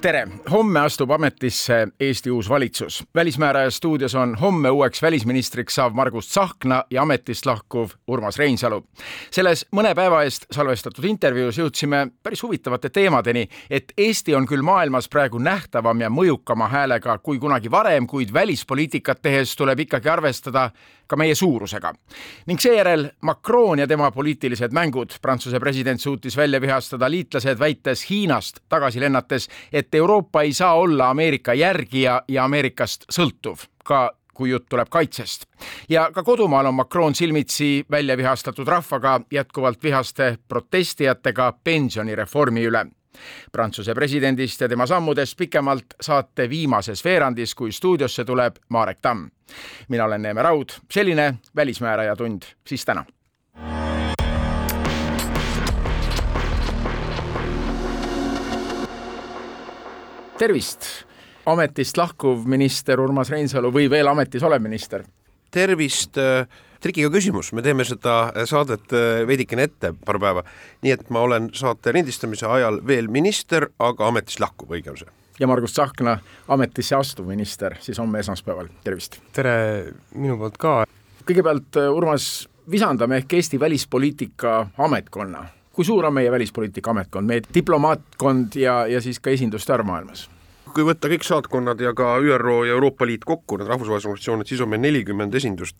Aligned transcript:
tere, 0.00 0.28
homme 0.50 0.80
astub 0.80 1.10
ametisse 1.10 1.88
Eesti 2.00 2.30
uus 2.30 2.48
valitsus. 2.48 3.04
välismääraja 3.14 3.70
stuudios 3.70 4.14
on 4.14 4.34
homme 4.34 4.70
uueks 4.70 5.02
välisministriks 5.02 5.74
saav 5.74 5.92
Margus 5.94 6.28
Tsahkna 6.28 6.84
ja 6.90 7.02
ametist 7.02 7.46
lahkuv 7.46 7.90
Urmas 8.08 8.38
Reinsalu. 8.38 8.84
selles 9.30 9.66
mõne 9.76 9.94
päeva 9.94 10.22
eest 10.22 10.46
salvestatud 10.52 11.04
intervjuus 11.04 11.58
jõudsime 11.58 12.06
päris 12.22 12.42
huvitavate 12.42 12.88
teemadeni, 12.88 13.48
et 13.70 13.92
Eesti 13.96 14.34
on 14.34 14.46
küll 14.46 14.62
maailmas 14.62 15.08
praegu 15.08 15.38
nähtavam 15.38 16.00
ja 16.00 16.08
mõjukama 16.08 16.68
häälega 16.68 17.18
kui 17.18 17.38
kunagi 17.38 17.70
varem, 17.70 18.06
kuid 18.06 18.32
välispoliitikat 18.32 19.22
tehes 19.22 19.56
tuleb 19.56 19.80
ikkagi 19.80 20.08
arvestada 20.08 20.70
ka 21.10 21.18
meie 21.18 21.34
suurusega. 21.34 21.92
ning 22.46 22.60
seejärel 22.60 23.08
Macron 23.20 23.78
ja 23.78 23.86
tema 23.86 24.10
poliitilised 24.10 24.72
mängud. 24.72 25.18
Prantsuse 25.22 25.60
president 25.60 26.00
suutis 26.00 26.36
välja 26.36 26.60
vihastada 26.60 27.10
liitlased, 27.10 27.58
väites 27.58 28.10
Hiinast 28.10 28.60
tagasi 28.68 29.00
lennates, 29.00 29.48
et 29.72 29.94
Euroopa 29.94 30.42
ei 30.42 30.52
saa 30.52 30.74
olla 30.74 31.10
Ameerika 31.10 31.54
järgija 31.54 32.22
ja 32.28 32.44
Ameerikast 32.44 33.04
sõltuv, 33.10 33.66
ka 33.84 34.10
kui 34.34 34.50
jutt 34.50 34.68
tuleb 34.68 34.88
kaitsest. 34.88 35.44
ja 35.88 36.10
ka 36.14 36.22
kodumaal 36.22 36.66
on 36.66 36.74
Macron 36.74 37.14
silmitsi 37.14 37.84
välja 37.90 38.16
vihastatud 38.16 38.68
rahvaga, 38.68 39.20
jätkuvalt 39.30 39.82
vihaste 39.82 40.38
protestijatega 40.48 41.52
pensionireformi 41.64 42.64
üle. 42.64 42.86
Prantsuse 43.52 43.94
presidendist 43.94 44.60
ja 44.60 44.68
tema 44.68 44.86
sammudest 44.86 45.36
pikemalt 45.38 45.94
saate 46.00 46.48
viimases 46.50 47.04
veerandis, 47.04 47.54
kui 47.54 47.72
stuudiosse 47.72 48.24
tuleb 48.24 48.56
Marek 48.68 48.98
Tamm. 49.02 49.30
mina 49.88 50.04
olen 50.04 50.22
Neeme 50.22 50.42
Raud, 50.42 50.70
selline 50.90 51.34
Välismääraja 51.56 52.16
tund 52.16 52.42
siis 52.66 52.84
täna 52.84 53.04
tervist, 60.40 60.86
ametist 61.46 61.98
lahkuv 62.00 62.46
minister 62.48 63.00
Urmas 63.00 63.28
Reinsalu 63.30 63.68
või 63.74 63.90
veel 63.92 64.08
ametis 64.08 64.42
olev 64.42 64.62
minister? 64.62 65.04
tervist 65.50 66.16
trikiga 66.80 67.10
küsimus, 67.12 67.52
me 67.56 67.64
teeme 67.64 67.84
seda 67.88 68.16
äh, 68.30 68.46
saadet 68.48 68.92
äh, 68.96 69.22
veidikene 69.28 69.68
ette 69.68 69.92
paar 70.06 70.20
päeva, 70.22 70.44
nii 70.84 70.94
et 70.96 71.08
ma 71.12 71.24
olen 71.26 71.50
saate 71.56 71.94
lindistamise 71.96 72.48
ajal 72.48 72.80
veel 72.86 73.10
minister, 73.12 73.68
aga 73.78 74.10
ametist 74.10 74.42
lahkuv, 74.42 74.74
õige 74.76 74.94
on 74.94 75.00
see. 75.00 75.12
ja 75.40 75.48
Margus 75.50 75.76
Tsahkna, 75.76 76.18
ametisse 76.48 76.96
astuv 76.96 77.30
minister, 77.30 77.76
siis 77.84 78.00
homme 78.00 78.22
esmaspäeval, 78.24 78.72
tervist! 78.84 79.20
tere 79.36 79.54
minu 80.14 80.38
poolt 80.40 80.58
ka! 80.60 80.74
kõigepealt 81.28 81.80
Urmas, 81.92 82.48
visandame 82.70 83.20
ehk 83.20 83.38
Eesti 83.38 83.60
välispoliitika 83.60 84.60
ametkonna 84.80 85.46
kui 85.80 85.86
suur 85.86 86.04
on 86.04 86.12
meie 86.12 86.30
välispoliitika 86.30 86.90
ametkond, 86.90 87.24
meie 87.30 87.40
diplomaatkond 87.54 88.56
ja, 88.60 88.82
ja 88.90 89.00
siis 89.00 89.20
ka 89.22 89.32
esinduste 89.32 89.72
arv 89.72 89.86
maailmas? 89.88 90.26
Kui 90.74 90.84
võtta 90.86 91.08
kõik 91.10 91.24
saatkonnad 91.26 91.80
ja 91.82 91.92
ka 91.96 92.12
ÜRO 92.22 92.62
ja 92.68 92.74
Euroopa 92.76 93.06
Liit 93.08 93.24
kokku, 93.28 93.58
need 93.58 93.68
rahvusvahelised 93.70 94.08
organisatsioonid, 94.08 94.48
siis 94.50 94.60
on 94.64 94.70
meil 94.72 94.82
nelikümmend 94.84 95.34
esindust. 95.34 95.76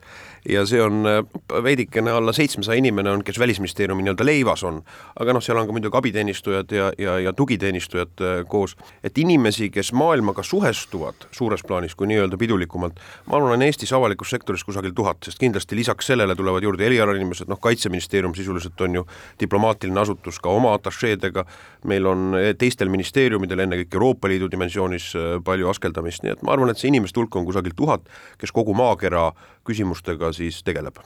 Ja 0.49 0.65
see 0.69 0.81
on 0.83 1.05
äh, 1.09 1.21
veidikene 1.65 2.11
alla 2.11 2.33
seitsmesaja 2.37 2.79
inimene 2.81 3.11
on, 3.11 3.25
kes 3.25 3.39
Välisministeeriumi 3.39 4.05
nii-öelda 4.07 4.27
leivas 4.27 4.65
on. 4.65 4.83
aga 5.21 5.35
noh, 5.37 5.43
seal 5.45 5.59
on 5.61 5.67
ka 5.69 5.75
muidugi 5.75 5.99
abiteenistujad 5.99 6.73
ja, 6.73 6.91
ja, 6.99 7.19
ja 7.21 7.33
tugiteenistujad 7.37 8.25
äh, 8.25 8.41
koos, 8.49 8.77
et 9.05 9.19
inimesi, 9.19 9.71
kes 9.71 9.93
maailmaga 9.93 10.43
suhestuvad 10.43 11.29
suures 11.31 11.63
plaanis, 11.67 11.95
kui 11.95 12.09
nii-öelda 12.11 12.39
pidulikumalt, 12.41 13.01
ma 13.27 13.37
arvan, 13.37 13.57
on 13.59 13.67
Eestis 13.67 13.93
avalikus 13.93 14.31
sektoris 14.31 14.65
kusagil 14.65 14.95
tuhat, 14.97 15.21
sest 15.25 15.39
kindlasti 15.41 15.77
lisaks 15.77 16.11
sellele 16.13 16.37
tulevad 16.37 16.65
juurde 16.65 16.87
erialainimesed, 16.87 17.51
noh 17.51 17.61
Kaitseministeerium 17.61 18.35
sisuliselt 18.35 18.81
on 18.81 19.01
ju 19.01 19.07
diplomaatiline 19.41 20.01
asutus 20.01 20.41
ka 20.41 20.51
oma 20.51 20.73
atašeedega, 20.79 21.45
meil 21.91 22.07
on 22.07 22.35
eh, 22.39 22.53
teistel 22.59 22.89
ministeeriumidel, 22.93 23.67
ennekõike 23.67 23.99
Euroopa 24.01 24.29
Liidu 24.29 24.49
dimensioon, 24.51 24.80
positsioonis 24.81 25.15
äh, 25.17 25.43
palju 25.45 25.69
askeldamist, 25.69 26.23
nii 26.25 26.35
et 26.35 26.43
ma 26.43 26.55
arvan, 26.55 26.71
et 26.71 26.79
see 26.79 26.89
inimeste 26.89 27.21
hulk 27.21 27.37
on 27.37 27.47
kusagil 27.47 27.75
tuhat, 27.77 28.07
kes 28.39 28.53
kogu 28.53 28.75
maakera 28.75 29.33
küsimustega 29.65 30.33
siis 30.33 30.63
tegeleb. 30.65 31.01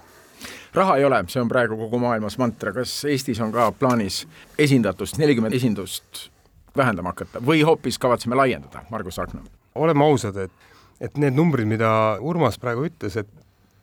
Raha 0.75 0.97
ei 0.99 1.05
ole, 1.05 1.23
see 1.29 1.41
on 1.41 1.49
praegu 1.49 1.77
kogu 1.79 1.99
maailmas 2.03 2.37
mantra, 2.39 2.73
kas 2.75 3.05
Eestis 3.09 3.41
on 3.41 3.53
ka 3.55 3.71
plaanis 3.73 4.25
esindatust, 4.59 5.19
nelikümmend 5.19 5.55
esindust 5.55 6.29
vähendama 6.77 7.15
hakata 7.15 7.41
või 7.41 7.63
hoopis 7.65 7.99
kavatseme 7.99 8.37
laiendada, 8.37 8.85
Margus 8.91 9.21
Sarkna? 9.21 9.45
oleme 9.75 10.05
ausad, 10.05 10.37
et, 10.39 10.53
et 11.01 11.17
need 11.19 11.35
numbrid, 11.35 11.67
mida 11.67 11.91
Urmas 12.23 12.59
praegu 12.63 12.87
ütles, 12.87 13.17
et 13.19 13.31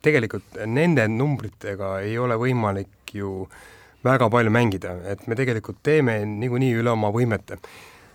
tegelikult 0.02 0.56
nende 0.66 1.04
numbritega 1.08 1.98
ei 2.04 2.16
ole 2.18 2.36
võimalik 2.40 3.12
ju 3.12 3.46
väga 4.04 4.28
palju 4.32 4.50
mängida, 4.50 4.94
et 5.12 5.26
me 5.28 5.36
tegelikult 5.38 5.82
teeme 5.84 6.22
niikuinii 6.26 6.72
üle 6.80 6.90
oma 6.90 7.12
võimete 7.14 7.60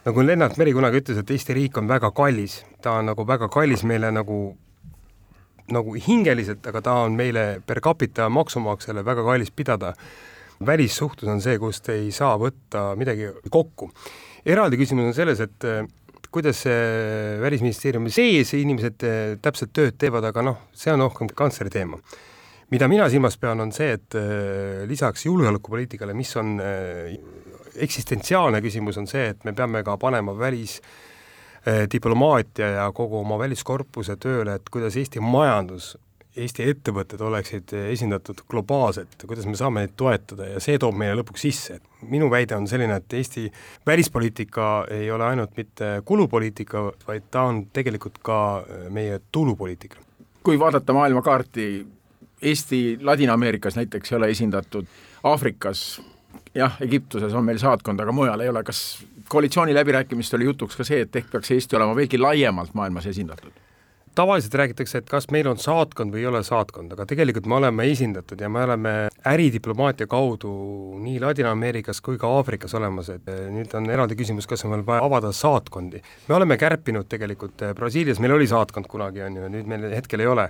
nagu 0.08 0.24
Lennart 0.24 0.56
Meri 0.56 0.72
kunagi 0.72 1.02
ütles, 1.02 1.20
et 1.20 1.32
Eesti 1.36 1.56
riik 1.58 1.78
on 1.82 1.90
väga 1.90 2.14
kallis, 2.16 2.62
ta 2.84 2.96
on 3.02 3.10
nagu 3.10 3.26
väga 3.28 3.50
kallis 3.52 3.84
meile 3.88 4.12
nagu 4.16 4.56
nagu 5.76 5.98
hingeliselt, 6.00 6.64
aga 6.70 6.80
ta 6.80 6.94
on 7.04 7.18
meile 7.20 7.60
per 7.68 7.82
capita 7.84 8.30
maksumaksjale 8.32 9.04
väga 9.04 9.26
kallis 9.28 9.52
pidada. 9.52 9.94
välissuhtlus 10.66 11.30
on 11.30 11.42
see, 11.42 11.58
kust 11.62 11.90
ei 11.94 12.08
saa 12.12 12.38
võtta 12.40 12.96
midagi 12.98 13.28
kokku. 13.50 13.92
eraldi 14.46 14.78
küsimus 14.78 15.12
on 15.12 15.14
selles, 15.14 15.40
et 15.40 15.64
eh, 15.64 15.84
kuidas 16.32 16.64
see 16.64 17.38
Välisministeeriumi 17.42 18.10
sees 18.10 18.54
inimesed 18.54 19.04
eh, 19.04 19.36
täpselt 19.42 19.74
tööd 19.74 20.00
teevad, 20.00 20.24
aga 20.24 20.42
noh, 20.42 20.58
see 20.74 20.94
on 20.94 21.04
rohkem 21.04 21.28
kantsleri 21.36 21.70
teema. 21.70 22.00
mida 22.72 22.88
mina 22.88 23.10
silmas 23.10 23.38
pean, 23.38 23.60
on 23.60 23.72
see, 23.72 23.92
et 23.92 24.16
eh, 24.16 24.88
lisaks 24.88 25.26
julgeolekupoliitikale, 25.26 26.14
mis 26.14 26.36
on 26.40 26.56
eksistentsiaalne 27.84 28.62
küsimus 28.62 28.98
on 28.98 29.08
see, 29.10 29.30
et 29.34 29.46
me 29.48 29.54
peame 29.54 29.84
ka 29.86 29.98
panema 30.02 30.34
välis 30.38 30.80
eh, 31.66 31.86
diplomaatia 31.92 32.74
ja 32.80 32.90
kogu 32.96 33.22
oma 33.22 33.40
väliskorpuse 33.40 34.18
tööle, 34.22 34.58
et 34.58 34.70
kuidas 34.74 34.98
Eesti 34.98 35.24
majandus, 35.24 35.96
Eesti 36.38 36.68
ettevõtted 36.70 37.22
oleksid 37.26 37.72
esindatud 37.80 38.44
globaalselt, 38.50 39.16
kuidas 39.26 39.48
me 39.50 39.58
saame 39.58 39.82
neid 39.82 39.96
toetada 39.98 40.52
ja 40.52 40.60
see 40.62 40.78
toob 40.78 40.94
meile 40.98 41.18
lõpuks 41.18 41.48
sisse. 41.48 41.80
minu 42.02 42.30
väide 42.30 42.56
on 42.56 42.68
selline, 42.70 43.00
et 43.02 43.14
Eesti 43.14 43.48
välispoliitika 43.86 44.86
ei 44.94 45.12
ole 45.12 45.26
ainult 45.26 45.58
mitte 45.58 46.02
kulupoliitika, 46.06 46.92
vaid 47.08 47.32
ta 47.32 47.48
on 47.50 47.66
tegelikult 47.74 48.22
ka 48.22 48.42
eh, 48.62 48.90
meie 48.90 49.22
tulupoliitika. 49.32 49.98
kui 50.44 50.60
vaadata 50.60 50.94
maailmakaarti, 50.94 51.88
Eesti 52.42 53.00
Ladina-Ameerikas 53.02 53.76
näiteks 53.76 54.12
ei 54.12 54.18
ole 54.18 54.30
esindatud, 54.30 54.86
Aafrikas 55.24 56.02
jah, 56.58 56.82
Egiptuses 56.82 57.34
on 57.38 57.46
meil 57.46 57.62
saatkond, 57.62 58.02
aga 58.02 58.16
mujal 58.16 58.42
ei 58.44 58.50
ole, 58.50 58.64
kas 58.68 58.82
koalitsiooniläbirääkimistel 59.30 60.42
oli 60.42 60.52
jutuks 60.52 60.78
ka 60.80 60.88
see, 60.88 61.04
et 61.06 61.16
ehk 61.16 61.32
peaks 61.32 61.54
Eesti 61.56 61.78
olema 61.80 61.96
veelgi 61.96 62.20
laiemalt 62.22 62.76
maailmas 62.78 63.10
esindatud? 63.14 63.56
tavaliselt 64.18 64.56
räägitakse, 64.58 64.98
et 64.98 65.10
kas 65.10 65.28
meil 65.30 65.46
on 65.46 65.60
saatkond 65.62 66.10
või 66.14 66.24
ei 66.24 66.30
ole 66.32 66.40
saatkond, 66.46 66.90
aga 66.96 67.06
tegelikult 67.06 67.46
me 67.46 67.60
oleme 67.60 67.86
esindatud 67.92 68.40
ja 68.42 68.50
me 68.50 68.64
oleme 68.66 68.94
äridiplomaatia 69.30 70.08
kaudu 70.10 70.54
nii 71.04 71.20
Ladina-Ameerikas 71.22 72.02
kui 72.02 72.18
ka 72.18 72.32
Aafrikas 72.40 72.74
olemas, 72.80 73.12
et 73.14 73.30
eh, 73.30 73.44
nüüd 73.54 73.76
on 73.78 73.86
eraldi 73.94 74.18
küsimus, 74.18 74.48
kas 74.50 74.66
on 74.66 74.74
veel 74.74 74.86
vaja 74.88 75.04
avada 75.06 75.30
saatkondi. 75.30 76.02
me 76.30 76.36
oleme 76.36 76.58
kärpinud 76.58 77.06
tegelikult, 77.10 77.62
eh, 77.62 77.76
Brasiilias 77.78 78.18
meil 78.24 78.34
oli 78.40 78.48
saatkond 78.50 78.90
kunagi, 78.90 79.22
on 79.22 79.38
ju, 79.38 79.52
nüüd 79.54 79.70
meil 79.70 79.86
hetkel 79.94 80.26
ei 80.26 80.34
ole. 80.34 80.50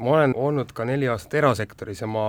ma 0.00 0.10
olen 0.16 0.34
olnud 0.34 0.72
ka 0.72 0.84
neli 0.84 1.08
aastat 1.08 1.34
erasektoris 1.44 2.00
ja 2.00 2.10
ma 2.10 2.26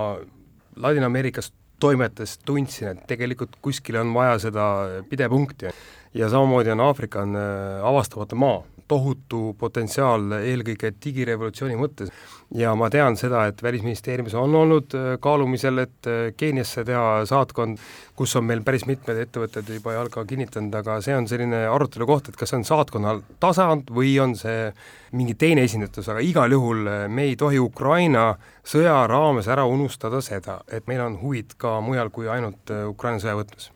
Ladina-Ameerikas 0.76 1.50
toimetades 1.82 2.36
tundsin, 2.46 2.92
et 2.94 3.06
tegelikult 3.10 3.58
kuskil 3.64 3.98
on 4.00 4.14
vaja 4.14 4.38
seda 4.46 4.66
pidepunkti. 5.10 5.72
Ja 6.14 6.28
samamoodi 6.28 6.70
on 6.74 6.82
Aafrika 6.84 7.22
on 7.24 7.36
äh, 7.36 7.84
avastamata 7.88 8.36
maa, 8.36 8.60
tohutu 8.88 9.54
potentsiaal 9.58 10.38
eelkõige 10.38 10.92
digirevolutsiooni 11.04 11.76
mõttes. 11.80 12.12
ja 12.54 12.74
ma 12.76 12.90
tean 12.92 13.16
seda, 13.16 13.46
et 13.48 13.62
Välisministeeriumis 13.62 14.34
on 14.36 14.54
olnud 14.54 14.94
äh, 14.94 15.16
kaalumisel, 15.20 15.78
et 15.78 16.08
äh, 16.10 16.32
Keeniasse 16.36 16.84
teha 16.84 17.24
saatkond, 17.28 17.78
kus 18.16 18.36
on 18.36 18.44
meil 18.44 18.62
päris 18.62 18.86
mitmed 18.86 19.22
ettevõtted 19.24 19.68
juba 19.76 19.96
jalga 19.96 20.24
kinnitanud, 20.28 20.74
aga 20.82 21.00
see 21.00 21.16
on 21.16 21.28
selline 21.28 21.64
arutelu 21.70 22.06
koht, 22.06 22.28
et 22.28 22.36
kas 22.36 22.52
see 22.52 22.60
on 22.60 22.68
saatkonna 22.68 23.16
tasand 23.40 23.90
või 23.90 24.14
on 24.20 24.36
see 24.36 24.70
mingi 25.12 25.34
teine 25.34 25.64
esindatus, 25.68 26.08
aga 26.12 26.24
igal 26.24 26.52
juhul 26.52 26.88
me 27.08 27.28
ei 27.30 27.36
tohi 27.36 27.60
Ukraina 27.60 28.32
sõja 28.64 29.02
raames 29.08 29.48
ära 29.48 29.64
unustada 29.68 30.20
seda, 30.24 30.60
et 30.68 30.88
meil 30.88 31.04
on 31.04 31.20
huvid 31.22 31.56
ka 31.56 31.80
mujal 31.80 32.12
kui 32.12 32.28
ainult 32.28 32.74
Ukraina 32.92 33.22
sõja 33.22 33.38
võtmes 33.40 33.72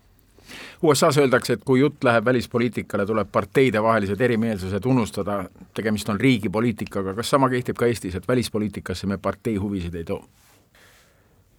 USA-s 0.82 1.20
öeldakse, 1.22 1.56
et 1.56 1.64
kui 1.64 1.81
jutt 1.81 2.04
läheb 2.04 2.25
välispoliitikale, 2.25 3.06
tuleb 3.06 3.28
parteidevahelised 3.32 4.20
erimeelsused 4.20 4.87
unustada, 4.87 5.44
tegemist 5.75 6.08
on 6.12 6.20
riigi 6.20 6.52
poliitikaga, 6.52 7.14
kas 7.14 7.31
sama 7.31 7.50
kehtib 7.52 7.78
ka 7.78 7.87
Eestis, 7.87 8.14
et 8.14 8.28
välispoliitikasse 8.28 9.06
me 9.06 9.19
partei 9.19 9.56
huvisid 9.56 9.94
ei 9.94 10.04
too? 10.04 10.22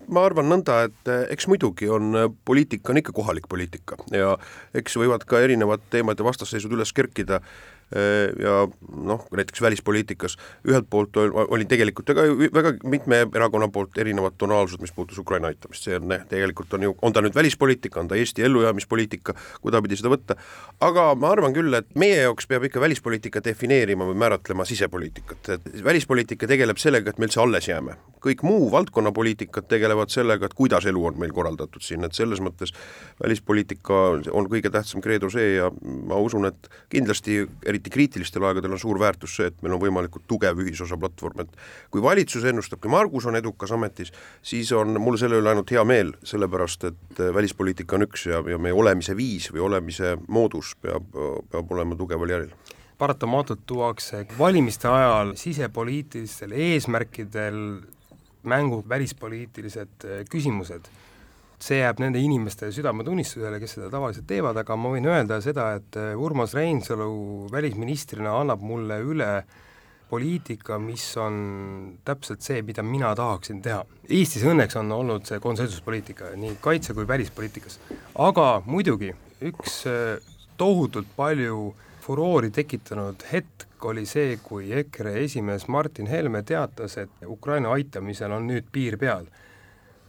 ma 0.08 0.24
arvan 0.24 0.48
nõnda, 0.48 0.78
et 0.88 1.12
eh, 1.12 1.26
eks 1.36 1.48
muidugi 1.52 1.90
on, 1.92 2.12
eh, 2.16 2.30
poliitika 2.46 2.94
on 2.94 3.02
ikka 3.02 3.16
kohalik 3.16 3.48
poliitika 3.52 3.98
ja 4.14 4.36
eks 4.78 4.96
võivad 5.00 5.26
ka 5.28 5.42
erinevad 5.44 5.84
teemad 5.92 6.20
ja 6.20 6.28
vastasseisud 6.28 6.72
üles 6.78 6.94
kerkida 6.96 7.42
ja 8.44 8.56
noh, 8.92 9.22
näiteks 9.32 9.62
välispoliitikas 9.62 10.36
ühelt 10.68 10.90
poolt 10.90 11.18
oli 11.18 11.66
tegelikult 11.66 12.10
väga, 12.12 12.26
väga 12.54 12.74
mitme 12.84 13.22
erakonna 13.36 13.70
poolt 13.72 13.98
erinevad 13.98 14.36
tonaalsused, 14.38 14.82
mis 14.84 14.92
puudutas 14.92 15.22
Ukraina 15.22 15.48
aitamist, 15.48 15.86
see 15.88 15.96
on 15.96 16.12
tegelikult 16.30 16.74
on 16.76 16.84
ju, 16.84 16.96
on 17.02 17.16
ta 17.16 17.24
nüüd 17.24 17.36
välispoliitika, 17.36 18.02
on 18.02 18.10
ta 18.12 18.20
Eesti 18.20 18.44
ellujäämispoliitika, 18.44 19.36
kuidapidi 19.64 20.00
seda 20.00 20.12
võtta, 20.12 20.36
aga 20.84 21.08
ma 21.16 21.32
arvan 21.32 21.56
küll, 21.56 21.72
et 21.80 21.88
meie 21.96 22.20
jaoks 22.26 22.50
peab 22.52 22.68
ikka 22.68 22.84
välispoliitika 22.84 23.44
defineerima 23.46 24.10
või 24.10 24.20
määratlema 24.20 24.68
sisepoliitikat, 24.68 25.54
et 25.56 25.72
välispoliitika 25.88 26.50
tegeleb 26.50 26.82
sellega, 26.82 27.14
et 27.14 27.22
me 27.22 27.30
üldse 27.30 27.42
alles 27.44 27.72
jääme. 27.72 27.96
kõik 28.28 28.42
muu 28.44 28.72
valdkonnapoliitikad 28.72 29.68
tegelevad 29.70 30.10
sellega, 30.12 30.46
et 30.46 30.54
kuidas 30.58 30.86
elu 30.90 31.06
on 31.06 31.20
meil 31.22 31.32
korraldatud 31.32 31.82
siin, 31.86 32.04
et 32.04 32.18
selles 32.18 32.42
mõttes 32.44 32.74
välispoliitika 33.24 34.00
on 34.34 34.50
kõige 34.52 34.72
tähtsam 34.74 35.02
kreedo 35.02 35.30
see 35.30 35.54
ja 35.56 35.70
ma 35.82 36.18
usun, 36.20 36.50
et 36.50 36.68
kindlasti 36.90 37.46
eri 37.66 37.77
eriti 37.78 37.94
kriitilistel 37.94 38.46
aegadel 38.48 38.74
on 38.76 38.82
suur 38.82 39.00
väärtus 39.00 39.36
see, 39.38 39.50
et 39.52 39.62
meil 39.62 39.76
on 39.76 39.82
võimalikult 39.82 40.26
tugev 40.28 40.60
ühisosa 40.64 40.98
platvorm, 41.00 41.46
et 41.46 41.58
kui 41.94 42.02
valitsus 42.02 42.46
ennustab, 42.50 42.82
kui 42.82 42.92
Margus 42.92 43.28
on 43.30 43.38
edukas 43.38 43.72
ametis, 43.76 44.12
siis 44.42 44.72
on 44.76 44.98
mul 45.02 45.20
selle 45.22 45.40
üle 45.42 45.52
ainult 45.54 45.72
hea 45.72 45.84
meel, 45.88 46.16
sellepärast 46.28 46.88
et 46.90 47.22
äh, 47.22 47.34
välispoliitika 47.36 47.98
on 47.98 48.08
üks 48.08 48.28
ja, 48.32 48.42
ja 48.50 48.58
meie 48.62 48.76
olemise 48.76 49.16
viis 49.18 49.52
või 49.54 49.66
olemise 49.70 50.16
moodus 50.28 50.74
peab, 50.82 51.12
peab 51.52 51.72
olema 51.78 51.98
tugeval 52.00 52.34
järjel. 52.34 52.56
Paratamatult 52.98 53.62
tuuakse 53.70 54.24
valimiste 54.40 54.90
ajal 54.90 55.36
sisepoliitilistel 55.38 56.56
eesmärkidel 56.58 57.60
mängu 58.48 58.82
välispoliitilised 58.90 60.08
äh, 60.08 60.24
küsimused 60.32 60.90
see 61.62 61.80
jääb 61.82 62.02
nende 62.02 62.22
inimeste 62.22 62.70
südametunnistusele, 62.74 63.60
kes 63.62 63.78
seda 63.78 63.90
tavaliselt 63.94 64.28
teevad, 64.30 64.60
aga 64.62 64.78
ma 64.78 64.92
võin 64.94 65.08
öelda 65.10 65.40
seda, 65.42 65.72
et 65.80 65.98
äh, 65.98 66.14
Urmas 66.14 66.54
Reinsalu 66.58 67.48
välisministrina 67.52 68.36
annab 68.42 68.62
mulle 68.62 69.00
üle 69.02 69.32
poliitika, 70.08 70.78
mis 70.80 71.04
on 71.20 71.40
täpselt 72.08 72.46
see, 72.46 72.62
mida 72.64 72.84
mina 72.86 73.10
tahaksin 73.18 73.60
teha. 73.66 73.82
Eestis 74.08 74.46
õnneks 74.48 74.78
on 74.80 74.94
olnud 74.96 75.26
see 75.28 75.42
konsensuspoliitika 75.44 76.32
nii 76.40 76.60
kaitse- 76.64 76.96
kui 76.96 77.08
välispoliitikas. 77.08 77.80
aga 78.16 78.62
muidugi, 78.66 79.12
üks 79.42 79.82
äh, 79.90 80.22
tohutult 80.58 81.10
palju 81.18 81.74
furoori 82.06 82.54
tekitanud 82.56 83.26
hetk 83.32 83.84
oli 83.86 84.06
see, 84.06 84.38
kui 84.44 84.72
EKRE 84.74 85.18
esimees 85.26 85.68
Martin 85.68 86.08
Helme 86.08 86.44
teatas, 86.44 86.98
et 86.98 87.10
Ukraina 87.26 87.74
aitamisel 87.74 88.32
on 88.32 88.48
nüüd 88.48 88.70
piir 88.72 88.98
peal 88.98 89.28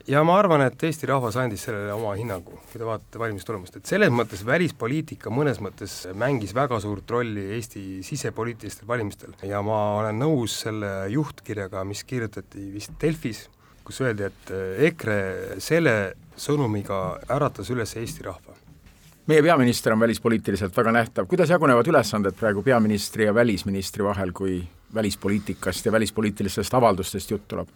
ja 0.08 0.22
ma 0.24 0.38
arvan, 0.40 0.62
et 0.64 0.82
Eesti 0.88 1.08
rahvas 1.10 1.36
andis 1.40 1.66
sellele 1.66 1.92
oma 1.92 2.14
hinnangu, 2.16 2.56
kui 2.70 2.80
te 2.80 2.86
vaatate 2.86 3.20
valimistulemust, 3.20 3.78
et 3.78 3.90
selles 3.90 4.12
mõttes 4.14 4.44
välispoliitika 4.46 5.32
mõnes 5.32 5.60
mõttes 5.64 6.00
mängis 6.16 6.54
väga 6.56 6.80
suurt 6.82 7.10
rolli 7.12 7.44
Eesti 7.58 8.00
sisepoliitilistel 8.06 8.88
valimistel. 8.88 9.34
Ja 9.46 9.60
ma 9.64 9.78
olen 10.00 10.20
nõus 10.22 10.56
selle 10.64 10.92
juhtkirjaga, 11.12 11.84
mis 11.88 12.04
kirjutati 12.08 12.70
vist 12.72 12.96
Delfis, 13.00 13.44
kus 13.84 14.00
öeldi, 14.04 14.28
et 14.28 14.54
EKRE 14.90 15.18
selle 15.64 15.98
sõnumiga 16.38 17.18
äratas 17.34 17.70
üles 17.74 17.92
Eesti 17.98 18.24
rahva. 18.26 18.56
Meie 19.28 19.42
peaminister 19.44 19.92
on 19.92 20.00
välispoliitiliselt 20.00 20.76
väga 20.76 20.92
nähtav, 20.96 21.26
kuidas 21.28 21.50
jagunevad 21.52 21.88
ülesanded 21.90 22.36
praegu 22.38 22.62
peaministri 22.64 23.26
ja 23.26 23.34
välisministri 23.36 24.04
vahel, 24.06 24.32
kui 24.32 24.62
välispoliitikast 24.94 25.84
ja 25.84 25.92
välispoliitilistest 25.92 26.74
avaldustest 26.80 27.36
jutt 27.36 27.44
tuleb? 27.48 27.68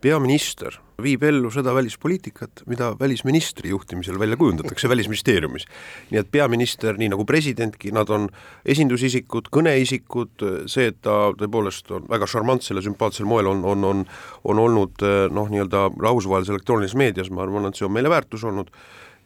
Peaminister 0.00 0.80
viib 1.02 1.24
ellu 1.28 1.50
seda 1.52 1.74
välispoliitikat, 1.76 2.62
mida 2.70 2.94
välisministri 3.00 3.68
juhtimisel 3.68 4.18
välja 4.18 4.36
kujundatakse 4.36 4.88
Välisministeeriumis. 4.88 5.66
nii 6.10 6.20
et 6.20 6.30
peaminister, 6.30 6.96
nii 6.96 7.08
nagu 7.12 7.24
presidentki, 7.24 7.92
nad 7.92 8.08
on 8.10 8.28
esindusisikud, 8.64 9.50
kõneisikud, 9.52 10.46
see, 10.66 10.86
et 10.92 11.00
ta 11.04 11.32
tõepoolest 11.36 11.90
on 11.92 12.08
väga 12.08 12.26
šarmantsel 12.26 12.80
ja 12.80 12.86
sümpaatsel 12.86 13.28
moel 13.28 13.46
on, 13.52 13.64
on, 13.64 13.84
on 13.84 14.06
on 14.44 14.58
olnud 14.58 15.02
noh, 15.30 15.50
nii-öelda 15.50 15.90
rahvusvahelises 16.00 16.54
elektroonilises 16.54 16.96
meedias, 16.96 17.30
ma 17.30 17.42
arvan, 17.44 17.68
et 17.68 17.76
see 17.76 17.86
on 17.86 17.92
meile 17.92 18.10
väärtus 18.10 18.44
olnud 18.44 18.70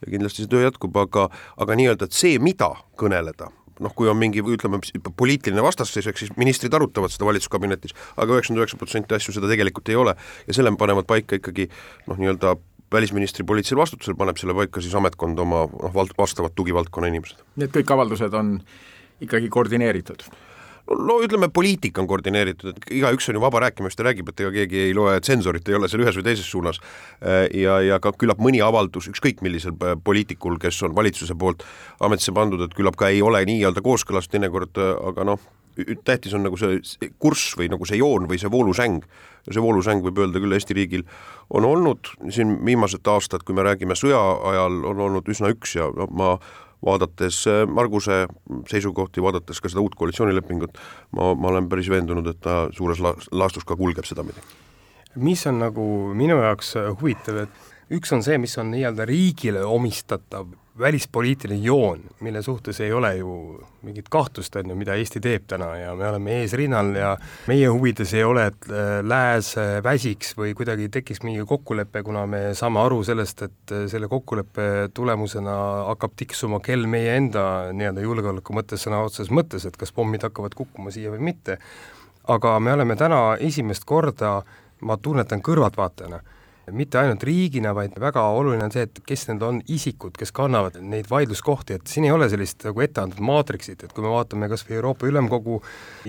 ja 0.01 0.11
kindlasti 0.11 0.45
see 0.45 0.51
töö 0.51 0.65
jätkub, 0.65 0.97
aga 0.97 1.29
aga 1.61 1.77
nii-öelda, 1.79 2.09
et 2.09 2.17
see, 2.17 2.39
mida 2.43 2.73
kõneleda, 3.01 3.51
noh, 3.81 3.95
kui 3.97 4.11
on 4.11 4.19
mingi 4.21 4.43
ütleme, 4.45 4.81
poliitiline 5.17 5.65
vastasseis, 5.65 6.09
eks 6.11 6.27
siis 6.27 6.35
ministrid 6.41 6.75
arutavad 6.77 7.13
seda 7.13 7.29
valitsuskabinetis 7.29 7.95
aga, 7.95 8.25
aga 8.25 8.37
üheksakümmend 8.37 8.65
üheksa 8.65 8.81
protsenti 8.81 9.17
asju 9.17 9.37
seda 9.37 9.51
tegelikult 9.51 9.89
ei 9.93 9.99
ole 10.01 10.17
ja 10.47 10.57
selle 10.57 10.73
panevad 10.79 11.09
paika 11.11 11.39
ikkagi 11.41 11.69
noh, 12.11 12.21
nii-öelda 12.21 12.57
välisministri 12.93 13.47
poliitilisel 13.47 13.79
vastutusel 13.79 14.19
paneb 14.19 14.39
selle 14.41 14.55
paika 14.57 14.83
siis 14.83 14.95
ametkond 14.99 15.39
oma 15.39 15.65
noh, 15.71 15.93
vald-, 15.95 16.17
vastavad 16.19 16.55
tugivaldkonna 16.59 17.11
inimesed. 17.13 17.43
Need 17.61 17.75
kõik 17.75 17.93
avaldused 17.95 18.35
on 18.37 18.57
ikkagi 19.25 19.51
koordineeritud? 19.53 20.27
No 20.89 21.19
ütleme, 21.23 21.49
poliitika 21.53 22.03
on 22.03 22.09
koordineeritud, 22.11 22.75
et 22.75 22.91
igaüks 23.01 23.29
on 23.31 23.39
ju 23.39 23.43
vaba 23.43 23.63
rääkima, 23.67 23.89
mis 23.89 23.99
ta 23.99 24.07
räägib, 24.07 24.31
et 24.33 24.43
ega 24.43 24.53
keegi 24.55 24.83
ei 24.89 24.97
loe, 24.97 25.15
tsensorit 25.23 25.69
ei 25.69 25.79
ole 25.79 25.89
seal 25.91 26.05
ühes 26.05 26.19
või 26.19 26.27
teises 26.27 26.51
suunas. 26.51 26.81
Äh, 27.21 27.47
ja, 27.63 27.79
ja 27.85 28.01
ka 28.03 28.13
küllap 28.19 28.43
mõni 28.43 28.63
avaldus, 28.65 29.11
ükskõik 29.13 29.45
millisel 29.47 29.77
äh, 29.77 29.97
poliitikul, 30.05 30.59
kes 30.63 30.83
on 30.89 30.97
valitsuse 30.97 31.37
poolt 31.39 31.65
ametisse 32.01 32.35
pandud, 32.37 32.63
et 32.65 32.77
küllap 32.77 32.99
ka 33.01 33.11
ei 33.13 33.23
ole 33.23 33.45
nii-öelda 33.49 33.85
kooskõlas 33.85 34.31
teinekord, 34.33 34.79
äh, 34.81 34.95
aga 35.13 35.27
noh, 35.33 35.49
tähtis 36.05 36.35
on 36.35 36.43
nagu 36.45 36.59
see 36.59 36.81
kurss 37.23 37.55
või 37.59 37.71
nagu 37.73 37.87
see 37.89 38.01
joon 38.01 38.27
või 38.29 38.41
see 38.41 38.51
voolusäng. 38.51 39.05
see 39.51 39.63
voolusäng 39.63 40.03
võib 40.05 40.19
öelda 40.21 40.41
küll 40.43 40.53
Eesti 40.53 40.75
riigil 40.77 41.05
on 41.51 41.65
olnud 41.65 42.11
siin 42.29 42.59
viimased 42.65 43.07
aastad, 43.07 43.43
kui 43.43 43.55
me 43.55 43.63
räägime 43.63 43.97
sõja 43.97 44.19
ajal, 44.51 44.83
on 44.85 45.01
olnud 45.01 45.29
üsna 45.29 45.49
üks 45.55 45.77
ja 45.79 45.89
no, 45.97 46.07
ma 46.11 46.35
vaadates 46.87 47.43
äh, 47.51 47.67
Marguse 47.69 48.27
seisukohti, 48.71 49.23
vaadates 49.23 49.61
ka 49.61 49.73
seda 49.73 49.85
uut 49.85 49.95
koalitsioonilepingut, 49.99 50.79
ma, 51.17 51.35
ma 51.35 51.53
olen 51.53 51.69
päris 51.69 51.91
veendunud, 51.93 52.27
et 52.31 52.41
ta 52.41 52.63
suures 52.77 53.03
la-, 53.05 53.17
laastus 53.33 53.67
ka 53.69 53.77
kulgeb 53.77 54.09
sedapidi. 54.09 54.43
mis 55.17 55.47
on 55.47 55.59
nagu 55.59 55.85
minu 56.15 56.39
jaoks 56.41 56.75
huvitav, 57.01 57.45
et 57.45 57.97
üks 57.99 58.13
on 58.15 58.23
see, 58.23 58.39
mis 58.39 58.57
on 58.59 58.71
nii-öelda 58.71 59.07
riigile 59.09 59.65
omistatav 59.67 60.53
välispoliitiline 60.79 61.63
joon, 61.65 62.01
mille 62.21 62.43
suhtes 62.43 62.81
ei 62.81 62.93
ole 62.93 63.17
ju 63.17 63.61
mingit 63.83 64.09
kahtlust, 64.09 64.57
on 64.57 64.71
ju, 64.71 64.77
mida 64.77 64.95
Eesti 64.95 65.21
teeb 65.21 65.45
täna 65.51 65.71
ja 65.77 65.95
me 65.97 66.09
oleme 66.09 66.37
eesrinnal 66.41 66.95
ja 66.95 67.11
meie 67.51 67.69
huvides 67.69 68.15
ei 68.15 68.25
ole, 68.25 68.47
et 68.53 68.69
äh, 68.71 69.01
lääs 69.03 69.53
äh, 69.59 69.73
väsiks 69.85 70.33
või 70.39 70.55
kuidagi 70.57 70.89
tekiks 70.93 71.23
mingi 71.27 71.45
kokkulepe, 71.49 72.03
kuna 72.07 72.27
me 72.31 72.43
saame 72.55 72.81
aru 72.85 73.03
sellest, 73.07 73.43
et 73.49 73.75
äh, 73.75 73.85
selle 73.91 74.09
kokkuleppe 74.09 74.91
tulemusena 74.95 75.57
hakkab 75.91 76.15
tiksuma 76.17 76.61
kell 76.65 76.87
meie 76.91 77.17
enda 77.19 77.45
nii-öelda 77.75 78.07
julgeoleku 78.07 78.57
mõttes 78.57 78.87
sõna 78.87 79.03
otseses 79.07 79.33
mõttes, 79.35 79.67
et 79.67 79.77
kas 79.81 79.93
pommid 79.97 80.25
hakkavad 80.29 80.55
kukkuma 80.57 80.95
siia 80.95 81.13
või 81.13 81.33
mitte. 81.33 81.59
aga 82.29 82.59
me 82.61 82.73
oleme 82.73 82.97
täna 82.97 83.37
esimest 83.41 83.85
korda, 83.85 84.43
ma 84.81 84.97
tunnetan 84.97 85.43
kõrvaltvaatajana, 85.43 86.21
mitte 86.77 87.01
ainult 87.01 87.25
riigina, 87.27 87.73
vaid 87.77 87.97
väga 88.01 88.23
oluline 88.37 88.65
on 88.67 88.75
see, 88.75 88.87
et 88.89 89.01
kes 89.07 89.27
need 89.31 89.43
on 89.47 89.61
isikud, 89.71 90.17
kes 90.19 90.33
kannavad 90.37 90.79
neid 90.81 91.09
vaidluskohti, 91.11 91.79
et 91.79 91.91
siin 91.91 92.07
ei 92.09 92.15
ole 92.15 92.29
sellist 92.33 92.67
nagu 92.69 92.85
etteantud 92.85 93.23
maatriksit, 93.25 93.85
et 93.85 93.95
kui 93.95 94.05
me 94.05 94.13
vaatame 94.13 94.49
kas 94.51 94.65
või 94.69 94.79
Euroopa 94.79 95.09
Ülemkogu, 95.11 95.61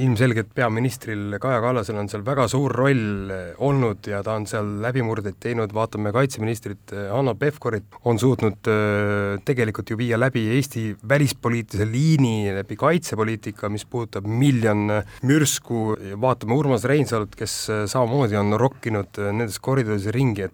ilmselgelt 0.01 0.51
peaministril 0.55 1.37
Kaja 1.41 1.61
Kallasel 1.63 1.99
on 2.01 2.09
seal 2.11 2.25
väga 2.25 2.47
suur 2.51 2.73
roll 2.75 3.31
olnud 3.61 4.07
ja 4.11 4.21
ta 4.25 4.35
on 4.39 4.47
seal 4.49 4.77
läbimurdeid 4.83 5.39
teinud, 5.41 5.73
vaatame 5.75 6.13
kaitseministrit 6.15 6.95
Hanno 7.11 7.35
Pevkurit, 7.39 7.99
on 8.07 8.19
suutnud 8.21 8.71
äh, 8.71 9.41
tegelikult 9.47 9.91
ju 9.91 9.99
viia 9.99 10.19
läbi 10.19 10.47
Eesti 10.57 10.91
välispoliitilise 11.07 11.87
liini 11.89 12.51
läbi 12.55 12.77
kaitsepoliitika, 12.79 13.69
mis 13.71 13.85
puudutab 13.85 14.27
miljon 14.27 14.87
mürsku, 15.27 15.83
vaatame 16.21 16.55
Urmas 16.57 16.85
Reinsalut, 16.87 17.35
kes 17.37 17.55
samamoodi 17.91 18.37
on 18.39 18.55
rokkinud 18.59 19.19
nendes 19.31 19.59
koridorides 19.63 20.11
ringi, 20.15 20.47
et 20.47 20.50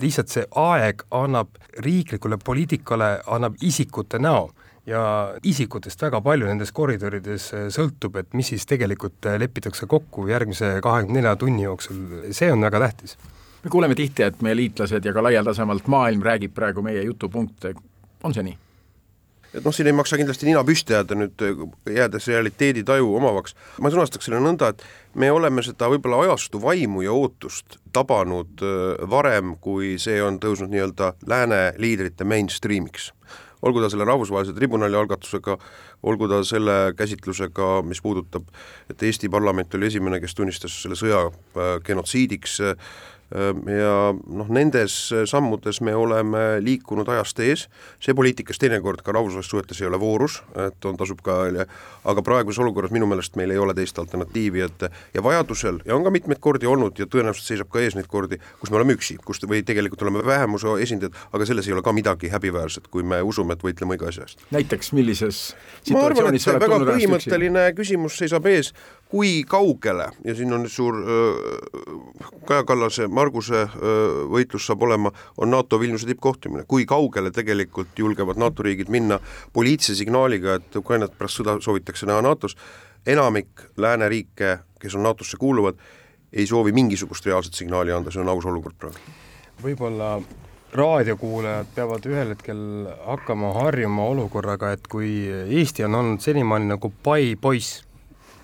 lihtsalt 0.00 0.32
see 0.32 0.44
aeg 0.62 1.02
annab 1.14 1.58
riiklikule 1.84 2.38
poliitikale, 2.44 3.20
annab 3.26 3.58
isikute 3.62 4.18
näo 4.18 4.50
ja 4.86 5.02
isikutest 5.42 6.02
väga 6.02 6.20
palju 6.22 6.46
nendes 6.46 6.72
koridorides 6.72 7.48
sõltub, 7.74 8.20
et 8.20 8.34
mis 8.34 8.52
siis 8.54 8.66
tegelikult 8.66 9.26
lepitakse 9.38 9.86
kokku 9.90 10.28
järgmise 10.30 10.76
kahekümne 10.82 11.20
nelja 11.20 11.36
tunni 11.36 11.66
jooksul, 11.66 12.04
see 12.30 12.52
on 12.52 12.62
väga 12.62 12.80
tähtis. 12.86 13.16
me 13.64 13.70
kuuleme 13.70 13.94
tihti, 13.94 14.22
et 14.22 14.42
meie 14.42 14.56
liitlased 14.56 15.04
ja 15.04 15.12
ka 15.12 15.22
laialdasemalt 15.22 15.86
maailm 15.86 16.22
räägib 16.22 16.54
praegu 16.54 16.82
meie 16.82 17.02
jutupunkte, 17.02 17.74
on 18.22 18.34
see 18.34 18.46
nii? 18.46 18.58
Et 19.56 19.64
noh, 19.64 19.74
siin 19.74 19.88
ei 19.88 19.96
maksa 19.96 20.18
kindlasti 20.20 20.48
nina 20.48 20.62
püsti 20.66 20.94
jääda 20.96 21.16
nüüd, 21.16 21.44
jäädes 21.96 22.28
realiteeditaju 22.30 23.08
omavaks, 23.18 23.56
ma 23.80 23.92
sõnastaks 23.92 24.28
selle 24.28 24.40
nõnda, 24.44 24.72
et 24.72 24.84
me 25.16 25.30
oleme 25.32 25.64
seda 25.64 25.88
võib-olla 25.92 26.22
ajastu 26.26 26.60
vaimu 26.62 27.06
ja 27.06 27.16
ootust 27.16 27.78
tabanud 27.96 28.62
varem, 29.10 29.56
kui 29.62 29.96
see 30.02 30.20
on 30.22 30.40
tõusnud 30.42 30.72
nii-öelda 30.72 31.14
lääne 31.28 31.60
liidrite 31.80 32.28
mainstream'iks. 32.28 33.12
Olgu 33.66 33.80
ta 33.80 33.88
selle 33.90 34.04
rahvusvahelise 34.04 34.52
tribunali 34.54 34.94
algatusega, 34.98 35.56
olgu 36.06 36.28
ta 36.28 36.42
selle 36.44 36.92
käsitlusega, 36.96 37.80
mis 37.88 38.02
puudutab, 38.04 38.44
et 38.92 39.02
Eesti 39.02 39.30
parlament 39.32 39.74
oli 39.74 39.88
esimene, 39.88 40.20
kes 40.20 40.36
tunnistas 40.36 40.76
selle 40.82 40.98
sõja 40.98 41.24
äh, 41.24 41.78
genotsiidiks 41.86 42.60
äh,, 42.60 42.90
ja 43.30 43.92
noh, 44.14 44.48
nendes 44.54 44.94
sammudes 45.26 45.80
me 45.82 45.94
oleme 45.98 46.44
liikunud 46.62 47.08
ajast 47.10 47.40
ees, 47.42 47.64
see 48.02 48.14
poliitikas 48.14 48.60
teinekord 48.62 49.02
ka 49.02 49.14
rahvusvahelistes 49.16 49.50
suhetes 49.50 49.80
ei 49.82 49.88
ole 49.88 49.98
voorus, 50.00 50.38
et 50.66 50.86
on, 50.86 50.96
tasub 50.98 51.22
ka, 51.26 51.40
aga 52.06 52.22
praeguses 52.26 52.60
olukorras 52.62 52.94
minu 52.94 53.08
meelest 53.10 53.34
meil 53.38 53.50
ei 53.50 53.58
ole 53.58 53.74
teist 53.74 53.98
alternatiivi, 53.98 54.62
et 54.66 54.86
ja 55.14 55.24
vajadusel, 55.26 55.80
ja 55.86 55.96
on 55.96 56.06
ka 56.06 56.12
mitmeid 56.14 56.40
kordi 56.42 56.70
olnud 56.70 56.98
ja 57.02 57.08
tõenäoliselt 57.10 57.50
seisab 57.50 57.70
ka 57.72 57.82
ees 57.82 57.98
neid 57.98 58.06
kordi, 58.10 58.38
kus 58.60 58.70
me 58.70 58.78
oleme 58.78 58.94
üksi, 58.94 59.18
kus 59.26 59.42
või 59.46 59.64
tegelikult 59.66 60.06
oleme 60.06 60.22
vähemuse 60.26 60.76
esindajad, 60.86 61.18
aga 61.34 61.48
selles 61.50 61.66
ei 61.66 61.74
ole 61.74 61.82
ka 61.82 61.94
midagi 61.96 62.30
häbiväärset, 62.30 62.86
kui 62.92 63.02
me 63.02 63.18
usume, 63.26 63.58
et 63.58 63.66
võitleme 63.66 63.96
õige 63.96 64.10
asja 64.12 64.28
eest. 64.28 64.46
näiteks 64.54 64.92
millises 64.94 65.42
situatsioonis 65.82 66.46
ma 66.46 66.54
arvan, 66.54 66.62
et 66.62 66.68
väga 66.68 66.80
põhimõtteline 66.92 67.66
küsimus 67.74 68.20
seisab 68.22 68.46
ees, 68.50 68.70
kui 69.08 69.44
kaugele 69.48 70.08
ja 70.24 70.34
siin 70.34 70.52
on 70.52 70.68
suur 70.70 70.96
Kaja 72.46 72.64
Kallase, 72.66 73.06
Marguse 73.08 73.66
võitlus 74.30 74.66
saab 74.66 74.82
olema, 74.86 75.12
on 75.38 75.50
NATO 75.50 75.78
Vilniuse 75.80 76.06
tippkohtumine, 76.06 76.64
kui 76.68 76.86
kaugele 76.86 77.30
tegelikult 77.34 77.98
julgevad 77.98 78.38
NATO 78.40 78.66
riigid 78.66 78.90
minna 78.92 79.18
poliitilise 79.52 79.94
signaaliga, 79.98 80.58
et 80.58 80.76
Ukrainat 80.76 81.14
pärast 81.18 81.40
sõda 81.40 81.58
soovitakse 81.62 82.06
näha 82.06 82.22
NATO-s, 82.26 82.58
enamik 83.06 83.68
lääneriike, 83.76 84.58
kes 84.82 84.98
on 84.98 85.06
NATO-sse 85.06 85.38
kuuluvad, 85.38 85.78
ei 86.32 86.46
soovi 86.46 86.74
mingisugust 86.74 87.26
reaalset 87.26 87.54
signaali 87.54 87.94
anda, 87.94 88.10
see 88.10 88.22
on 88.22 88.28
aus 88.28 88.46
olukord 88.46 88.76
praegu. 88.78 89.14
võib-olla 89.62 90.18
raadiokuulajad 90.76 91.70
peavad 91.74 92.06
ühel 92.10 92.34
hetkel 92.34 92.58
hakkama 93.06 93.54
harjuma 93.56 94.10
olukorraga, 94.12 94.74
et 94.76 94.88
kui 94.90 95.10
Eesti 95.30 95.86
on 95.86 95.94
olnud 95.94 96.20
senimaani 96.20 96.68
nagu 96.74 96.92
pai 97.02 97.36
poiss, 97.40 97.85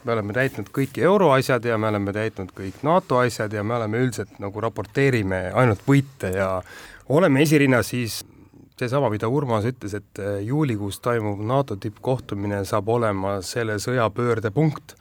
me 0.04 0.12
oleme 0.12 0.34
täitnud 0.34 0.70
kõik 0.74 0.98
euroasjad 1.02 1.64
ja 1.64 1.78
me 1.78 1.88
oleme 1.88 2.12
täitnud 2.14 2.50
kõik 2.56 2.82
NATO 2.86 3.20
asjad 3.22 3.52
ja 3.52 3.62
me 3.62 3.76
oleme 3.76 4.02
üldiselt 4.02 4.38
nagu 4.42 4.60
raporteerime 4.60 5.44
ainult 5.54 5.84
võite 5.86 6.32
ja 6.34 6.48
oleme 7.08 7.42
esirinnas, 7.42 7.92
siis 7.92 8.22
seesama, 8.78 9.10
mida 9.12 9.28
Urmas 9.30 9.66
ütles, 9.68 9.94
et 9.98 10.22
äh, 10.22 10.40
juulikuus 10.46 11.00
toimuv 11.04 11.42
NATO 11.46 11.76
tippkohtumine 11.76 12.64
saab 12.68 12.88
olema 12.90 13.38
selle 13.46 13.78
sõja 13.82 14.08
pöördepunkt 14.10 14.96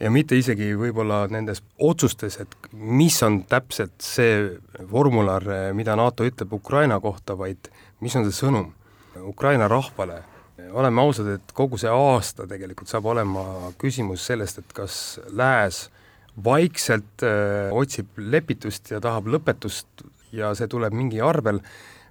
ja 0.00 0.10
mitte 0.10 0.38
isegi 0.38 0.72
võib-olla 0.78 1.24
nendes 1.30 1.62
otsustes, 1.78 2.40
et 2.42 2.56
mis 2.72 3.20
on 3.22 3.42
täpselt 3.48 3.94
see 4.02 4.50
formular, 4.90 5.46
äh, 5.46 5.66
mida 5.76 5.96
NATO 5.96 6.26
ütleb 6.26 6.52
Ukraina 6.58 6.98
kohta, 7.00 7.38
vaid 7.38 7.70
mis 8.02 8.16
on 8.18 8.26
see 8.26 8.44
sõnum 8.44 8.72
Ukraina 9.22 9.68
rahvale 9.70 10.24
oleme 10.74 11.00
ausad, 11.00 11.28
et 11.36 11.52
kogu 11.56 11.78
see 11.80 11.90
aasta 11.90 12.48
tegelikult 12.50 12.90
saab 12.90 13.06
olema 13.12 13.44
küsimus 13.80 14.26
sellest, 14.26 14.60
et 14.62 14.72
kas 14.76 15.20
Lääs 15.32 15.88
vaikselt 16.44 17.22
öö, 17.22 17.68
äh, 17.68 17.76
otsib 17.76 18.18
lepitust 18.18 18.90
ja 18.90 19.00
tahab 19.00 19.28
lõpetust 19.30 20.04
ja 20.34 20.50
see 20.58 20.68
tuleb 20.70 20.94
mingi 20.96 21.22
arvel 21.22 21.60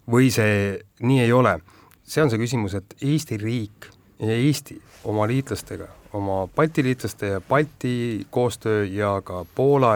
või 0.09 0.29
see 0.31 0.79
nii 1.03 1.25
ei 1.25 1.33
ole. 1.35 1.57
see 2.03 2.23
on 2.23 2.31
see 2.31 2.39
küsimus, 2.39 2.75
et 2.75 2.95
Eesti 3.01 3.37
riik 3.39 3.87
ja 4.19 4.35
Eesti 4.35 4.79
oma 5.07 5.27
liitlastega, 5.27 5.87
oma 6.13 6.47
Balti 6.55 6.83
liitlaste 6.83 7.35
ja 7.35 7.41
Balti 7.41 8.25
koostöö 8.31 8.85
ja 8.85 9.21
ka 9.23 9.45
Poola 9.55 9.95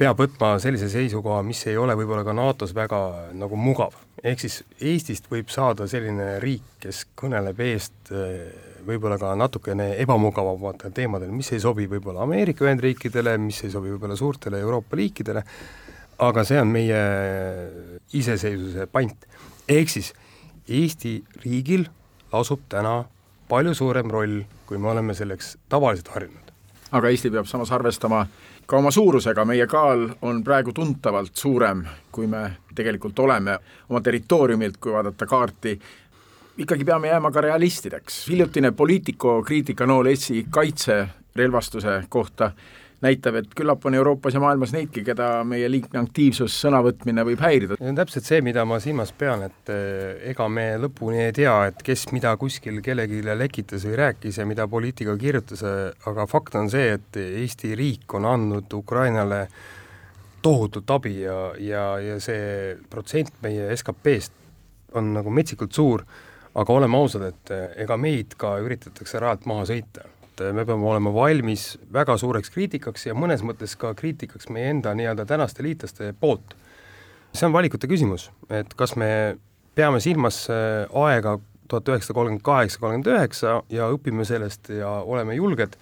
peab 0.00 0.16
võtma 0.16 0.54
sellise 0.62 0.88
seisukoha, 0.88 1.42
mis 1.44 1.60
ei 1.68 1.76
ole 1.76 1.92
võib-olla 1.98 2.24
ka 2.24 2.32
NATO-s 2.36 2.72
väga 2.76 3.00
nagu 3.36 3.58
mugav. 3.60 3.92
ehk 4.24 4.40
siis 4.40 4.62
Eestist 4.80 5.28
võib 5.32 5.48
saada 5.52 5.86
selline 5.88 6.38
riik, 6.40 6.64
kes 6.80 7.06
kõneleb 7.16 7.60
eest 7.64 8.12
eh, 8.12 8.48
võib-olla 8.86 9.18
ka 9.20 9.34
natukene 9.36 9.90
ebamugavamatel 10.00 10.92
teemadel, 10.96 11.32
mis 11.32 11.52
ei 11.52 11.60
sobi 11.60 11.86
võib-olla 11.88 12.24
Ameerika 12.24 12.64
Ühendriikidele, 12.64 13.36
mis 13.40 13.60
ei 13.64 13.72
sobi 13.72 13.92
võib-olla 13.92 14.16
suurtele 14.16 14.60
Euroopa 14.60 14.96
riikidele, 14.96 15.44
aga 16.20 16.44
see 16.48 16.60
on 16.60 16.72
meie 16.72 17.00
iseseisvuse 18.16 18.88
pant. 18.92 19.28
ehk 19.68 19.88
siis 19.88 20.14
Eesti 20.70 21.18
riigil 21.44 21.88
lasub 22.32 22.60
täna 22.68 23.02
palju 23.50 23.74
suurem 23.74 24.10
roll, 24.12 24.44
kui 24.66 24.78
me 24.78 24.92
oleme 24.92 25.16
selleks 25.18 25.56
tavaliselt 25.68 26.08
harjunud. 26.14 26.52
aga 26.90 27.08
Eesti 27.08 27.30
peab 27.30 27.48
samas 27.48 27.72
arvestama 27.72 28.26
ka 28.70 28.78
oma 28.78 28.92
suurusega, 28.94 29.42
meie 29.44 29.66
kaal 29.66 30.04
on 30.22 30.44
praegu 30.46 30.70
tuntavalt 30.72 31.34
suurem, 31.36 31.82
kui 32.14 32.28
me 32.30 32.44
tegelikult 32.74 33.18
oleme 33.18 33.56
oma 33.88 34.00
territooriumilt, 34.00 34.76
kui 34.78 34.92
vaadata 34.94 35.26
kaarti, 35.26 35.72
ikkagi 36.62 36.86
peame 36.86 37.10
jääma 37.10 37.32
ka 37.34 37.42
realistideks. 37.42 38.28
hiljutine 38.28 38.70
Politico 38.70 39.42
kriitikanool 39.42 40.06
Eesti 40.06 40.46
kaitserelvastuse 40.50 42.04
kohta 42.08 42.52
näitab, 43.04 43.38
et 43.40 43.54
küllap 43.56 43.84
on 43.88 43.94
Euroopas 43.96 44.34
ja 44.36 44.42
maailmas 44.42 44.74
neidki, 44.74 45.02
keda 45.04 45.28
meie 45.48 45.68
liigne 45.72 46.02
aktiivsus, 46.02 46.54
sõnavõtmine 46.64 47.24
võib 47.26 47.40
häirida. 47.44 47.78
see 47.80 47.92
on 47.92 47.98
täpselt 47.98 48.28
see, 48.28 48.40
mida 48.44 48.64
ma 48.68 48.80
silmas 48.82 49.12
pean, 49.16 49.44
et 49.48 49.72
eh, 49.72 50.20
ega 50.32 50.48
me 50.52 50.66
lõpuni 50.82 51.24
ei 51.26 51.34
tea, 51.36 51.54
et 51.70 51.82
kes 51.86 52.08
mida 52.12 52.34
kuskil 52.40 52.80
kellelegi 52.84 53.22
lekitas 53.24 53.86
või 53.88 53.96
rääkis 54.02 54.40
ja 54.40 54.46
mida 54.48 54.68
poliitika 54.68 55.16
kirjutas, 55.20 55.64
aga 56.06 56.26
fakt 56.28 56.58
on 56.60 56.70
see, 56.72 56.96
et 56.98 57.20
Eesti 57.20 57.74
riik 57.78 58.14
on 58.14 58.28
andnud 58.28 58.72
Ukrainale 58.76 59.46
tohutut 60.42 60.90
abi 60.90 61.20
ja, 61.22 61.38
ja, 61.60 61.84
ja 62.00 62.20
see 62.20 62.76
protsent 62.90 63.32
meie 63.42 63.68
SKP-st 63.76 64.36
on 64.96 65.12
nagu 65.14 65.32
metsikult 65.32 65.72
suur, 65.72 66.04
aga 66.60 66.72
oleme 66.74 66.98
ausad, 66.98 67.28
et 67.32 67.56
eh, 67.56 67.68
ega 67.86 67.96
meid 67.96 68.36
ka 68.36 68.58
üritatakse 68.60 69.22
rajalt 69.22 69.48
maha 69.48 69.68
sõita 69.72 70.08
et 70.40 70.54
me 70.56 70.64
peame 70.66 70.86
olema 70.86 71.12
valmis 71.14 71.74
väga 71.92 72.16
suureks 72.20 72.50
kriitikaks 72.54 73.06
ja 73.06 73.14
mõnes 73.16 73.44
mõttes 73.46 73.76
ka 73.78 73.92
kriitikaks 73.98 74.50
meie 74.54 74.70
enda 74.74 74.94
nii-öelda 74.96 75.26
tänaste 75.28 75.64
liitlaste 75.66 76.14
poolt. 76.20 76.56
see 77.32 77.46
on 77.46 77.52
valikute 77.52 77.86
küsimus, 77.86 78.30
et 78.50 78.74
kas 78.74 78.96
me 78.96 79.38
peame 79.74 80.00
silmas 80.00 80.48
äh, 80.50 80.86
aega 80.90 81.38
tuhat 81.68 81.88
üheksasada 81.88 82.16
kolmkümmend 82.18 82.42
kaheksa, 82.42 82.80
kolmkümmend 82.82 83.10
üheksa 83.14 83.62
ja 83.70 83.88
õpime 83.94 84.24
sellest 84.26 84.72
ja 84.74 84.90
oleme 85.06 85.34
julged, 85.38 85.76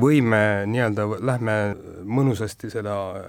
või 0.00 0.20
me 0.24 0.64
nii-öelda 0.68 1.06
lähme 1.20 1.56
mõnusasti 2.04 2.70
seda 2.72 2.96
äh, 3.16 3.26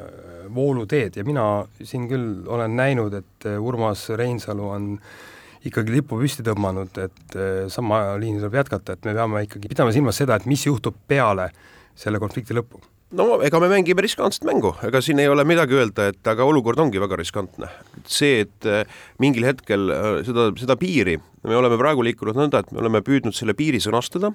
vooluteed 0.56 1.20
ja 1.20 1.26
mina 1.28 1.48
siin 1.84 2.08
küll 2.12 2.48
olen 2.48 2.76
näinud, 2.76 3.14
et 3.14 3.50
äh, 3.50 3.60
Urmas 3.62 4.08
Reinsalu 4.10 4.70
on 4.70 4.94
äh, 4.96 5.37
ikkagi 5.66 5.96
lipu 5.96 6.20
püsti 6.22 6.46
tõmmanud, 6.46 7.00
et 7.02 7.40
eh, 7.40 7.64
sama 7.74 8.18
liini 8.22 8.42
tuleb 8.42 8.60
jätkata, 8.62 8.98
et 8.98 9.08
me 9.08 9.16
peame 9.18 9.48
ikkagi 9.48 9.72
pidama 9.72 9.96
silmas 9.96 10.20
seda, 10.22 10.38
et 10.38 10.46
mis 10.50 10.68
juhtub 10.68 10.98
peale 11.08 11.50
selle 11.98 12.22
konflikti 12.22 12.56
lõppu 12.58 12.84
no 13.16 13.38
ega 13.46 13.60
me 13.64 13.70
mängime 13.72 14.04
riskantset 14.04 14.46
mängu, 14.48 14.74
ega 14.84 15.00
siin 15.04 15.22
ei 15.24 15.30
ole 15.32 15.46
midagi 15.48 15.78
öelda, 15.78 16.10
et 16.12 16.28
aga 16.28 16.46
olukord 16.48 16.80
ongi 16.84 17.00
väga 17.00 17.20
riskantne. 17.20 17.70
see, 18.06 18.42
et 18.44 18.68
eh, 18.68 18.84
mingil 19.24 19.48
hetkel 19.48 19.92
eh, 19.94 20.08
seda, 20.28 20.50
seda 20.60 20.76
piiri, 20.80 21.18
me 21.48 21.56
oleme 21.56 21.80
praegu 21.80 22.04
liikunud 22.04 22.38
nõnda, 22.38 22.64
et 22.64 22.74
me 22.74 22.84
oleme 22.84 23.04
püüdnud 23.06 23.36
selle 23.36 23.56
piiri 23.58 23.80
sõnastada 23.84 24.34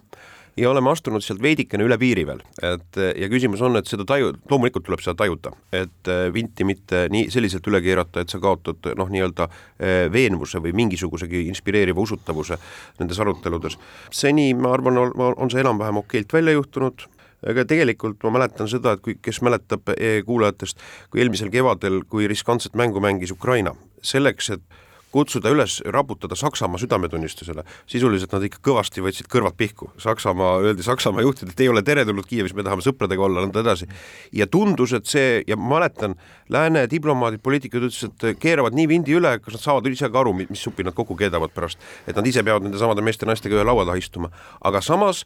ja 0.57 0.71
oleme 0.71 0.91
astunud 0.91 1.25
sealt 1.25 1.43
veidikene 1.43 1.85
üle 1.87 1.97
piiri 2.01 2.25
veel, 2.29 2.43
et 2.65 2.99
ja 3.17 3.29
küsimus 3.33 3.63
on, 3.65 3.79
et 3.81 3.89
seda 3.89 4.05
taju, 4.09 4.33
loomulikult 4.51 4.85
tuleb 4.87 5.01
seda 5.05 5.15
tajuda, 5.23 5.55
et 5.73 6.11
äh, 6.13 6.27
vinti 6.35 6.67
mitte 6.69 7.07
nii 7.13 7.31
selliselt 7.33 7.67
üle 7.71 7.81
keerata, 7.85 8.23
et 8.23 8.33
sa 8.33 8.41
kaotad 8.43 8.93
noh, 8.99 9.09
nii-öelda 9.13 9.49
äh, 9.49 10.05
veenvuse 10.13 10.61
või 10.65 10.75
mingisugusegi 10.83 11.47
inspireeriva 11.49 12.03
usutavuse 12.03 12.59
nendes 13.01 13.21
aruteludes. 13.23 13.79
seni 14.11 14.53
ma 14.55 14.75
arvan, 14.77 15.01
on 15.17 15.51
see 15.51 15.65
enam-vähem 15.65 16.03
okeilt 16.03 16.33
välja 16.33 16.57
juhtunud, 16.59 17.07
aga 17.49 17.65
tegelikult 17.67 18.23
ma 18.27 18.37
mäletan 18.37 18.69
seda, 18.71 18.97
et 18.97 19.03
kui, 19.03 19.17
kes 19.23 19.41
mäletab 19.43 19.95
e 19.97 20.21
kuulajatest, 20.27 20.79
kui 21.11 21.25
eelmisel 21.25 21.51
kevadel, 21.51 22.03
kui 22.09 22.29
riskantset 22.31 22.77
mängu 22.79 23.01
mängis 23.03 23.33
Ukraina, 23.35 23.75
selleks, 24.05 24.53
et 24.59 24.83
kutsuda 25.13 25.53
üles 25.53 25.79
raputada 25.95 26.37
Saksamaa 26.39 26.81
südametunnistusele, 26.81 27.65
sisuliselt 27.91 28.33
nad 28.33 28.47
ikka 28.47 28.63
kõvasti 28.65 29.05
võtsid 29.05 29.29
kõrvad 29.33 29.57
pihku. 29.59 29.91
Saksamaa, 30.03 30.55
öeldi 30.65 30.85
Saksamaa 30.87 31.25
juhtidele, 31.25 31.53
et 31.53 31.65
ei 31.65 31.71
ole 31.73 31.83
teretulnud 31.87 32.27
Kiievis, 32.29 32.55
me 32.57 32.65
tahame 32.67 32.85
sõpradega 32.85 33.27
olla, 33.27 33.45
nõnda 33.45 33.63
edasi. 33.65 33.89
ja 34.33 34.47
tundus, 34.47 34.93
et 34.97 35.07
see, 35.07 35.43
ja 35.47 35.57
ma 35.57 35.77
mäletan, 35.77 36.17
lääne 36.53 36.87
diplomaadid, 36.91 37.43
poliitikud 37.43 37.89
ütlesid, 37.89 38.17
et 38.25 38.41
keeravad 38.41 38.77
nii 38.77 38.89
vindi 38.89 39.17
üle, 39.17 39.37
kas 39.45 39.57
nad 39.57 39.65
saavad 39.65 39.89
ise 39.93 40.09
ka 40.13 40.21
aru, 40.21 40.35
mis 40.41 40.63
supi 40.63 40.85
nad 40.85 40.97
kokku 40.97 41.17
keedavad 41.17 41.53
pärast. 41.55 41.79
et 42.07 42.17
nad 42.17 42.27
ise 42.27 42.43
peavad 42.43 42.65
nende 42.65 42.79
samade 42.81 43.05
meeste-naistega 43.05 43.61
ühe 43.61 43.65
laua 43.65 43.85
taha 43.85 44.01
istuma. 44.01 44.31
aga 44.61 44.81
samas 44.81 45.25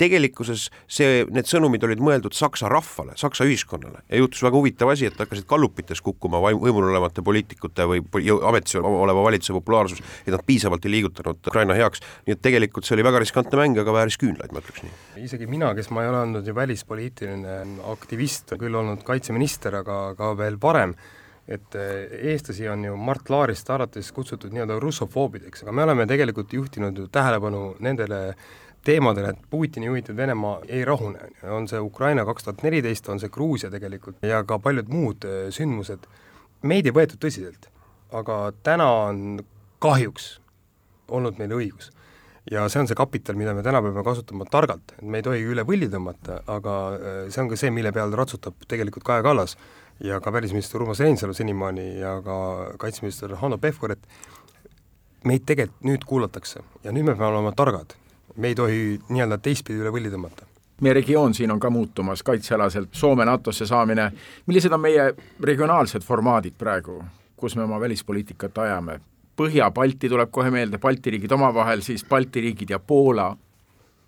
tegelikkuses 0.00 0.68
see, 0.88 1.24
need 1.34 1.48
sõnumid 1.48 1.84
olid 1.84 2.00
mõeldud 2.02 2.36
Saksa 2.36 2.70
rahvale, 2.72 3.16
Saksa 3.20 3.44
ühiskonnale. 3.48 4.02
Ja 4.08 4.22
juhtus 4.22 4.42
väga 4.44 4.56
huvitav 4.56 4.92
asi, 4.92 5.08
et 5.08 5.18
hakkasid 5.20 5.48
gallupites 5.48 6.00
kukkuma 6.04 6.40
võimul 6.40 6.88
olevate 6.88 7.24
poliitikute 7.24 7.86
või 7.88 8.02
ametis 8.48 8.78
oleva 8.80 9.26
valitsuse 9.26 9.56
populaarsus, 9.58 10.02
et 10.24 10.32
nad 10.32 10.44
piisavalt 10.46 10.88
ei 10.88 10.94
liigutanud 10.96 11.52
Ukraina 11.52 11.76
heaks, 11.76 12.02
nii 12.26 12.36
et 12.36 12.42
tegelikult 12.44 12.88
see 12.88 12.96
oli 12.96 13.06
väga 13.06 13.22
riskantne 13.24 13.60
mäng, 13.60 13.78
aga 13.82 13.94
vääris 14.00 14.18
küünlaid, 14.20 14.54
ma 14.54 14.62
ütleks 14.64 14.84
nii. 14.86 14.96
isegi 15.28 15.48
mina, 15.50 15.74
kes 15.76 15.92
ma 15.92 16.04
ei 16.04 16.12
ole 16.12 16.24
olnud 16.24 16.48
ju 16.48 16.56
välispoliitiline 16.56 17.60
aktivist, 17.92 18.56
küll 18.58 18.76
olnud 18.78 19.04
kaitseminister, 19.06 19.80
aga 19.82 20.00
ka 20.18 20.32
veel 20.38 20.56
varem, 20.62 20.94
et 21.48 21.76
eestlasi 21.78 22.68
on 22.68 22.84
ju 22.84 22.96
Mart 23.00 23.30
Laarist 23.32 23.70
alates 23.72 24.10
kutsutud 24.12 24.52
nii-öelda 24.52 24.76
russofoobideks, 24.82 25.64
aga 25.64 25.72
me 25.72 25.84
oleme 25.86 26.06
tegelikult 26.08 26.52
juhtinud 26.52 26.98
ju 26.98 27.06
tähelepanu 27.12 27.62
nendele 27.84 28.20
teemadele, 28.84 29.34
et 29.34 29.50
Putini 29.50 29.86
juhitud 29.86 30.16
Venemaa 30.16 30.60
ei 30.68 30.84
rahune, 30.84 31.30
on 31.50 31.68
see 31.68 31.80
Ukraina 31.80 32.24
kaks 32.28 32.46
tuhat 32.46 32.62
neliteist, 32.66 33.08
on 33.08 33.20
see 33.20 33.32
Gruusia 33.32 33.70
tegelikult 33.70 34.22
ja 34.26 34.42
ka 34.48 34.58
paljud 34.62 34.88
muud 34.92 35.26
äh, 35.28 35.48
sündmused, 35.54 36.08
meid 36.62 36.88
ei 36.88 36.94
võetud 36.94 37.20
tõsiselt. 37.22 37.70
aga 38.12 38.52
täna 38.64 38.86
on 39.10 39.40
kahjuks 39.84 40.38
olnud 41.12 41.36
meil 41.38 41.52
õigus. 41.52 41.90
ja 42.50 42.64
see 42.68 42.80
on 42.80 42.88
see 42.88 42.96
kapital, 42.96 43.36
mida 43.36 43.52
me 43.54 43.62
täna 43.62 43.82
peame 43.84 44.04
kasutama 44.04 44.46
targalt, 44.48 44.94
et 44.96 45.04
me 45.04 45.20
ei 45.20 45.26
tohi 45.26 45.44
üle 45.44 45.64
võlli 45.68 45.90
tõmmata, 45.92 46.40
aga 46.46 46.78
äh, 46.94 47.20
see 47.28 47.42
on 47.42 47.52
ka 47.52 47.60
see, 47.60 47.70
mille 47.74 47.92
peal 47.92 48.14
ratsutab 48.16 48.56
tegelikult 48.68 49.04
Kaja 49.04 49.22
Kallas 49.26 49.58
ja 50.04 50.20
ka 50.20 50.32
välisminister 50.32 50.80
Urmas 50.80 51.00
Reinsalu 51.00 51.34
senimaani 51.34 51.98
ja 51.98 52.18
ka 52.24 52.38
kaitseminister 52.78 53.36
Hanno 53.42 53.58
Pevkur, 53.58 53.92
et 53.92 54.06
meid 55.24 55.44
tegelikult 55.44 55.84
nüüd 55.84 56.04
kuulatakse 56.06 56.62
ja 56.84 56.92
nüüd 56.94 57.04
me 57.04 57.16
peame 57.18 57.34
olema 57.34 57.52
targad 57.52 57.98
me 58.36 58.48
ei 58.48 58.54
tohi 58.54 59.00
nii-öelda 59.08 59.38
teistpidi 59.42 59.82
üle 59.82 59.92
võlli 59.94 60.12
tõmmata. 60.12 60.46
Meie 60.80 60.94
regioon 60.94 61.34
siin 61.34 61.50
on 61.50 61.60
ka 61.60 61.70
muutumas 61.70 62.22
kaitsealaselt, 62.22 62.92
Soome 62.94 63.24
NATO-sse 63.26 63.66
saamine, 63.66 64.12
millised 64.46 64.72
on 64.72 64.80
meie 64.80 65.08
regionaalsed 65.42 66.06
formaadid 66.06 66.54
praegu, 66.58 67.00
kus 67.36 67.56
me 67.56 67.64
oma 67.64 67.80
välispoliitikat 67.80 68.58
ajame? 68.58 69.00
Põhja-Balti 69.38 70.10
tuleb 70.10 70.30
kohe 70.30 70.50
meelde, 70.50 70.78
Balti 70.78 71.10
riigid 71.10 71.32
omavahel, 71.34 71.82
siis 71.82 72.04
Balti 72.04 72.40
riigid 72.40 72.70
ja 72.70 72.78
Poola 72.78 73.32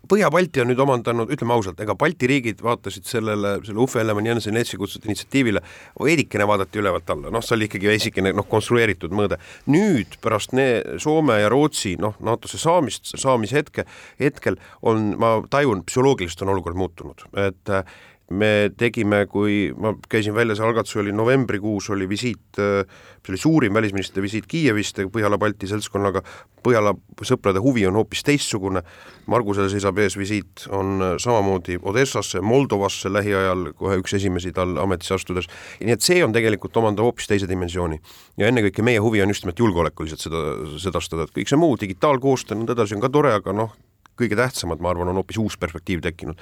Põhja-Balti 0.09 0.62
on 0.62 0.71
nüüd 0.71 0.80
omandanud, 0.80 1.28
ütleme 1.30 1.52
ausalt, 1.54 1.80
ega 1.85 1.95
Balti 1.99 2.28
riigid 2.30 2.62
vaatasid 2.64 3.04
sellele, 3.07 3.59
selle 3.66 3.83
Uffe 3.85 4.00
Ellemann-Jensen-Letsi 4.00 4.78
kutsutud 4.80 5.11
initsiatiivile, 5.11 5.61
veidikene 6.00 6.47
vaadati 6.49 6.80
ülevalt 6.80 7.12
alla, 7.12 7.33
noh, 7.35 7.45
see 7.45 7.59
oli 7.59 7.69
ikkagi 7.69 7.90
veidikene 7.90 8.33
noh, 8.35 8.49
konstrueeritud 8.50 9.12
mõõde. 9.14 9.38
nüüd 9.71 10.16
pärast 10.25 10.57
ne, 10.57 10.69
Soome 10.99 11.37
ja 11.42 11.50
Rootsi 11.52 11.97
noh, 12.00 12.16
NATO-sse 12.26 12.59
saamist, 12.62 13.12
saamise 13.21 13.61
hetkel 13.61 14.57
on, 14.83 15.12
ma 15.21 15.37
tajun, 15.52 15.85
psühholoogiliselt 15.87 16.47
on 16.47 16.54
olukord 16.57 16.80
muutunud, 16.80 17.26
et 17.45 17.75
me 18.31 18.71
tegime, 18.79 19.25
kui 19.27 19.71
ma 19.75 19.93
käisin 20.11 20.35
välja, 20.35 20.55
see 20.55 20.67
algatus 20.67 20.97
oli 21.03 21.13
novembrikuus, 21.15 21.89
oli 21.91 22.07
visiit, 22.09 22.55
see 22.55 23.33
oli 23.33 23.41
suurim 23.41 23.75
välisministrite 23.75 24.23
visiit 24.23 24.47
Kiievist 24.51 25.01
Põhjala-Balti 25.11 25.69
seltskonnaga, 25.71 26.23
Põhjala 26.61 26.93
sõprade 27.25 27.63
huvi 27.65 27.87
on 27.89 27.97
hoopis 27.99 28.23
teistsugune, 28.27 28.85
Margusel 29.31 29.71
seisab 29.73 29.99
ees 30.03 30.17
visiit, 30.21 30.67
on 30.77 31.17
samamoodi 31.23 31.81
Odessasse, 31.83 32.43
Moldovasse 32.45 33.11
lähiajal 33.11 33.71
kohe 33.79 33.99
üks 34.03 34.15
esimesi 34.21 34.55
tal 34.55 34.77
ametisse 34.83 35.17
astudes, 35.17 35.51
nii 35.81 35.97
et 35.97 36.07
see 36.07 36.23
on 36.25 36.37
tegelikult 36.37 36.77
omandav 36.77 37.11
hoopis 37.11 37.31
teise 37.33 37.51
dimensiooni. 37.51 37.99
ja 38.39 38.47
ennekõike 38.47 38.85
meie 38.87 39.03
huvi 39.03 39.23
on 39.23 39.33
just 39.35 39.45
nimelt 39.45 39.59
julgeolekuliselt 39.59 40.23
seda 40.23 40.45
sedastada, 40.79 41.27
et 41.27 41.35
kõik 41.35 41.51
see 41.51 41.59
muu, 41.59 41.79
digitaalkoostöö 41.81 42.61
nõnda 42.61 42.79
edasi 42.79 42.95
on 42.95 43.03
ka 43.03 43.11
tore, 43.11 43.33
aga 43.35 43.57
noh, 43.57 43.75
kõige 44.21 44.39
tähtsamad, 44.39 44.83
ma 44.83 44.93
arvan, 44.93 45.11
on 45.12 45.21
hoopis 45.21 45.39
uus 45.41 45.57
perspektiiv 45.61 46.03
tekkinud. 46.05 46.39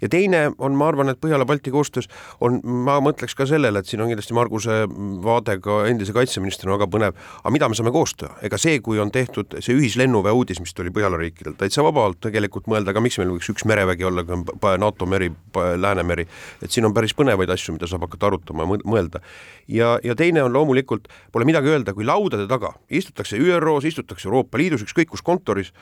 ja 0.00 0.08
teine 0.12 0.44
on, 0.58 0.76
ma 0.78 0.88
arvan, 0.88 1.12
et 1.12 1.20
Põhjala-Balti 1.22 1.72
koostöös 1.74 2.08
on, 2.40 2.60
ma 2.62 2.98
mõtleks 3.04 3.36
ka 3.38 3.46
sellele, 3.48 3.78
et 3.78 3.90
siin 3.90 4.02
on 4.02 4.10
kindlasti 4.12 4.36
Marguse 4.36 4.82
vaade 5.24 5.58
ka 5.62 5.82
endise 5.90 6.14
kaitseministrina 6.16 6.76
väga 6.76 6.88
põnev, 6.90 7.16
aga 7.42 7.54
mida 7.54 7.68
me 7.68 7.78
saame 7.78 7.92
koos 7.94 8.14
teha, 8.18 8.34
ega 8.42 8.58
see, 8.60 8.80
kui 8.84 9.00
on 9.02 9.12
tehtud 9.14 9.58
see 9.60 9.76
ühislennuväe 9.76 10.34
uudis, 10.36 10.60
mis 10.62 10.74
tuli 10.76 10.92
Põhjala 10.92 11.20
riikidelt, 11.20 11.58
täitsa 11.60 11.84
vabalt 11.86 12.20
tegelikult 12.22 12.68
mõelda, 12.70 12.92
aga 12.92 13.02
miks 13.04 13.18
meil 13.20 13.32
võiks 13.34 13.50
üks 13.52 13.66
merevägi 13.68 14.06
olla, 14.08 14.24
kui 14.28 14.36
on 14.36 14.46
NATO 14.82 15.08
meri, 15.08 15.30
Läänemeri, 15.52 16.24
et 16.62 16.72
siin 16.72 16.86
on 16.88 16.94
päris 16.96 17.14
põnevaid 17.16 17.50
asju, 17.52 17.74
mida 17.76 17.88
saab 17.90 18.06
hakata 18.06 18.30
arutama 18.30 18.64
ja 18.64 18.78
mõelda. 18.84 19.20
ja, 19.68 19.98
ja 20.04 20.14
teine 20.18 20.42
on 20.42 20.52
loomulikult, 20.52 21.08
pole 21.32 21.46
midagi 21.48 21.72
öelda, 21.72 21.94
kui 21.94 22.06
laudade 22.08 22.46
taga 22.50 22.72
istutakse 22.90 23.38
ÜRO-s, 23.38 23.88
istutakse 23.88 24.28
Euroopa 24.28 24.58
Liidus, 24.58 24.84
ükskõik 24.86 25.12
kus 25.12 25.24
kontoris, 25.24 25.72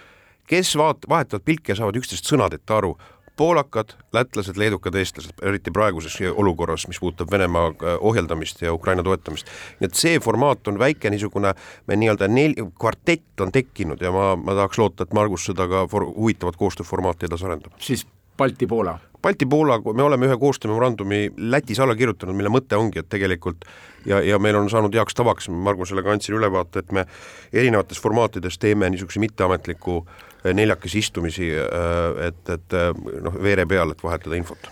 kes 0.51 0.75
vaat-, 0.77 1.09
vahetavad 1.09 1.47
pilke 1.47 1.73
ja 1.73 1.79
saavad 1.79 1.99
üksteisest 2.01 2.31
sõnadeta 2.33 2.79
aru, 2.81 2.95
poolakad, 3.41 3.95
lätlased, 4.13 4.59
leedukad, 4.61 4.97
eestlased, 5.01 5.39
eriti 5.47 5.73
praeguses 5.73 6.19
olukorras, 6.35 6.85
mis 6.91 6.99
puudutab 7.01 7.31
Venemaa 7.33 7.71
äh, 7.71 7.97
ohjeldamist 8.01 8.63
ja 8.63 8.75
Ukraina 8.75 9.03
toetamist. 9.07 9.49
nii 9.81 9.89
et 9.89 9.97
see 9.97 10.19
formaat 10.21 10.69
on 10.69 10.79
väike 10.79 11.11
niisugune 11.11 11.55
nii-öelda 11.89 12.29
nel-, 12.29 12.59
kvartett 12.79 13.41
on 13.41 13.53
tekkinud 13.53 14.03
ja 14.03 14.13
ma, 14.13 14.35
ma 14.37 14.59
tahaks 14.59 14.79
loota, 14.83 15.07
et 15.07 15.17
Margus 15.17 15.47
seda 15.49 15.69
ka 15.71 15.87
for-, 15.89 16.11
huvitavat 16.17 16.59
koostööformaati 16.61 17.31
edasi 17.31 17.49
arendab. 17.49 17.79
siis 17.79 18.07
Balti-Poola? 18.41 18.99
Balti-Poola, 19.23 19.81
me 19.95 20.03
oleme 20.03 20.27
ühe 20.27 20.37
koostöömemorandumi 20.41 21.27
Lätis 21.37 21.81
alla 21.81 21.95
kirjutanud, 21.97 22.37
mille 22.37 22.53
mõte 22.53 22.77
ongi, 22.77 23.01
et 23.01 23.09
tegelikult 23.09 23.65
ja, 24.09 24.21
ja 24.25 24.39
meil 24.39 24.57
on 24.57 24.69
saanud 24.73 24.97
heaks 24.97 25.17
tavaks, 25.17 25.49
Margusele 25.49 26.03
ka 26.03 26.13
andsin 26.13 26.37
ülevaate, 26.37 26.85
et 26.85 26.93
me 26.93 27.05
erinevates 27.53 28.01
formaatides 28.01 28.59
teeme 28.59 28.89
niisuguse 28.91 29.21
mitteametliku 29.21 30.03
äh, 30.05 30.30
neljakesi 30.45 31.03
istumisi, 31.05 31.51
äh, 31.53 32.29
et, 32.29 32.45
et 32.49 32.77
äh, 32.77 32.93
noh, 33.25 33.41
veere 33.43 33.67
peal, 33.71 33.95
et 33.95 34.05
vahetada 34.05 34.39
infot 34.41 34.71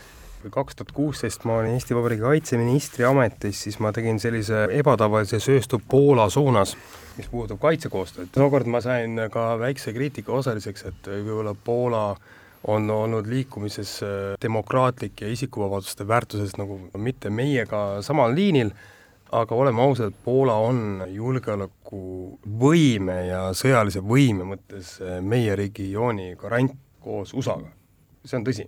kaks 0.48 0.76
tuhat 0.78 0.92
kuusteist 0.94 1.42
ma 1.48 1.56
olin 1.58 1.74
Eesti 1.76 1.96
Vabariigi 1.96 2.22
kaitseministri 2.22 3.04
ametis, 3.04 3.58
siis 3.66 3.78
ma 3.82 3.90
tegin 3.92 4.20
sellise 4.22 4.68
ebatavalise 4.72 5.40
sööstu 5.42 5.80
Poola 5.90 6.28
suunas, 6.30 6.76
mis 7.18 7.26
puudutab 7.28 7.58
kaitsekoostööd. 7.64 8.30
tookord 8.32 8.70
ma 8.70 8.80
sain 8.80 9.18
ka 9.34 9.48
väikse 9.60 9.92
kriitika 9.92 10.32
osaliseks, 10.32 10.86
et 10.88 11.10
võib-olla 11.10 11.56
Poola 11.64 12.04
on 12.70 12.90
olnud 12.90 13.26
liikumises 13.26 13.98
äh, 14.02 14.36
demokraatlik 14.42 15.20
ja 15.20 15.28
isikuvabaduste 15.30 16.08
väärtuses 16.08 16.56
nagu 16.58 16.80
mitte 16.96 17.30
meiega 17.30 18.02
samal 18.02 18.34
liinil, 18.34 18.72
aga 19.32 19.54
oleme 19.54 19.82
ausad, 19.82 20.12
Poola 20.24 20.54
on 20.64 21.02
julgeolekuvõime 21.12 23.18
ja 23.28 23.40
sõjalise 23.56 24.00
võime 24.04 24.44
mõttes 24.54 24.96
äh, 25.02 25.18
meie 25.24 25.56
regiooni 25.58 26.34
garant 26.40 26.72
koos 27.04 27.34
USA-ga, 27.36 27.68
see 28.24 28.40
on 28.40 28.46
tõsi. 28.46 28.64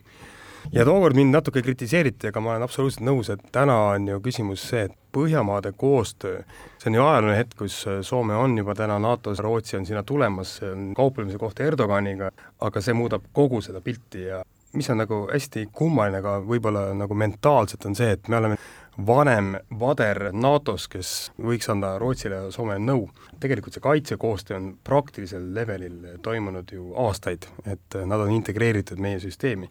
Ja 0.72 0.84
tookord 0.84 1.16
mind 1.16 1.32
natuke 1.32 1.62
kritiseeriti, 1.64 2.28
aga 2.28 2.40
ma 2.44 2.50
olen 2.52 2.66
absoluutselt 2.66 3.04
nõus, 3.06 3.30
et 3.32 3.40
täna 3.52 3.76
on 3.94 4.08
ju 4.10 4.20
küsimus 4.24 4.60
see, 4.72 4.82
et 4.88 4.96
Põhjamaade 5.10 5.72
koostöö, 5.74 6.44
see 6.78 6.86
on 6.86 6.94
ju 6.94 7.02
ajalooline 7.02 7.38
hetk, 7.40 7.56
kus 7.58 7.80
Soome 8.06 8.36
on 8.38 8.52
juba 8.60 8.76
täna 8.78 8.94
NATO-s, 9.02 9.40
Rootsi 9.42 9.74
on 9.80 9.86
sinna 9.88 10.04
tulemas, 10.06 10.52
see 10.60 10.68
on 10.70 10.92
kauplemise 10.94 11.38
koht 11.40 11.58
Erdoganiga, 11.64 12.28
aga 12.62 12.82
see 12.84 12.94
muudab 12.94 13.22
kogu 13.34 13.58
seda 13.64 13.80
pilti 13.82 14.22
ja 14.28 14.38
mis 14.72 14.90
on 14.90 15.00
nagu 15.02 15.24
hästi 15.32 15.66
kummaline 15.74 16.22
ka 16.22 16.36
võib-olla 16.46 16.94
nagu 16.94 17.14
mentaalselt, 17.18 17.84
on 17.90 17.98
see, 17.98 18.12
et 18.14 18.28
me 18.30 18.38
oleme 18.38 18.58
vanem 19.06 19.54
vader 19.80 20.30
NATO-s, 20.32 20.88
kes 20.88 21.12
võiks 21.40 21.70
anda 21.72 21.94
Rootsile 21.98 22.42
ja 22.44 22.50
Soomele 22.54 22.82
nõu. 22.84 23.08
tegelikult 23.40 23.74
see 23.74 23.84
kaitsekoostöö 23.84 24.56
on 24.56 24.68
praktilisel 24.84 25.54
levelil 25.54 26.18
toimunud 26.22 26.72
ju 26.72 26.92
aastaid, 26.96 27.46
et 27.64 27.96
nad 28.04 28.20
on 28.20 28.30
integreeritud 28.30 28.98
meie 29.00 29.20
süsteemi 29.20 29.70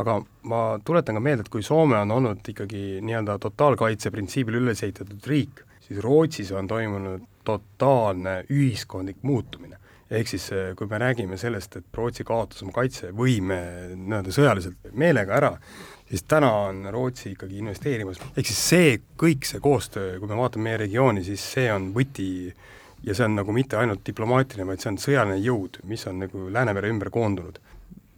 aga 0.00 0.20
ma 0.48 0.60
tuletan 0.84 1.18
ka 1.18 1.22
meelde, 1.22 1.44
et 1.44 1.52
kui 1.52 1.64
Soome 1.66 1.98
on 1.98 2.14
olnud 2.14 2.46
ikkagi 2.52 3.00
nii-öelda 3.04 3.38
totaalkaitse 3.42 4.12
printsiibil 4.14 4.60
üles 4.60 4.82
ehitatud 4.86 5.26
riik, 5.26 5.64
siis 5.84 6.00
Rootsis 6.04 6.52
on 6.56 6.68
toimunud 6.70 7.26
totaalne 7.44 8.42
ühiskondlik 8.50 9.22
muutumine. 9.22 9.76
ehk 10.10 10.26
siis 10.26 10.48
eh, 10.50 10.72
kui 10.74 10.88
me 10.90 10.98
räägime 10.98 11.36
sellest, 11.38 11.76
et 11.76 11.94
Rootsi 11.94 12.24
kaotas 12.26 12.64
oma 12.64 12.72
kaitsevõime 12.74 13.58
nii-öelda 13.94 14.32
sõjaliselt 14.34 14.88
meelega 14.98 15.36
ära, 15.36 15.52
siis 16.10 16.22
täna 16.28 16.50
on 16.66 16.86
Rootsi 16.90 17.30
ikkagi 17.32 17.60
investeerimas, 17.62 18.20
ehk 18.36 18.46
siis 18.46 18.62
see, 18.72 18.94
kõik 19.20 19.46
see 19.46 19.62
koostöö, 19.62 20.18
kui 20.18 20.30
me 20.30 20.38
vaatame 20.38 20.66
meie 20.68 20.80
regiooni, 20.84 21.24
siis 21.24 21.44
see 21.54 21.68
on 21.72 21.92
võti 21.94 22.30
ja 23.06 23.14
see 23.14 23.28
on 23.28 23.38
nagu 23.38 23.54
mitte 23.54 23.78
ainult 23.80 24.02
diplomaatiline, 24.06 24.66
vaid 24.68 24.82
see 24.82 24.90
on 24.92 24.98
sõjaline 25.00 25.38
jõud, 25.40 25.82
mis 25.90 26.06
on 26.10 26.24
nagu 26.26 26.48
Läänemere 26.52 26.90
ümber 26.90 27.12
koondunud. 27.14 27.62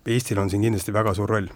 Eestil 0.09 0.41
on 0.43 0.51
siin 0.51 0.65
kindlasti 0.65 0.95
väga 0.95 1.15
suur 1.15 1.31
roll 1.31 1.53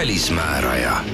välismääraja. 0.00 1.04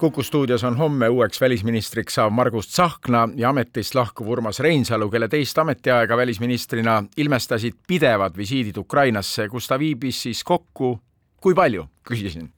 Kuku 0.00 0.22
stuudios 0.22 0.64
on 0.64 0.76
homme 0.76 1.08
uueks 1.08 1.40
välisministriks 1.40 2.14
saav 2.14 2.30
Margus 2.32 2.68
Tsahkna 2.68 3.28
ja 3.36 3.50
ametist 3.50 3.94
lahkuv 3.94 4.28
Urmas 4.32 4.60
Reinsalu, 4.60 5.10
kelle 5.10 5.28
teist 5.28 5.58
ametiaega 5.58 6.16
välisministrina 6.16 7.02
ilmestasid 7.16 7.76
pidevad 7.86 8.36
visiidid 8.36 8.76
Ukrainasse, 8.80 9.48
kus 9.48 9.68
ta 9.68 9.78
viibis 9.78 10.22
siis 10.22 10.40
kokku, 10.44 10.94
kui 11.40 11.54
palju, 11.54 11.84
küsisin. 12.08 12.48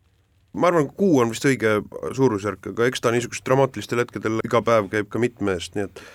Ma 0.52 0.70
arvan, 0.70 0.87
kuu 0.94 1.18
on 1.18 1.35
vist 1.35 1.48
õige 1.48 1.81
suurusjärk, 2.14 2.70
aga 2.76 2.87
eks 2.87 3.02
ta 3.02 3.11
niisugustel 3.11 3.50
dramaatilistel 3.50 4.05
hetkedel 4.05 4.38
iga 4.46 4.62
päev 4.62 4.92
käib 4.94 5.11
ka 5.11 5.18
mitme 5.18 5.59
eest, 5.59 5.74
nii 5.74 5.88
et 5.88 6.07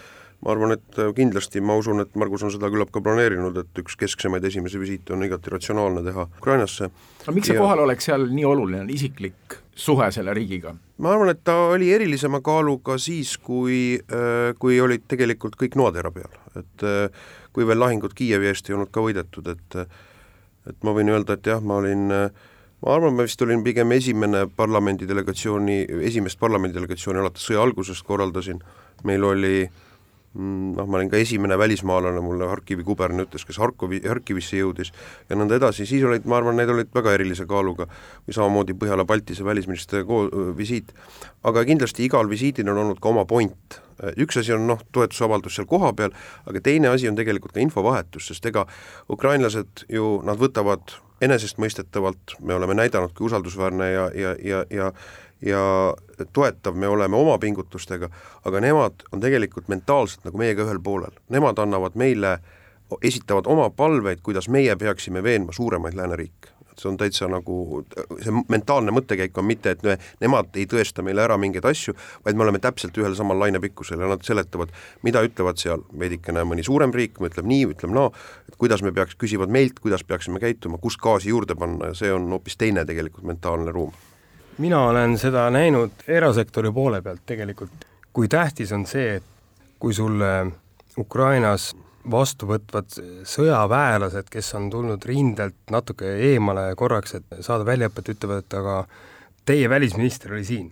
ma 0.45 0.55
arvan, 0.55 0.77
et 0.79 1.03
kindlasti 1.19 1.59
ma 1.59 1.75
usun, 1.75 2.05
et 2.07 2.15
Margus 2.15 2.47
on 2.47 2.55
seda 2.55 2.71
küllap 2.71 2.95
ka 2.95 3.03
planeerinud, 3.03 3.65
et 3.65 3.83
üks 3.83 3.99
kesksemaid 3.99 4.47
esimesi 4.47 4.79
visiite 4.79 5.17
on 5.17 5.27
igati 5.27 5.51
ratsionaalne 5.51 6.07
teha 6.07 6.29
Ukrainasse. 6.39 6.93
aga 7.25 7.35
miks 7.35 7.51
see 7.51 7.59
ja... 7.59 7.67
kohalolek 7.67 8.11
seal 8.11 8.29
nii 8.31 8.47
oluline 8.55 8.85
on, 8.87 8.93
isiklik 8.95 9.63
suhe 9.77 10.09
selle 10.11 10.33
riigiga? 10.33 10.73
ma 10.97 11.13
arvan, 11.13 11.31
et 11.33 11.43
ta 11.45 11.55
oli 11.73 11.91
erilisema 11.93 12.41
kaaluga 12.45 12.97
siis, 13.01 13.35
kui, 13.37 13.99
äh, 14.01 14.51
kui 14.59 14.79
olid 14.81 15.05
tegelikult 15.07 15.57
kõik 15.59 15.77
noatera 15.79 16.11
peal, 16.11 16.33
et 16.57 16.85
äh, 16.87 17.23
kui 17.53 17.67
veel 17.67 17.81
lahingud 17.81 18.15
Kiievi 18.17 18.49
eest 18.51 18.69
ei 18.69 18.77
olnud 18.77 18.93
ka 18.93 19.05
võidetud, 19.05 19.53
et 19.53 19.81
et 20.67 20.83
ma 20.83 20.91
võin 20.91 21.07
öelda, 21.13 21.37
et 21.37 21.47
jah, 21.47 21.61
ma 21.63 21.77
olin 21.79 22.09
ma 22.11 22.91
arvan, 22.91 23.13
ma 23.15 23.23
vist 23.23 23.41
olin 23.41 23.61
pigem 23.63 23.93
esimene 23.95 24.43
parlamendi 24.51 25.07
delegatsiooni, 25.07 25.77
esimest 26.09 26.39
parlamendi 26.41 26.75
delegatsiooni 26.75 27.21
alates 27.21 27.45
sõja 27.47 27.61
algusest 27.63 28.03
korraldasin, 28.05 28.59
meil 29.07 29.23
oli 29.23 29.61
äh, 29.63 29.86
noh, 30.35 30.85
ma 30.85 30.99
olin 30.99 31.09
ka 31.09 31.17
esimene 31.17 31.57
välismaalane, 31.57 32.21
mulle 32.21 32.49
Harkivi 32.49 32.83
kuberneri 32.85 33.27
ütles, 33.27 33.45
kes 33.47 33.57
Harkovi, 33.61 34.01
Harkivisse 34.07 34.59
jõudis 34.59 34.91
ja 35.29 35.37
nõnda 35.39 35.57
edasi, 35.57 35.87
siis 35.89 36.03
olid, 36.05 36.27
ma 36.29 36.37
arvan, 36.41 36.57
need 36.59 36.69
olid 36.73 36.91
väga 36.93 37.15
erilise 37.17 37.47
kaaluga 37.49 37.87
või 37.89 38.37
samamoodi 38.37 38.77
Põhjala-Baltise 38.77 39.45
välisministri 39.47 40.03
ko-, 40.07 40.27
visiit. 40.57 40.93
aga 41.47 41.65
kindlasti 41.65 42.05
igal 42.05 42.29
visiidil 42.29 42.69
on 42.73 42.83
olnud 42.83 43.01
ka 43.01 43.09
oma 43.09 43.25
point, 43.25 43.81
üks 44.19 44.37
asi 44.43 44.53
on 44.53 44.67
noh, 44.69 44.83
toetusavaldus 44.91 45.57
seal 45.57 45.69
kohapeal, 45.69 46.13
aga 46.45 46.61
teine 46.61 46.91
asi 46.91 47.09
on 47.09 47.17
tegelikult 47.17 47.55
ka 47.55 47.63
infovahetus, 47.63 48.29
sest 48.29 48.45
ega 48.45 48.67
ukrainlased 49.09 49.87
ju, 49.89 50.17
nad 50.27 50.37
võtavad 50.37 50.99
enesestmõistetavalt, 51.21 52.37
me 52.45 52.53
oleme 52.53 52.75
näidanud, 52.77 53.13
kui 53.17 53.25
usaldusväärne 53.25 53.87
ja, 53.89 54.03
ja, 54.13 54.35
ja, 54.43 54.59
ja 54.69 54.91
ja 55.41 55.93
toetav 56.33 56.75
me 56.75 56.87
oleme 56.87 57.15
oma 57.15 57.37
pingutustega, 57.37 58.09
aga 58.45 58.61
nemad 58.61 59.07
on 59.11 59.21
tegelikult 59.21 59.67
mentaalselt 59.67 60.25
nagu 60.25 60.41
meiega 60.41 60.65
ühel 60.65 60.81
poolel, 60.83 61.17
nemad 61.29 61.59
annavad 61.61 61.97
meile, 61.99 62.37
esitavad 63.03 63.49
oma 63.51 63.69
palveid, 63.69 64.23
kuidas 64.23 64.49
meie 64.49 64.75
peaksime 64.75 65.23
veenma 65.23 65.53
suuremaid 65.53 65.97
lääneriike. 65.97 66.53
See 66.77 66.91
on 66.91 66.97
täitsa 66.97 67.25
nagu, 67.25 67.81
see 68.21 68.33
mentaalne 68.53 68.93
mõttekäik 68.93 69.37
on 69.41 69.47
mitte, 69.49 69.71
et 69.73 69.81
ne, 69.81 69.95
nemad 70.21 70.53
ei 70.61 70.67
tõesta 70.69 71.01
meile 71.01 71.23
ära 71.23 71.33
mingeid 71.41 71.65
asju, 71.65 71.95
vaid 72.25 72.37
me 72.37 72.45
oleme 72.45 72.61
täpselt 72.61 72.97
ühel 73.01 73.15
samal 73.17 73.39
lainepikkusel 73.41 74.03
ja 74.03 74.09
nad 74.11 74.21
seletavad, 74.21 74.69
mida 75.01 75.23
ütlevad 75.25 75.57
seal 75.57 75.81
veidikene 75.99 76.45
mõni 76.45 76.65
suurem 76.65 76.93
riik, 76.93 77.17
ütleb 77.17 77.49
nii, 77.49 77.63
ütleb 77.73 77.95
naa 77.97 78.11
no,, 78.11 78.27
et 78.45 78.59
kuidas 78.61 78.85
me 78.85 78.93
peaks, 78.93 79.17
küsivad 79.17 79.49
meilt, 79.49 79.81
kuidas 79.81 80.05
peaksime 80.05 80.37
käituma, 80.43 80.77
kus 80.77 81.01
gaasi 81.01 81.33
juurde 81.33 81.57
panna 81.57 81.89
ja 81.89 81.97
see 81.97 82.13
on 82.13 82.29
hoopis 82.37 82.61
teine 82.61 82.85
tegelikult 82.85 83.25
mentaalne 83.25 83.73
ruum 83.73 83.97
mina 84.57 84.81
olen 84.89 85.17
seda 85.17 85.49
näinud 85.53 86.05
erasektori 86.07 86.71
poole 86.73 87.01
pealt 87.01 87.25
tegelikult, 87.25 87.85
kui 88.13 88.27
tähtis 88.27 88.71
on 88.73 88.85
see, 88.89 89.17
et 89.19 89.23
kui 89.79 89.93
sulle 89.93 90.31
Ukrainas 90.97 91.75
vastu 92.11 92.47
võtvad 92.49 92.89
sõjaväelased, 93.27 94.29
kes 94.31 94.53
on 94.57 94.69
tulnud 94.71 95.05
rindelt 95.05 95.57
natuke 95.71 96.15
eemale 96.31 96.71
korraks, 96.79 97.17
et 97.19 97.37
saada 97.45 97.67
väljaõpet, 97.67 98.13
ütlevad, 98.15 98.45
et 98.45 98.57
aga 98.57 98.77
teie 99.45 99.69
välisminister 99.69 100.33
oli 100.33 100.45
siin. 100.47 100.71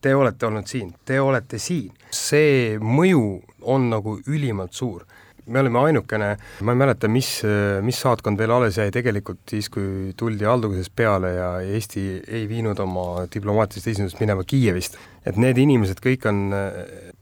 Te 0.00 0.14
olete 0.14 0.46
olnud 0.46 0.68
siin, 0.70 0.92
te 1.04 1.20
olete 1.20 1.58
siin. 1.58 1.92
see 2.10 2.78
mõju 2.78 3.42
on 3.62 3.90
nagu 3.90 4.18
ülimalt 4.26 4.72
suur 4.72 5.04
me 5.46 5.60
olime 5.60 5.78
ainukene, 5.78 6.30
ma 6.60 6.74
ei 6.74 6.78
mäleta, 6.80 7.08
mis, 7.12 7.30
mis 7.86 7.98
saatkond 8.02 8.38
veel 8.40 8.52
alles 8.56 8.78
jäi 8.80 8.90
tegelikult 8.94 9.42
siis, 9.50 9.68
kui 9.72 10.12
tuldi 10.18 10.46
alguses 10.48 10.90
peale 10.90 11.32
ja 11.36 11.50
Eesti 11.62 12.06
ei 12.26 12.46
viinud 12.50 12.78
oma 12.82 13.26
diplomaatilist 13.32 13.92
esindust 13.94 14.20
minema 14.22 14.44
Kiievist. 14.46 14.98
et 15.26 15.38
need 15.42 15.58
inimesed 15.58 15.98
kõik 16.02 16.26
on, 16.30 16.42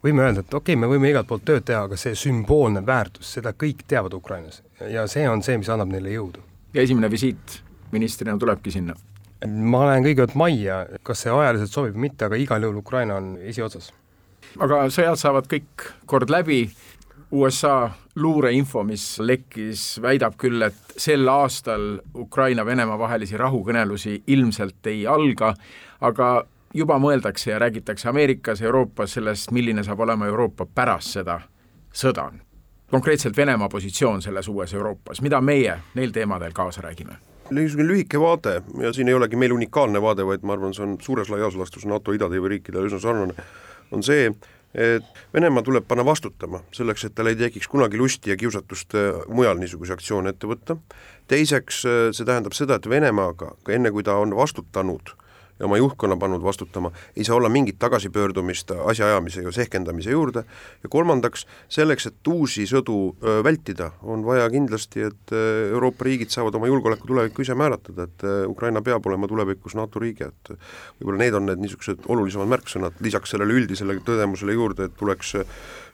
võime 0.05 0.27
öelda, 0.27 0.45
et 0.45 0.55
okei 0.55 0.75
okay,, 0.75 0.81
me 0.81 0.91
võime 0.91 1.09
igalt 1.09 1.29
poolt 1.29 1.45
tööd 1.49 1.65
teha, 1.65 1.85
aga 1.89 1.97
see 2.01 2.17
sümboolne 2.19 2.85
väärtus, 2.87 3.33
seda 3.39 3.55
kõik 3.57 3.85
teavad 3.89 4.15
Ukrainas. 4.17 4.63
ja 4.89 5.07
see 5.09 5.29
on 5.29 5.43
see, 5.43 5.59
mis 5.59 5.69
annab 5.73 5.93
neile 5.93 6.13
jõudu. 6.17 6.45
ja 6.75 6.83
esimene 6.83 7.11
visiit 7.11 7.61
ministrina 7.93 8.39
tulebki 8.39 8.71
sinna? 8.71 8.97
ma 9.49 9.85
lähen 9.89 10.07
kõigepealt 10.07 10.39
majja, 10.39 10.79
kas 11.05 11.25
see 11.25 11.33
ajaliselt 11.33 11.73
sobib 11.73 11.99
või 11.99 12.09
mitte, 12.09 12.29
aga 12.29 12.41
igal 12.41 12.65
juhul 12.65 12.81
Ukraina 12.81 13.19
on 13.21 13.35
esiotsas. 13.45 13.93
aga 14.61 14.85
sõjad 14.95 15.21
saavad 15.21 15.49
kõik 15.51 15.89
kord 16.07 16.31
läbi 16.33 16.65
USA 17.35 17.91
luureinfo, 18.17 18.85
mis 18.87 19.19
lekkis, 19.19 19.99
väidab 20.03 20.37
küll, 20.39 20.63
et 20.63 20.95
sel 20.97 21.27
aastal 21.29 21.97
Ukraina-Venemaa 22.15 22.99
vahelisi 22.99 23.37
rahukõnelusi 23.37 24.21
ilmselt 24.31 24.87
ei 24.87 25.03
alga, 25.11 25.51
aga 26.01 26.29
juba 26.75 26.99
mõeldakse 27.03 27.51
ja 27.51 27.59
räägitakse 27.59 28.09
Ameerikas, 28.09 28.63
Euroopas 28.63 29.19
sellest, 29.19 29.51
milline 29.51 29.83
saab 29.83 30.07
olema 30.07 30.31
Euroopa 30.31 30.67
pärast 30.67 31.19
seda 31.19 31.41
sõda. 31.91 32.31
konkreetselt 32.91 33.37
Venemaa 33.37 33.69
positsioon 33.69 34.23
selles 34.23 34.49
uues 34.49 34.75
Euroopas, 34.75 35.21
mida 35.21 35.41
meie 35.41 35.79
neil 35.95 36.11
teemadel 36.11 36.53
kaasa 36.53 36.83
räägime? 36.83 37.19
niisugune 37.51 37.89
lühike 37.89 38.21
vaade 38.21 38.63
ja 38.81 38.93
siin 38.93 39.09
ei 39.09 39.15
olegi 39.15 39.37
meil 39.37 39.53
unikaalne 39.53 40.03
vaade, 40.03 40.27
vaid 40.27 40.43
ma 40.43 40.53
arvan, 40.53 40.75
see 40.75 40.85
on 40.87 40.97
suures 41.01 41.31
laias 41.31 41.57
laastus 41.57 41.87
NATO 41.87 42.13
idatiiva 42.13 42.49
riikidele 42.49 42.87
üsna 42.87 43.01
sarnane, 43.01 43.35
on 43.93 44.03
see, 44.03 44.31
et 44.75 45.25
Venemaa 45.35 45.63
tuleb 45.63 45.87
panna 45.89 46.05
vastutama, 46.05 46.61
selleks 46.75 47.07
et 47.07 47.15
tal 47.15 47.31
ei 47.31 47.37
tekiks 47.39 47.69
kunagi 47.71 47.99
lusti 47.99 48.31
ja 48.31 48.37
kiusatust 48.37 48.95
äh, 48.99 49.21
mujal 49.29 49.59
niisuguseid 49.61 49.99
aktsioone 49.99 50.35
ette 50.35 50.51
võtta, 50.51 50.77
teiseks 51.31 51.85
äh, 51.87 52.01
see 52.13 52.27
tähendab 52.27 52.57
seda, 52.57 52.79
et 52.79 52.89
Venemaaga, 52.91 53.55
enne 53.69 53.95
kui 53.95 54.07
ta 54.07 54.19
on 54.23 54.35
vastutanud 54.37 55.15
ja 55.59 55.67
oma 55.67 55.79
juhtkonna 55.79 56.17
pannud 56.17 56.43
vastutama, 56.43 56.91
ei 57.17 57.25
saa 57.25 57.37
olla 57.37 57.49
mingit 57.49 57.79
tagasipöördumist 57.79 58.71
asjaajamise 58.71 59.43
ja 59.43 59.53
sehkendamise 59.53 60.11
juurde. 60.11 60.45
Ja 60.83 60.89
kolmandaks, 60.89 61.47
selleks, 61.69 62.07
et 62.11 62.29
uusi 62.29 62.67
sõdu 62.67 63.15
vältida, 63.45 63.91
on 64.03 64.25
vaja 64.27 64.49
kindlasti, 64.51 65.07
et 65.11 65.35
Euroopa 65.71 66.09
riigid 66.09 66.35
saavad 66.35 66.59
oma 66.59 66.71
julgeoleku 66.71 67.07
tulevikku 67.07 67.47
ise 67.47 67.55
määratleda, 67.59 68.09
et 68.09 68.27
Ukraina 68.51 68.83
peab 68.83 69.07
olema 69.07 69.31
tulevikus 69.31 69.79
NATO 69.79 70.03
riige, 70.03 70.33
et 70.33 70.55
võib-olla 71.01 71.23
need 71.25 71.39
on 71.39 71.51
need 71.51 71.65
niisugused 71.65 72.09
olulisemad 72.09 72.51
märksõnad, 72.51 72.99
lisaks 73.05 73.35
sellele 73.35 73.61
üldisele 73.61 74.01
tõdemusele 74.05 74.57
juurde, 74.59 74.89
et 74.91 74.97
tuleks 74.99 75.37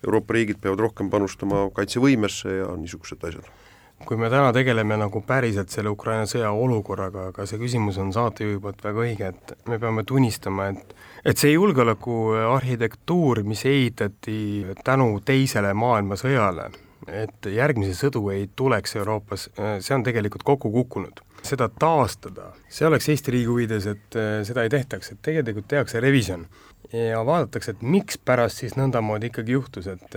Euroopa 0.06 0.36
riigid 0.36 0.62
peavad 0.62 0.86
rohkem 0.88 1.10
panustama 1.12 1.66
kaitsevõimesse 1.76 2.62
ja 2.62 2.70
niisugused 2.80 3.28
asjad 3.28 3.59
kui 4.06 4.16
me 4.16 4.30
täna 4.32 4.52
tegeleme 4.56 4.96
nagu 5.00 5.20
päriselt 5.26 5.70
selle 5.72 5.92
Ukraina 5.92 6.26
sõja 6.28 6.50
olukorraga, 6.56 7.28
aga 7.30 7.46
see 7.46 7.60
küsimus 7.60 7.98
on 8.00 8.12
saatejuhi 8.16 8.60
poolt 8.62 8.84
väga 8.84 9.04
õige, 9.04 9.32
et 9.34 9.68
me 9.68 9.78
peame 9.82 10.04
tunnistama, 10.08 10.70
et 10.72 10.94
et 11.24 11.36
see 11.36 11.52
julgeolekuarhitektuur, 11.52 13.42
mis 13.44 13.64
ehitati 13.68 14.36
tänu 14.84 15.18
Teisele 15.24 15.74
maailmasõjale, 15.76 16.70
et 17.12 17.48
järgmisi 17.52 17.92
sõdu 17.98 18.30
ei 18.32 18.48
tuleks 18.56 18.96
Euroopas, 18.96 19.50
see 19.84 19.94
on 19.96 20.04
tegelikult 20.06 20.46
kokku 20.48 20.72
kukkunud. 20.72 21.20
seda 21.42 21.70
taastada, 21.72 22.50
see 22.68 22.84
oleks 22.84 23.08
Eesti 23.08 23.32
riigi 23.32 23.48
huvides, 23.48 23.86
et 23.88 24.16
seda 24.44 24.62
ei 24.62 24.68
tehtaks, 24.68 25.12
et 25.12 25.22
tegelikult 25.24 25.68
tehakse 25.68 26.00
revisjon 26.00 26.44
ja 26.92 27.22
vaadatakse, 27.24 27.70
et 27.70 27.82
mikspärast 27.82 28.60
siis 28.60 28.76
nõndamoodi 28.76 29.30
ikkagi 29.30 29.56
juhtus, 29.56 29.86
et 29.88 30.16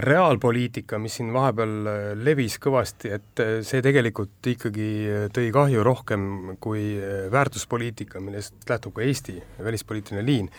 reaalpoliitika, 0.00 0.98
mis 0.98 1.18
siin 1.18 1.32
vahepeal 1.32 1.72
äh, 1.86 2.00
levis 2.18 2.58
kõvasti, 2.62 3.12
et 3.16 3.42
äh, 3.42 3.54
see 3.66 3.82
tegelikult 3.84 4.50
ikkagi 4.52 4.90
äh, 5.08 5.24
tõi 5.34 5.48
kahju 5.54 5.84
rohkem 5.86 6.28
kui 6.62 6.84
väärtuspoliitika, 7.32 8.22
millest 8.24 8.68
lähtub 8.68 8.96
ka 8.96 9.04
Eesti 9.06 9.38
välispoliitiline 9.64 10.26
liin. 10.26 10.50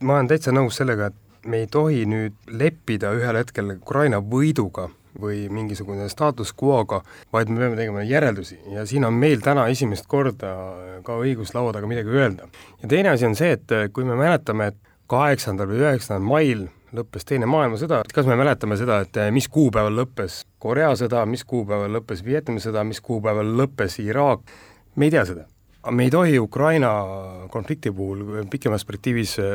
ma 0.00 0.16
olen 0.16 0.30
täitsa 0.30 0.52
nõus 0.52 0.78
sellega, 0.80 1.10
et 1.10 1.46
me 1.46 1.60
ei 1.60 1.66
tohi 1.66 2.06
nüüd 2.08 2.36
leppida 2.48 3.12
ühel 3.16 3.36
hetkel 3.36 3.74
Ukraina 3.76 4.20
võiduga 4.20 4.88
või 5.20 5.48
mingisugune 5.52 6.08
status 6.08 6.52
quo'ga, 6.56 7.02
vaid 7.32 7.50
me 7.50 7.58
peame 7.60 7.76
tegema 7.76 8.02
järeldusi 8.06 8.60
ja 8.72 8.86
siin 8.86 9.04
on 9.04 9.16
meil 9.18 9.42
täna 9.44 9.66
esimest 9.68 10.06
korda 10.08 10.54
ka 11.04 11.16
õigus 11.18 11.52
laua 11.54 11.72
taga 11.74 11.88
midagi 11.90 12.08
öelda. 12.08 12.48
ja 12.82 12.88
teine 12.88 13.12
asi 13.12 13.26
on 13.26 13.34
see, 13.36 13.52
et 13.58 13.92
kui 13.92 14.04
me 14.04 14.16
mäletame, 14.16 14.70
et 14.70 14.78
kaheksandal 15.10 15.68
või 15.68 15.82
üheksandal 15.82 16.24
mail 16.24 16.68
lõppes 16.96 17.26
Teine 17.28 17.48
maailmasõda, 17.50 18.02
kas 18.14 18.28
me 18.28 18.36
mäletame 18.38 18.78
seda, 18.80 19.00
et 19.04 19.20
mis 19.34 19.48
kuupäeval 19.52 19.94
lõppes 20.02 20.42
Korea 20.62 20.90
sõda, 20.98 21.22
mis 21.28 21.44
kuupäeval 21.48 21.92
lõppes 21.98 22.24
Vietnami 22.26 22.62
sõda, 22.62 22.84
mis 22.86 23.00
kuupäeval 23.04 23.54
lõppes 23.60 24.00
Iraak, 24.02 24.44
me 24.96 25.08
ei 25.08 25.14
tea 25.14 25.24
seda. 25.28 25.46
me 25.90 26.04
ei 26.04 26.10
tohi 26.10 26.38
Ukraina 26.38 26.90
konflikti 27.48 27.90
puhul 27.90 28.44
pikemas 28.50 28.84
perspektiivis 28.84 29.38
äh, 29.38 29.46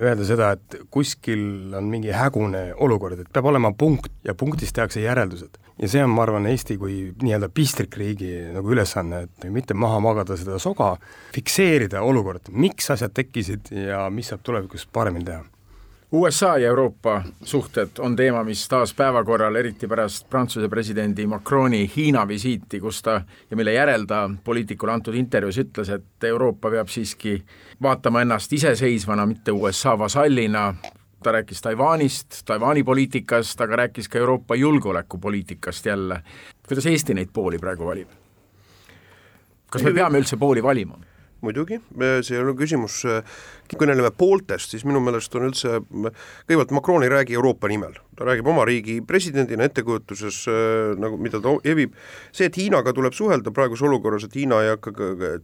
öelda 0.00 0.24
seda, 0.24 0.52
et 0.52 0.76
kuskil 0.90 1.74
on 1.74 1.88
mingi 1.90 2.12
hägune 2.14 2.74
olukord, 2.76 3.18
et 3.18 3.32
peab 3.32 3.48
olema 3.50 3.72
punkt 3.72 4.12
ja 4.24 4.34
punktist 4.34 4.74
tehakse 4.74 5.00
järeldused. 5.00 5.58
ja 5.78 5.88
see 5.88 6.04
on, 6.04 6.10
ma 6.10 6.22
arvan, 6.22 6.46
Eesti 6.46 6.76
kui 6.78 7.14
nii-öelda 7.22 7.48
pistrikriigi 7.50 8.52
nagu 8.54 8.70
ülesanne, 8.70 9.24
et 9.24 9.48
mitte 9.50 9.74
maha 9.74 9.98
magada 10.00 10.36
seda 10.38 10.58
soga, 10.62 10.94
fikseerida 11.34 12.02
olukord, 12.02 12.52
miks 12.52 12.90
asjad 12.94 13.14
tekkisid 13.14 13.74
ja 13.88 14.06
mis 14.10 14.30
saab 14.30 14.46
tulevikus 14.46 14.86
paremini 14.86 15.24
teha 15.24 15.42
USA 16.14 16.58
ja 16.58 16.68
Euroopa 16.68 17.22
suhted 17.44 17.88
on 17.98 18.16
teema, 18.16 18.44
mis 18.44 18.68
taas 18.68 18.94
päevakorral, 18.94 19.56
eriti 19.56 19.88
pärast 19.90 20.28
Prantsuse 20.30 20.68
presidendi 20.68 21.26
Macroni 21.26 21.90
Hiina 21.96 22.28
visiiti, 22.28 22.78
kus 22.80 23.02
ta 23.02 23.20
ja 23.50 23.56
mille 23.56 23.72
järel 23.72 24.04
ta 24.06 24.30
poliitikule 24.44 24.92
antud 24.92 25.14
intervjuus 25.18 25.58
ütles, 25.58 25.90
et 25.90 26.24
Euroopa 26.28 26.70
peab 26.70 26.88
siiski 26.88 27.40
vaatama 27.82 28.22
ennast 28.22 28.52
iseseisvana, 28.52 29.26
mitte 29.26 29.52
USA 29.52 29.96
vasallina, 29.98 30.74
ta 31.22 31.32
rääkis 31.32 31.62
Taiwanist, 31.62 32.44
Taiwan'i 32.46 32.84
poliitikast, 32.84 33.60
aga 33.60 33.76
rääkis 33.82 34.08
ka 34.08 34.18
Euroopa 34.18 34.54
julgeolekupoliitikast 34.54 35.86
jälle. 35.86 36.20
kuidas 36.68 36.86
Eesti 36.86 37.14
neid 37.14 37.28
pooli 37.32 37.58
praegu 37.58 37.86
valib? 37.86 38.08
kas 39.70 39.82
me 39.82 39.92
peame 39.92 40.22
üldse 40.22 40.36
pooli 40.36 40.62
valima? 40.62 40.98
Muidugi, 41.44 41.78
see 42.24 42.36
ei 42.36 42.42
ole 42.42 42.54
küsimus, 42.58 43.02
kui 43.68 43.80
kõneleme 43.80 44.10
pooltest, 44.16 44.74
siis 44.74 44.84
minu 44.88 45.00
meelest 45.04 45.34
on 45.38 45.48
üldse, 45.48 45.78
kõigepealt 45.90 46.74
Macron 46.76 47.04
ei 47.04 47.12
räägi 47.12 47.36
Euroopa 47.36 47.68
nimel, 47.70 47.96
ta 48.18 48.26
räägib 48.28 48.48
oma 48.50 48.66
riigi 48.68 48.98
presidendina 49.06 49.66
ettekujutuses 49.68 50.42
nagu, 51.00 51.18
mida 51.20 51.40
ta 51.44 51.54
evib, 51.68 51.94
see, 52.32 52.48
et 52.48 52.58
Hiinaga 52.60 52.94
tuleb 52.96 53.16
suhelda 53.16 53.52
praeguses 53.54 53.86
olukorras, 53.88 54.26
et 54.26 54.36
Hiina 54.36 54.60
ei 54.64 54.72
hakka 54.74 54.92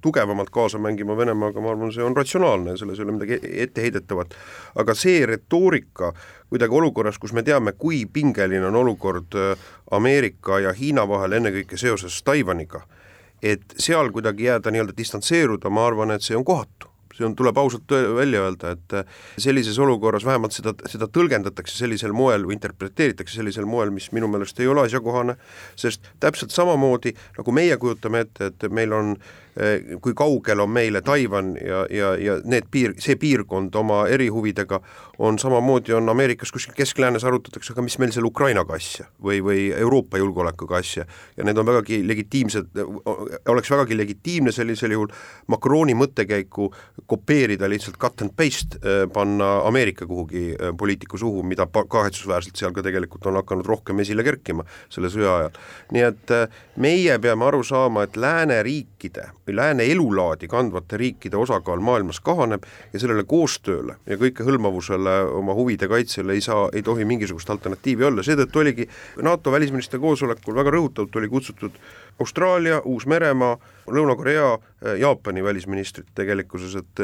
tugevamalt 0.05 0.53
kaasa 0.55 0.81
mängima 0.83 1.17
Venemaaga, 1.19 1.63
ma 1.65 1.75
arvan, 1.75 1.93
see 1.95 2.05
on 2.05 2.17
ratsionaalne 2.17 2.77
selles 2.81 3.01
ei 3.01 3.07
ole 3.07 3.17
midagi 3.19 3.41
etteheidetavat. 3.67 4.37
aga 4.81 4.95
see 4.95 5.27
retoorika 5.27 6.13
kuidagi 6.51 6.75
olukorras, 6.75 7.19
kus 7.19 7.33
me 7.33 7.43
teame, 7.47 7.73
kui 7.73 8.05
pingeline 8.07 8.67
on 8.67 8.77
olukord 8.77 9.37
Ameerika 9.91 10.61
ja 10.61 10.73
Hiina 10.73 11.09
vahel, 11.09 11.39
ennekõike 11.39 11.79
seoses 11.79 12.23
Taiwaniga 12.23 12.83
et 13.43 13.75
seal 13.79 14.13
kuidagi 14.15 14.49
jääda 14.51 14.73
nii-öelda 14.73 14.97
distantseeruda, 14.97 15.71
ma 15.73 15.87
arvan, 15.87 16.15
et 16.15 16.25
see 16.27 16.37
on 16.39 16.45
kohatu. 16.45 16.89
See 17.17 17.27
on, 17.27 17.35
tuleb 17.37 17.59
ausalt 17.59 17.91
välja 18.17 18.45
öelda, 18.47 18.71
et 18.77 18.95
äh, 18.97 19.17
sellises 19.39 19.79
olukorras 19.83 20.25
vähemalt 20.25 20.55
seda, 20.57 20.73
seda 20.89 21.09
tõlgendatakse 21.11 21.75
sellisel 21.77 22.15
moel 22.17 22.47
või 22.49 22.55
interpreteeritakse 22.57 23.41
sellisel 23.41 23.67
moel, 23.69 23.91
mis 23.93 24.09
minu 24.17 24.31
meelest 24.31 24.61
ei 24.63 24.71
ole 24.71 24.87
asjakohane, 24.87 25.35
sest 25.77 26.09
täpselt 26.23 26.55
samamoodi, 26.55 27.13
nagu 27.37 27.53
meie 27.53 27.77
kujutame 27.83 28.25
ette, 28.25 28.53
et 28.53 28.69
meil 28.73 28.95
on 28.97 29.13
kui 30.01 30.15
kaugel 30.15 30.61
on 30.61 30.71
meile 30.71 31.01
Taiwan 31.03 31.55
ja, 31.57 31.85
ja, 31.91 32.15
ja 32.17 32.37
need 32.45 32.69
piir, 32.71 32.95
see 33.03 33.17
piirkond 33.21 33.75
oma 33.75 34.05
erihuvidega, 34.09 34.81
on 35.21 35.39
samamoodi, 35.39 35.93
on 35.93 36.09
Ameerikas 36.09 36.53
kuskil 36.53 36.75
Kesk-Läänes 36.77 37.25
arutatakse, 37.29 37.75
aga 37.75 37.83
mis 37.85 37.99
meil 38.01 38.13
seal 38.15 38.25
Ukrainaga 38.25 38.77
asja 38.79 39.05
või, 39.23 39.43
või 39.45 39.67
Euroopa 39.77 40.21
julgeolekuga 40.21 40.79
asja 40.81 41.05
ja 41.37 41.45
need 41.45 41.59
on 41.61 41.69
vägagi 41.69 42.01
legitiimsed, 42.09 42.71
oleks 43.53 43.71
vägagi 43.71 43.99
legitiimne 43.99 44.53
sellisel 44.53 44.95
juhul 44.95 45.11
Macroni 45.53 45.97
mõttekäiku 45.99 46.71
kopeerida 47.11 47.69
lihtsalt 47.69 47.99
cut 48.01 48.25
and 48.25 48.33
paste, 48.37 48.81
äh, 48.81 49.05
panna 49.13 49.51
Ameerika 49.69 50.07
kuhugi 50.07 50.55
äh, 50.55 50.73
poliitiku 50.77 51.19
suhu, 51.19 51.43
mida 51.43 51.67
kahetsusväärselt 51.67 52.57
seal 52.57 52.73
ka 52.73 52.85
tegelikult 52.87 53.27
on 53.27 53.41
hakanud 53.43 53.67
rohkem 53.67 54.01
esile 54.01 54.25
kerkima 54.25 54.65
selle 54.89 55.13
sõja 55.13 55.37
ajal. 55.43 55.61
nii 55.93 56.07
et 56.07 56.35
meie 56.81 57.19
peame 57.19 57.45
aru 57.45 57.63
saama, 57.67 58.07
et 58.07 58.17
lääneriikide 58.17 59.29
või 59.51 59.57
lääne 59.59 59.85
elulaadi 59.91 60.49
kandvate 60.49 60.97
riikide 61.01 61.37
osakaal 61.37 61.83
maailmas 61.83 62.21
kahaneb 62.23 62.63
ja 62.93 63.01
sellele 63.03 63.25
koostööle 63.27 63.97
ja 64.07 64.19
kõikehõlmavusele 64.21 65.17
oma 65.35 65.55
huvide 65.59 65.89
kaitsele 65.91 66.37
ei 66.37 66.45
saa, 66.45 66.69
ei 66.73 66.83
tohi 66.87 67.05
mingisugust 67.05 67.51
alternatiivi 67.51 68.07
olla, 68.07 68.23
seetõttu 68.23 68.63
oligi 68.63 68.87
NATO 69.23 69.53
välisministrite 69.53 70.01
koosolekul 70.03 70.55
väga 70.55 70.77
rõhutavalt 70.77 71.19
oli 71.19 71.29
kutsutud 71.29 71.81
Austraalia, 72.21 72.83
Uus-Meremaa, 72.85 73.57
Lõuna-Korea, 73.91 74.59
Jaapani 75.01 75.43
välisministrid 75.45 76.11
tegelikkuses, 76.15 76.77
et 76.77 77.01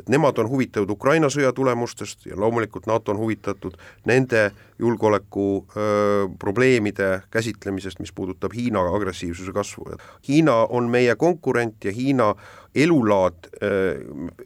et 0.00 0.08
nemad 0.12 0.38
on 0.38 0.48
huvitatud 0.50 0.90
Ukraina 0.90 1.30
sõja 1.32 1.52
tulemustest 1.54 2.26
ja 2.26 2.36
loomulikult 2.36 2.86
NATO 2.86 3.14
on 3.14 3.20
huvitatud 3.22 3.76
nende 4.04 4.50
julgeoleku 4.78 5.66
öö, 5.76 6.26
probleemide 6.38 7.22
käsitlemisest, 7.30 8.00
mis 8.02 8.12
puudutab 8.12 8.52
Hiina 8.54 8.82
agressiivsuse 8.96 9.52
kasvu. 9.52 9.96
Hiina 10.28 10.56
on 10.68 10.90
meie 10.90 11.14
konkurent 11.16 11.84
ja 11.84 11.92
Hiina 11.92 12.34
elulaad 12.74 13.48
öö, 13.62 13.96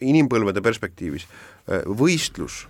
inimpõlvede 0.01 0.61
perspektiivis, 0.63 1.27
võistlus 1.87 2.67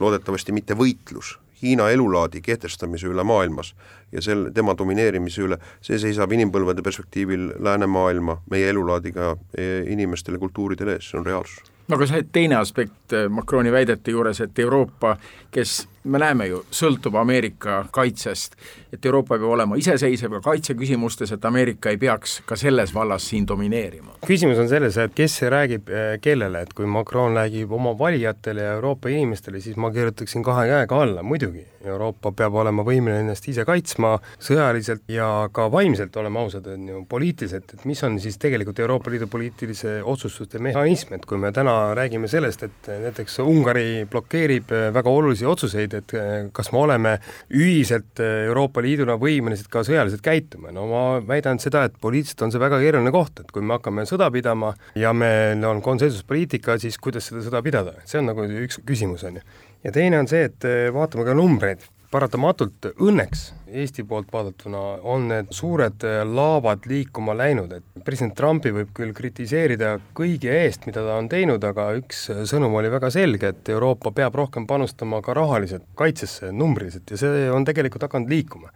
loodetavasti 0.00 0.52
mitte 0.52 0.76
võitlus 0.78 1.38
Hiina 1.62 1.90
elulaadi 1.90 2.40
kehtestamise 2.40 3.08
üle 3.10 3.24
maailmas 3.26 3.74
ja 4.12 4.22
sel, 4.22 4.48
tema 4.54 4.74
domineerimise 4.78 5.42
üle, 5.44 5.58
see 5.84 5.98
seisab 6.00 6.32
inimpõlvede 6.32 6.84
perspektiivil 6.84 7.50
läänemaailma, 7.64 8.38
meie 8.50 8.70
elulaadiga 8.72 9.34
e, 9.52 9.68
inimestele, 9.92 10.38
kultuuridele 10.38 10.96
ees, 10.96 11.10
see 11.10 11.20
on 11.20 11.26
reaalsus. 11.26 11.72
no 11.88 11.96
aga 11.96 12.08
see 12.08 12.24
teine 12.32 12.56
aspekt 12.60 13.12
e, 13.12 13.26
Macroni 13.28 13.72
väidete 13.72 14.14
juures, 14.14 14.40
et 14.40 14.58
Euroopa, 14.58 15.16
kes 15.50 15.80
me 16.08 16.20
näeme 16.20 16.48
ju, 16.48 16.62
sõltub 16.74 17.16
Ameerika 17.20 17.82
kaitsest, 17.92 18.56
et 18.92 19.04
Euroopa 19.06 19.36
peab 19.36 19.52
olema 19.52 19.76
iseseisev 19.78 20.38
ka 20.38 20.40
kaitseküsimustes, 20.50 21.32
et 21.34 21.44
Ameerika 21.44 21.92
ei 21.92 22.00
peaks 22.00 22.38
ka 22.48 22.56
selles 22.56 22.94
vallas 22.94 23.28
siin 23.28 23.46
domineerima. 23.48 24.16
küsimus 24.26 24.58
on 24.58 24.68
selles, 24.68 24.96
et 24.96 25.14
kes 25.14 25.40
räägib 25.42 25.88
eh, 25.88 26.18
kellele, 26.20 26.62
et 26.62 26.72
kui 26.74 26.86
Macron 26.86 27.36
räägib 27.36 27.72
oma 27.72 27.94
valijatele 27.98 28.62
ja 28.62 28.76
Euroopa 28.78 29.08
inimestele, 29.08 29.60
siis 29.60 29.76
ma 29.76 29.90
kirjutaksin 29.92 30.42
kahe 30.42 30.66
käega 30.68 31.02
alla, 31.02 31.22
muidugi, 31.22 31.64
Euroopa 31.84 32.32
peab 32.34 32.56
olema 32.58 32.82
võimeline 32.86 33.22
ennast 33.22 33.46
ise 33.48 33.64
kaitsma 33.68 34.16
sõjaliselt 34.42 35.04
ja 35.12 35.48
ka 35.54 35.68
vaimselt, 35.72 36.16
oleme 36.16 36.40
ausad, 36.42 36.66
on 36.72 36.88
ju, 36.88 37.04
poliitiliselt, 37.08 37.74
et 37.74 37.84
mis 37.88 38.02
on 38.06 38.18
siis 38.22 38.38
tegelikult 38.40 38.80
Euroopa 38.82 39.12
Liidu 39.12 39.28
poliitilise 39.30 39.98
otsustuste 40.02 40.58
mehhanism, 40.62 41.14
et 41.14 41.26
kui 41.28 41.38
me 41.38 41.52
täna 41.54 41.94
räägime 41.98 42.28
sellest, 42.30 42.64
et 42.66 42.90
näiteks 43.04 43.38
Ungari 43.44 44.06
blokeerib 44.10 44.72
eh, 44.74 44.88
väga 44.94 45.12
olulisi 45.12 45.46
otsuseid, 45.46 45.97
et 46.00 46.14
eh, 46.16 46.48
kas 46.54 46.70
me 46.74 46.80
oleme 46.82 47.14
ühiselt 47.54 48.22
eh, 48.22 48.46
Euroopa 48.48 48.82
Liiduna 48.84 49.18
võimelised 49.20 49.70
ka 49.72 49.84
sõjaliselt 49.86 50.24
käituma, 50.24 50.72
no 50.74 50.86
ma 50.90 51.02
väidan 51.24 51.60
seda, 51.62 51.84
et 51.88 51.98
poliitiliselt 52.00 52.46
on 52.46 52.54
see 52.54 52.62
väga 52.62 52.80
keeruline 52.82 53.12
koht, 53.14 53.42
et 53.42 53.52
kui 53.54 53.64
me 53.64 53.76
hakkame 53.76 54.06
sõda 54.08 54.30
pidama 54.34 54.74
ja 54.98 55.12
meil 55.16 55.64
on 55.68 55.82
konsensuspoliitika, 55.84 56.78
siis 56.82 56.98
kuidas 57.02 57.30
seda 57.30 57.44
sõda 57.46 57.62
pidada, 57.66 57.98
see 58.08 58.22
on 58.22 58.30
nagu 58.32 58.46
üks 58.64 58.82
küsimus, 58.88 59.26
on 59.28 59.40
ju. 59.40 59.46
ja 59.86 59.94
teine 59.94 60.22
on 60.22 60.30
see, 60.30 60.48
et 60.50 60.68
eh, 60.68 60.88
vaatame 60.94 61.26
ka 61.28 61.36
numbreid, 61.38 61.86
paratamatult 62.10 62.88
õnneks 62.96 63.52
Eesti 63.68 64.04
poolt 64.08 64.30
vaadatuna 64.32 64.78
on 65.12 65.26
need 65.28 65.50
suured 65.52 66.04
laavad 66.24 66.86
liikuma 66.88 67.34
läinud, 67.36 67.72
et 67.76 68.04
president 68.04 68.32
Trumpi 68.36 68.72
võib 68.72 68.94
küll 68.96 69.12
kritiseerida 69.16 69.90
kõigi 70.16 70.48
eest, 70.48 70.86
mida 70.88 71.02
ta 71.04 71.18
on 71.20 71.28
teinud, 71.28 71.64
aga 71.68 71.90
üks 71.98 72.22
sõnum 72.48 72.78
oli 72.80 72.88
väga 72.92 73.10
selge, 73.12 73.52
et 73.52 73.68
Euroopa 73.74 74.14
peab 74.16 74.38
rohkem 74.40 74.66
panustama 74.66 75.20
ka 75.24 75.36
rahaliselt 75.36 75.84
kaitsesse, 76.00 76.48
numbriliselt, 76.52 77.12
ja 77.12 77.20
see 77.20 77.50
on 77.52 77.68
tegelikult 77.68 78.08
hakanud 78.08 78.32
liikuma. 78.32 78.72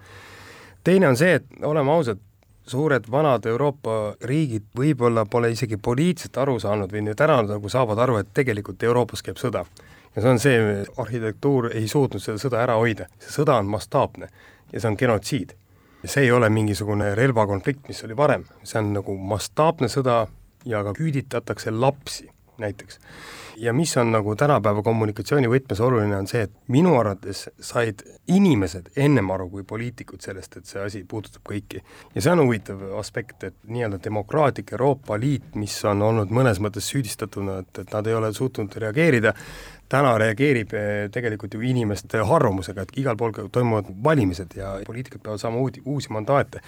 teine 0.85 1.09
on 1.09 1.17
see, 1.17 1.41
et 1.41 1.65
oleme 1.65 1.91
ausad, 1.91 2.21
suured 2.69 3.09
vanad 3.11 3.47
Euroopa 3.49 4.15
riigid 4.29 4.69
võib-olla 4.77 5.25
pole 5.25 5.51
isegi 5.51 5.77
poliitiliselt 5.77 6.37
aru 6.39 6.59
saanud 6.61 6.93
või 6.93 7.07
nüüd 7.09 7.21
ära 7.21 7.41
nagu 7.43 7.69
saavad 7.69 7.99
aru, 7.99 8.21
et 8.21 8.29
tegelikult 8.35 8.83
Euroopas 8.83 9.25
käib 9.25 9.41
sõda 9.41 9.65
ja 10.17 10.23
see 10.23 10.31
on 10.31 10.41
see, 10.43 10.85
arhitektuur 10.97 11.71
ei 11.73 11.89
suutnud 11.89 12.23
seda 12.23 12.39
sõda 12.41 12.63
ära 12.67 12.77
hoida, 12.81 13.09
see 13.23 13.33
sõda 13.39 13.57
on 13.63 13.71
mastaapne 13.73 14.29
ja 14.73 14.81
see 14.81 14.91
on 14.91 14.99
genotsiid. 14.99 15.57
see 16.05 16.25
ei 16.27 16.33
ole 16.35 16.49
mingisugune 16.51 17.15
relvakonflikt, 17.15 17.89
mis 17.89 18.05
oli 18.05 18.17
varem, 18.17 18.45
see 18.65 18.81
on 18.81 18.93
nagu 18.97 19.17
mastaapne 19.17 19.89
sõda 19.89 20.27
ja 20.67 20.83
ka 20.85 20.95
küüditatakse 20.99 21.71
lapsi 21.71 22.29
näiteks. 22.59 22.99
ja 23.57 23.73
mis 23.73 23.97
on 23.97 24.13
nagu 24.13 24.35
tänapäeva 24.37 24.83
kommunikatsiooni 24.83 25.49
võtmes 25.49 25.81
oluline, 25.85 26.17
on 26.17 26.27
see, 26.27 26.47
et 26.47 26.53
minu 26.73 26.95
arvates 26.99 27.45
said 27.61 28.01
inimesed 28.29 28.89
ennem 28.97 29.31
aru 29.31 29.49
kui 29.51 29.65
poliitikud 29.69 30.25
sellest, 30.25 30.57
et 30.57 30.67
see 30.67 30.81
asi 30.83 31.03
puudutab 31.09 31.45
kõiki. 31.49 31.83
ja 32.15 32.23
see 32.23 32.33
on 32.33 32.45
huvitav 32.45 32.83
aspekt, 33.01 33.45
et 33.45 33.57
nii-öelda 33.69 34.01
demokraatlik 34.05 34.73
Euroopa 34.73 35.19
Liit, 35.21 35.55
mis 35.55 35.77
on 35.85 36.03
olnud 36.03 36.33
mõnes 36.33 36.61
mõttes 36.61 36.89
süüdistatuna, 36.93 37.59
et, 37.65 37.85
et 37.85 37.93
nad 37.93 38.07
ei 38.07 38.15
ole 38.15 38.33
suutnud 38.33 38.77
reageerida, 38.85 39.35
täna 39.93 40.13
reageerib 40.21 40.73
eh, 40.77 40.91
tegelikult 41.13 41.55
ju 41.57 41.63
inimeste 41.69 42.23
harjumusega, 42.29 42.87
et 42.87 42.95
igal 43.03 43.17
pool 43.21 43.35
toimuvad 43.53 43.91
valimised 44.05 44.57
ja 44.57 44.75
poliitikud 44.87 45.23
peavad 45.25 45.43
saama 45.43 45.61
uudi, 45.61 45.83
uusi 45.85 46.13
mandaate. 46.15 46.63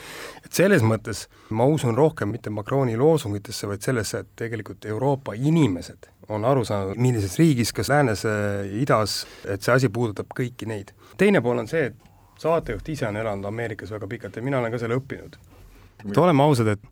et 0.45 0.53
selles 0.53 0.85
mõttes 0.85 1.25
ma 1.51 1.67
usun 1.71 1.97
rohkem 1.97 2.35
mitte 2.35 2.53
Macroni 2.53 2.97
loosungitesse, 3.01 3.69
vaid 3.71 3.87
sellesse, 3.87 4.25
et 4.25 4.33
tegelikult 4.45 4.85
Euroopa 4.85 5.35
inimesed 5.35 6.11
on 6.29 6.45
aru 6.45 6.65
saanud, 6.65 7.01
millises 7.01 7.39
riigis, 7.39 7.73
kas 7.73 7.89
läänes, 7.93 8.25
eh, 8.29 8.77
idas, 8.83 9.23
et 9.49 9.63
see 9.63 9.75
asi 9.75 9.89
puudutab 9.89 10.33
kõiki 10.37 10.69
neid. 10.69 10.93
teine 11.17 11.41
pool 11.41 11.59
on 11.65 11.69
see, 11.69 11.87
et 11.93 12.41
saatejuht 12.41 12.89
ise 12.89 13.09
on 13.09 13.17
elanud 13.17 13.49
Ameerikas 13.49 13.93
väga 13.95 14.07
pikalt 14.11 14.37
ja 14.37 14.43
mina 14.43 14.59
olen 14.59 14.73
ka 14.73 14.79
selle 14.79 15.01
õppinud. 15.01 15.39
et 16.09 16.19
oleme 16.19 16.43
ausad, 16.43 16.77
et 16.77 16.91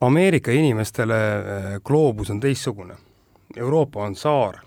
Ameerika 0.00 0.52
inimestele 0.52 1.16
eh, 1.16 1.80
gloobus 1.84 2.30
on 2.30 2.40
teistsugune. 2.40 2.94
Euroopa 3.56 4.02
on 4.02 4.16
saar 4.16 4.64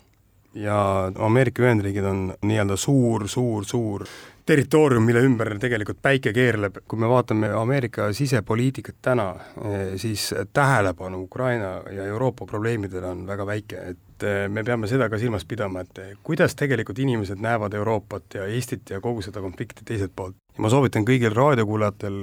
ja 0.58 1.12
Ameerika 1.26 1.63
Ühendriigid 1.63 2.06
on 2.08 2.34
nii-öelda 2.41 2.78
suur, 2.80 3.28
suur, 3.30 3.65
suur 3.65 4.08
territoorium, 4.48 5.04
mille 5.04 5.22
ümber 5.28 5.50
tegelikult 5.60 6.00
päike 6.02 6.32
keerleb, 6.36 6.80
kui 6.88 7.00
me 7.00 7.10
vaatame 7.12 7.50
Ameerika 7.56 8.08
sisepoliitikat 8.15 8.96
täna, 9.04 9.28
eh, 9.63 9.98
siis 10.00 10.30
tähelepanu 10.54 11.22
Ukraina 11.24 11.82
ja 11.91 12.06
Euroopa 12.06 12.46
probleemidele 12.46 13.08
on 13.08 13.26
väga 13.28 13.46
väike, 13.46 13.82
et 13.91 14.24
eh, 14.24 14.48
me 14.50 14.63
peame 14.63 14.88
seda 14.88 15.10
ka 15.12 15.20
silmas 15.20 15.46
pidama, 15.46 15.84
et 15.84 16.00
eh, 16.04 16.15
kuidas 16.24 16.56
tegelikult 16.56 17.00
inimesed 17.04 17.43
näevad 17.43 17.76
Euroopat 17.76 18.39
ja 18.39 18.48
Eestit 18.48 18.89
ja 18.89 19.02
kogu 19.04 19.22
seda 19.26 19.43
konflikti 19.43 19.86
teiselt 19.86 20.15
poolt. 20.15 20.39
ja 20.56 20.63
ma 20.63 20.72
soovitan 20.72 21.06
kõigil 21.06 21.36
raadiokuulajatel 21.36 22.17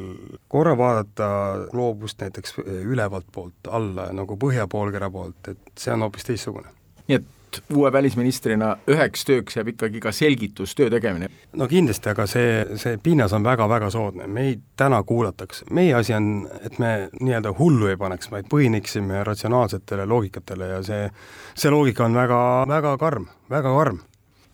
korra 0.49 0.79
vaadata 0.79 1.29
gloobust 1.71 2.25
näiteks 2.25 2.59
ülevalt 2.65 3.29
poolt 3.33 3.69
alla, 3.69 4.09
nagu 4.17 4.41
põhjapoolkera 4.41 5.11
poolt, 5.11 5.53
et 5.53 5.73
see 5.79 5.93
on 5.93 6.09
hoopis 6.09 6.25
teistsugune. 6.33 6.73
nii 7.09 7.21
et 7.21 7.33
uue 7.75 7.93
välisministrina 7.93 8.75
üheks 8.91 9.25
tööks 9.29 9.57
jääb 9.59 9.73
ikkagi 9.75 10.01
ka 10.01 10.13
selgitustöö 10.13 10.91
tegemine. 10.91 11.29
no 11.53 11.69
kindlasti, 11.69 12.11
aga 12.13 12.27
see, 12.31 12.65
see 12.81 12.99
pinnas 13.03 13.33
on 13.33 13.45
väga-väga 13.45 13.91
soodne, 13.91 14.27
meid 14.27 14.63
täna 14.77 15.03
kuulatakse, 15.03 15.69
meie 15.71 15.95
asi 15.95 16.15
on, 16.15 16.49
et 16.63 16.79
me 16.79 16.95
nii-öelda 17.21 17.55
hullu 17.59 17.93
ei 17.93 18.01
paneks, 18.01 18.31
vaid 18.31 18.49
põhineksime 18.53 19.25
ratsionaalsetele 19.25 20.07
loogikatele 20.07 20.73
ja 20.77 20.83
see, 20.87 21.07
see 21.55 21.73
loogika 21.73 22.05
on 22.09 22.19
väga, 22.19 22.41
väga 22.69 22.97
karm, 22.99 23.31
väga 23.51 23.77
karm 23.79 24.03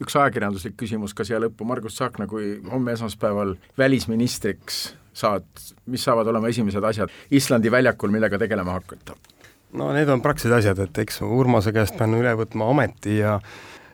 üks 0.00 0.16
ajakirjanduslik 0.16 0.78
küsimus 0.80 1.12
ka 1.12 1.26
siia 1.28 1.40
lõppu, 1.42 1.66
Margus 1.68 1.98
Tsahkna, 1.98 2.26
kui 2.30 2.54
homme 2.72 2.94
esmaspäeval 2.96 3.52
välisministriks 3.78 4.78
saad, 5.12 5.44
mis 5.90 6.04
saavad 6.06 6.30
olema 6.32 6.48
esimesed 6.48 6.84
asjad 6.84 7.12
Islandi 7.36 7.72
väljakul, 7.72 8.12
millega 8.14 8.38
tegelema 8.40 8.78
hakata? 8.78 9.16
No 9.72 9.90
need 9.94 10.08
on 10.08 10.22
praktilised 10.24 10.60
asjad, 10.60 10.80
et 10.86 11.02
eks 11.04 11.20
Urmase 11.26 11.72
käest 11.74 11.98
pean 11.98 12.14
üle 12.18 12.32
võtma 12.38 12.70
ameti 12.72 13.20
ja 13.20 13.36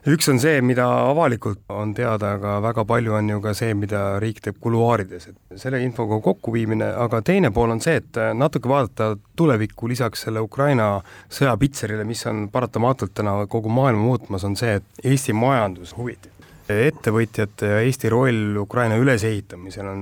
üks 0.07 0.29
on 0.31 0.39
see, 0.41 0.61
mida 0.63 0.87
avalikult 1.09 1.65
on 1.73 1.93
teada, 1.97 2.37
aga 2.39 2.57
väga 2.65 2.85
palju 2.89 3.17
on 3.19 3.33
ju 3.33 3.41
ka 3.43 3.53
see, 3.59 3.75
mida 3.79 4.03
riik 4.23 4.39
teeb 4.45 4.61
kuluaarides, 4.63 5.29
et 5.33 5.59
selle 5.61 5.81
infoga 5.83 6.21
kokkuviimine, 6.25 6.93
aga 7.07 7.21
teine 7.27 7.51
pool 7.55 7.75
on 7.75 7.83
see, 7.83 7.99
et 8.01 8.21
natuke 8.39 8.71
vaadata 8.71 9.17
tulevikku 9.39 9.91
lisaks 9.91 10.27
selle 10.29 10.45
Ukraina 10.45 10.95
sõjapitserile, 11.27 12.07
mis 12.07 12.23
on 12.31 12.47
paratamatult 12.55 13.17
täna 13.19 13.41
kogu 13.51 13.73
maailma 13.73 14.07
muutmas, 14.07 14.47
on 14.47 14.57
see, 14.59 14.79
et 14.81 15.05
Eesti 15.05 15.37
majandushuvid. 15.37 16.33
Ettevõtjate 16.67 17.69
ja 17.71 17.83
Eesti 17.87 18.11
roll 18.11 18.57
Ukraina 18.59 18.97
ülesehitamisel 18.99 19.87
on 19.87 20.01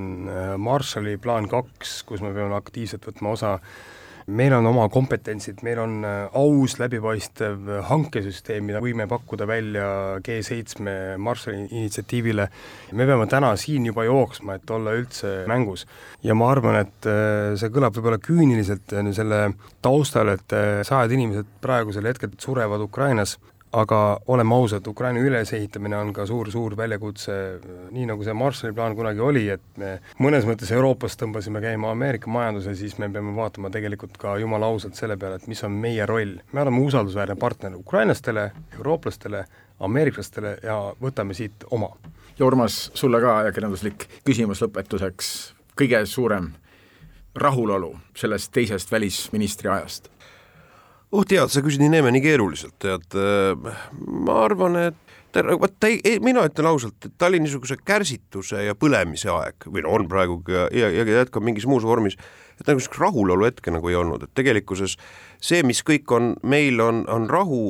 Marshalli 0.65 1.19
plaan 1.21 1.49
kaks, 1.49 1.99
kus 2.09 2.23
me 2.25 2.31
peame 2.33 2.57
aktiivselt 2.57 3.05
võtma 3.05 3.35
osa 3.37 3.59
meil 4.27 4.55
on 4.57 4.67
oma 4.67 4.87
kompetentsid, 4.93 5.61
meil 5.67 5.81
on 5.83 5.97
äh, 6.07 6.37
aus, 6.39 6.79
läbipaistev 6.81 7.69
hankesüsteem, 7.91 8.65
mida 8.69 8.81
võime 8.85 9.07
pakkuda 9.11 9.47
välja 9.49 9.87
G7 10.25 11.19
Marshalli 11.21 11.67
initsiatiivile. 11.69 12.49
me 12.93 13.07
peame 13.07 13.27
täna 13.29 13.55
siin 13.61 13.87
juba 13.87 14.07
jooksma, 14.09 14.57
et 14.57 14.71
olla 14.71 14.95
üldse 14.97 15.45
mängus. 15.51 15.87
ja 16.23 16.35
ma 16.35 16.51
arvan, 16.51 16.81
et 16.81 17.09
äh, 17.11 17.53
see 17.61 17.73
kõlab 17.75 17.97
võib-olla 17.99 18.21
küüniliselt 18.23 18.97
äh, 18.97 19.13
selle 19.13 19.43
taustal, 19.85 20.33
et 20.33 20.57
sajad 20.87 21.13
inimesed 21.13 21.59
praegusel 21.61 22.07
hetkel 22.09 22.33
surevad 22.41 22.81
Ukrainas, 22.81 23.37
aga 23.75 24.21
oleme 24.27 24.55
ausad, 24.55 24.87
Ukraina 24.87 25.21
ülesehitamine 25.21 25.97
on 25.99 26.13
ka 26.15 26.27
suur-suur 26.29 26.77
väljakutse, 26.79 27.35
nii 27.95 28.07
nagu 28.07 28.25
see 28.27 28.37
Marshalli 28.39 28.75
plaan 28.77 28.95
kunagi 28.97 29.23
oli, 29.25 29.45
et 29.51 29.65
me 29.81 29.97
mõnes 30.23 30.47
mõttes 30.47 30.71
Euroopas 30.75 31.19
tõmbasime 31.19 31.63
käima 31.65 31.91
Ameerika 31.95 32.31
majanduse, 32.31 32.77
siis 32.79 32.97
me 33.03 33.09
peame 33.13 33.35
vaatama 33.37 33.73
tegelikult 33.75 34.17
ka 34.21 34.37
jumala 34.39 34.71
ausalt 34.71 34.99
selle 34.99 35.19
peale, 35.21 35.41
et 35.41 35.51
mis 35.51 35.65
on 35.67 35.75
meie 35.85 36.07
roll. 36.07 36.39
me 36.53 36.63
oleme 36.63 36.81
usaldusväärne 36.87 37.37
partner 37.41 37.77
ukrainlastele, 37.77 38.51
eurooplastele, 38.79 39.45
ameeriklastele 39.81 40.57
ja 40.63 40.79
võtame 41.03 41.35
siit 41.35 41.67
oma. 41.71 41.91
ja 42.39 42.47
Urmas, 42.47 42.91
sulle 42.95 43.21
ka 43.21 43.39
ajakirjanduslik 43.43 44.09
küsimus 44.25 44.63
lõpetuseks, 44.63 45.35
kõige 45.75 46.07
suurem 46.07 46.53
rahulolu 47.35 47.97
sellest 48.15 48.53
teisest 48.55 48.93
välisministri 48.93 49.69
ajast 49.69 50.14
oh 51.15 51.27
tead, 51.29 51.53
sa 51.53 51.63
küsid 51.65 51.85
nii 51.85 51.95
neeme 51.97 52.13
nii 52.15 52.25
keeruliselt, 52.25 52.77
tead, 52.83 53.07
äh, 53.15 53.81
ma 54.27 54.41
arvan, 54.49 54.81
et 54.91 55.01
vot 55.59 55.75
ta 55.81 55.91
ei, 55.91 56.19
mina 56.23 56.45
ütlen 56.47 56.69
ausalt, 56.71 56.99
et 57.03 57.15
ta 57.19 57.27
oli 57.27 57.41
niisuguse 57.43 57.77
kärsituse 57.83 58.65
ja 58.69 58.75
põlemise 58.79 59.31
aeg 59.33 59.67
või 59.67 59.83
no 59.83 59.95
on 59.99 60.09
praegu 60.11 60.39
ja, 60.51 60.69
ja, 60.71 60.91
ja 60.95 61.07
jätkab 61.23 61.43
mingis 61.43 61.67
muus 61.67 61.83
vormis, 61.87 62.15
et 62.55 62.67
nagu 62.69 62.79
niisugust 62.79 63.01
rahulolu 63.03 63.49
hetke 63.49 63.73
nagu 63.75 63.91
ei 63.91 63.99
olnud, 63.99 64.23
et 64.23 64.35
tegelikkuses 64.39 64.95
see, 65.43 65.65
mis 65.67 65.83
kõik 65.87 66.13
on, 66.15 66.31
meil 66.47 66.79
on, 66.83 67.03
on 67.11 67.27
rahu 67.31 67.65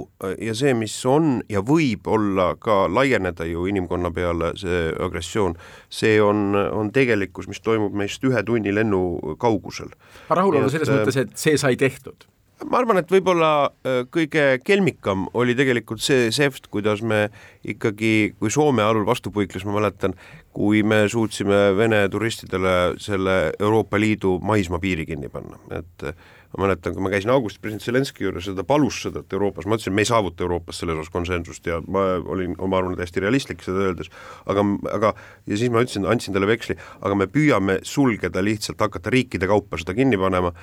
ja 0.45 0.57
see, 0.57 0.75
mis 0.77 0.97
on 1.09 1.39
ja 1.49 1.65
võib 1.65 2.05
olla 2.11 2.53
ka 2.61 2.85
laieneda 2.93 3.49
ju 3.49 3.65
inimkonna 3.71 4.13
peale, 4.15 4.53
see 4.61 4.91
agressioon, 5.01 5.57
see 5.89 6.21
on, 6.23 6.53
on 6.53 6.93
tegelikkus, 6.93 7.49
mis 7.49 7.65
toimub 7.65 7.97
meist 7.97 8.25
ühe 8.25 8.45
tunni 8.45 8.75
lennu 8.75 9.37
kaugusel. 9.41 9.93
rahulolu 10.29 10.69
selles 10.73 10.93
mõttes, 10.93 11.21
et 11.25 11.37
see 11.41 11.57
sai 11.61 11.81
tehtud 11.81 12.29
ma 12.63 12.79
arvan, 12.79 13.01
et 13.01 13.11
võib-olla 13.11 13.51
äh, 13.67 14.03
kõige 14.13 14.45
kelmikam 14.65 15.27
oli 15.37 15.57
tegelikult 15.59 16.03
see 16.05 16.31
seft, 16.35 16.69
kuidas 16.73 17.03
me 17.03 17.27
ikkagi, 17.67 18.35
kui 18.39 18.53
Soome 18.53 18.85
alul 18.85 19.07
vastu 19.09 19.33
puikles, 19.35 19.67
ma 19.67 19.77
mäletan, 19.79 20.15
kui 20.55 20.85
me 20.87 21.05
suutsime 21.11 21.75
Vene 21.79 22.05
turistidele 22.13 22.95
selle 23.03 23.37
Euroopa 23.59 23.99
Liidu 24.01 24.39
maismaapiiri 24.45 25.07
kinni 25.09 25.31
panna, 25.33 25.59
et 25.75 26.07
äh, 26.07 26.17
ma 26.55 26.69
mäletan, 26.69 26.95
kui 26.95 27.03
ma 27.03 27.11
käisin 27.11 27.33
augustis 27.35 27.61
president 27.63 27.83
Zelenskõi 27.83 28.29
juures 28.29 28.47
ja 28.47 28.55
ta 28.55 28.65
palus 28.67 29.01
seda, 29.03 29.25
et 29.25 29.35
Euroopas, 29.35 29.67
ma 29.67 29.79
ütlesin, 29.79 29.95
me 29.97 30.05
ei 30.05 30.09
saavuta 30.09 30.45
Euroopas 30.47 30.79
selles 30.81 31.01
osas 31.01 31.13
konsensust 31.13 31.67
ja 31.67 31.81
ma 31.91 32.05
olin 32.31 32.55
oma 32.63 32.79
arvates 32.79 33.01
täiesti 33.01 33.25
realistlik 33.25 33.65
seda 33.67 33.83
öeldes, 33.89 34.11
aga, 34.51 34.65
aga 34.95 35.13
ja 35.51 35.59
siis 35.59 35.73
ma 35.75 35.83
ütlesin, 35.83 36.07
andsin 36.11 36.37
talle 36.37 36.49
veksli, 36.51 36.79
aga 37.03 37.19
me 37.19 37.27
püüame 37.31 37.81
sulgeda 37.87 38.45
lihtsalt, 38.45 38.79
hakata 38.87 39.13
riikide 39.15 39.51
kaupa 39.51 39.81
seda 39.83 39.97
kinni 39.99 40.21
panema, 40.21 40.55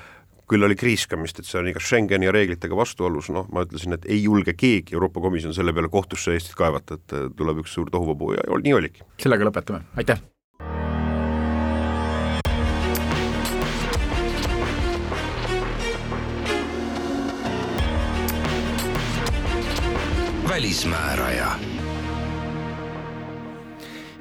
küll 0.52 0.68
oli 0.68 0.76
kriiskamist, 0.76 1.40
et 1.40 1.48
see 1.48 1.60
on 1.62 1.70
igas 1.72 1.88
Schengeni 1.88 2.32
reeglitega 2.34 2.76
vastuolus, 2.76 3.32
noh, 3.32 3.48
ma 3.56 3.64
ütlesin, 3.66 3.96
et 3.96 4.08
ei 4.12 4.20
julge 4.26 4.56
keegi 4.58 4.98
Euroopa 4.98 5.24
Komisjon 5.24 5.56
selle 5.56 5.74
peale 5.76 5.92
kohtusse 5.92 6.36
Eestit 6.36 6.58
kaevata, 6.60 7.00
et 7.00 7.16
äh, 7.16 7.30
tuleb 7.38 7.64
üks 7.64 7.78
suur 7.78 7.92
tohuvabohu 7.94 8.36
ja 8.36 8.62
nii 8.68 8.78
oligi. 8.82 9.08
sellega 9.22 9.48
lõpetame, 9.48 9.86
aitäh! 9.96 10.22
välismääraja 20.52 21.71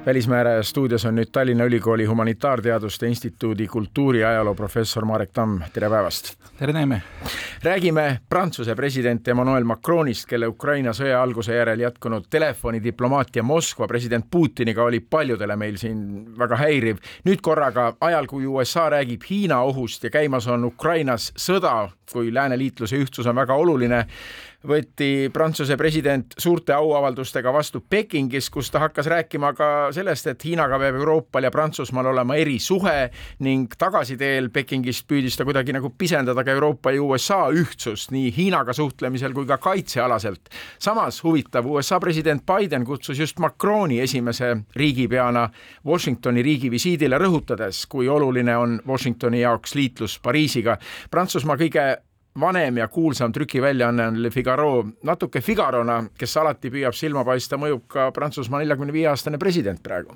välismääraja 0.05 0.63
stuudios 0.63 1.05
on 1.05 1.15
nüüd 1.15 1.29
Tallinna 1.31 1.63
Ülikooli 1.63 2.05
Humanitaarteaduste 2.05 3.07
Instituudi 3.07 3.67
kultuuriajaloo 3.67 4.55
professor 4.55 5.05
Marek 5.05 5.29
Tamm, 5.33 5.61
tere 5.73 5.89
päevast! 5.89 6.33
tere, 6.59 6.73
Neeme! 6.73 7.01
räägime 7.63 8.19
Prantsuse 8.29 8.75
president 8.75 9.27
Emmanuel 9.27 9.63
Macronist, 9.63 10.25
kelle 10.29 10.47
Ukraina 10.47 10.93
sõja 10.93 11.21
alguse 11.21 11.53
järel 11.55 11.79
jätkunud 11.85 12.25
telefonidiplomaatia 12.29 13.43
Moskva 13.43 13.87
president 13.87 14.25
Putiniga 14.31 14.83
oli 14.83 14.99
paljudele 14.99 15.55
meil 15.55 15.77
siin 15.77 16.01
väga 16.37 16.57
häiriv. 16.57 16.97
nüüd 17.25 17.41
korraga 17.41 17.93
ajal, 18.01 18.27
kui 18.27 18.45
USA 18.45 18.89
räägib 18.89 19.21
Hiina 19.29 19.61
ohust 19.61 20.03
ja 20.03 20.09
käimas 20.09 20.47
on 20.47 20.65
Ukrainas 20.65 21.31
sõda, 21.37 21.89
kui 22.13 22.33
lääneliitluse 22.33 22.97
ühtsus 22.97 23.27
on 23.27 23.35
väga 23.35 23.53
oluline, 23.53 24.05
võeti 24.67 25.29
Prantsuse 25.33 25.75
president 25.77 26.35
suurte 26.37 26.73
auavaldustega 26.75 27.53
vastu 27.53 27.81
Pekingis, 27.89 28.49
kus 28.53 28.69
ta 28.71 28.81
hakkas 28.83 29.07
rääkima 29.09 29.53
ka 29.57 29.69
sellest, 29.95 30.27
et 30.27 30.45
Hiinaga 30.45 30.77
peab 30.81 30.99
Euroopal 30.99 31.47
ja 31.47 31.51
Prantsusmaal 31.51 32.11
olema 32.11 32.37
erisuhe 32.37 33.09
ning 33.45 33.73
tagasiteel 33.77 34.51
Pekingist 34.53 35.07
püüdis 35.09 35.37
ta 35.37 35.45
kuidagi 35.47 35.73
nagu 35.75 35.89
pisendada 35.97 36.43
ka 36.45 36.53
Euroopa 36.53 36.93
ja 36.93 37.01
USA 37.03 37.39
ühtsust 37.55 38.13
nii 38.13 38.29
Hiinaga 38.35 38.73
suhtlemisel 38.77 39.33
kui 39.33 39.49
ka 39.49 39.57
kaitsealaselt. 39.57 40.49
samas 40.79 41.23
huvitav, 41.23 41.65
USA 41.65 41.99
president 41.99 42.45
Biden 42.45 42.85
kutsus 42.85 43.19
just 43.19 43.39
Macroni 43.39 43.99
esimese 43.99 44.55
riigipeana 44.75 45.49
Washingtoni 45.85 46.43
riigivisiidile, 46.43 47.17
rõhutades, 47.17 47.85
kui 47.89 48.09
oluline 48.09 48.57
on 48.57 48.81
Washingtoni 48.87 49.41
jaoks 49.41 49.75
liitlus 49.75 50.19
Pariisiga. 50.19 50.77
Prantsusmaa 51.11 51.57
kõige 51.57 51.97
vanem 52.39 52.77
ja 52.77 52.87
kuulsam 52.87 53.31
trükiväljaanne 53.31 54.07
on 54.07 54.23
Le 54.23 54.29
Figaro, 54.29 54.85
natuke 55.03 55.41
Figarona, 55.41 56.03
kes 56.17 56.37
alati 56.37 56.71
püüab 56.71 56.95
silma 56.95 57.25
paista, 57.27 57.59
mõjub 57.59 57.83
ka 57.91 58.11
Prantsusmaa 58.15 58.61
neljakümne 58.63 58.93
viie 58.93 59.09
aastane 59.11 59.37
president 59.37 59.83
praegu. 59.83 60.15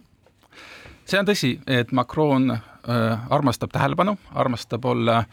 see 1.06 1.20
on 1.20 1.28
tõsi, 1.28 1.60
et 1.68 1.92
Macron 1.92 2.52
äh, 2.52 3.28
armastab 3.30 3.72
tähelepanu, 3.72 4.18
armastab 4.34 4.86
olla 4.86 5.24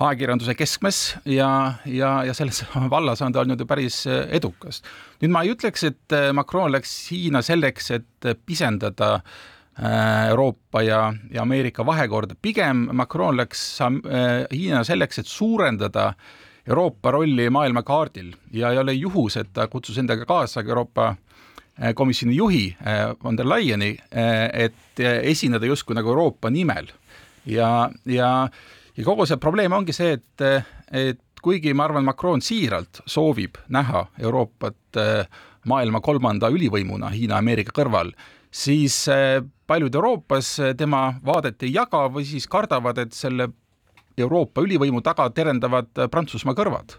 ajakirjanduse 0.00 0.54
keskmes 0.54 1.16
ja, 1.24 1.74
ja, 1.86 2.24
ja 2.24 2.34
selles 2.34 2.64
vallas 2.94 3.22
on 3.22 3.32
ta 3.32 3.40
olnud 3.40 3.60
ju 3.60 3.66
päris 3.66 4.06
äh, 4.06 4.28
edukas. 4.30 4.82
nüüd 5.20 5.34
ma 5.34 5.42
ei 5.42 5.52
ütleks, 5.52 5.84
et 5.84 6.12
äh, 6.12 6.32
Macron 6.32 6.72
läks 6.72 6.94
Hiina 7.10 7.42
selleks, 7.42 7.90
et 7.90 8.30
pisendada 8.46 9.14
äh, 9.14 9.53
Euroopa 10.28 10.82
ja, 10.82 11.14
ja 11.30 11.42
Ameerika 11.42 11.86
vahekorda, 11.86 12.36
pigem 12.42 12.88
Macron 12.92 13.36
läks 13.36 13.80
äh, 13.80 13.90
Hiina 14.52 14.84
selleks, 14.84 15.18
et 15.18 15.26
suurendada 15.26 16.12
Euroopa 16.68 17.10
rolli 17.10 17.48
maailmakaardil 17.50 18.32
ja 18.54 18.70
ei 18.70 18.78
ole 18.78 18.94
juhus, 18.94 19.36
et 19.36 19.50
ta 19.52 19.66
kutsus 19.68 19.98
endaga 19.98 20.24
kaasa 20.28 20.62
Euroopa 20.62 21.08
äh, 21.10 21.94
Komisjoni 21.94 22.36
juhi 22.36 22.76
von 23.24 23.36
der 23.36 23.48
Leyeni, 23.48 23.96
et 24.52 25.00
esineda 25.00 25.66
justkui 25.66 25.96
nagu 25.98 26.08
Euroopa 26.08 26.50
nimel. 26.50 26.86
ja, 27.46 27.90
ja, 28.06 28.48
ja 28.96 29.04
kogu 29.04 29.26
see 29.26 29.36
probleem 29.36 29.72
ongi 29.72 29.92
see, 29.92 30.12
et, 30.12 30.70
et 30.92 31.20
kuigi 31.42 31.74
ma 31.74 31.88
arvan, 31.88 32.04
Macron 32.04 32.40
siiralt 32.40 33.02
soovib 33.06 33.58
näha 33.68 34.06
Euroopat 34.22 35.02
maailma 35.66 36.00
kolmanda 36.00 36.48
ülivõimuna 36.48 37.10
Hiina-Ameerika 37.10 37.74
kõrval, 37.74 38.14
siis 38.54 39.02
paljud 39.66 39.94
Euroopas 39.94 40.56
tema 40.78 41.06
vaadet 41.24 41.62
ei 41.62 41.74
jaga 41.74 42.06
või 42.12 42.26
siis 42.28 42.46
kardavad, 42.50 42.98
et 42.98 43.12
selle 43.16 43.48
Euroopa 44.18 44.62
ülivõimu 44.62 45.02
taga 45.02 45.28
terendavad 45.34 45.90
Prantsusmaa 46.10 46.54
kõrvad. 46.54 46.98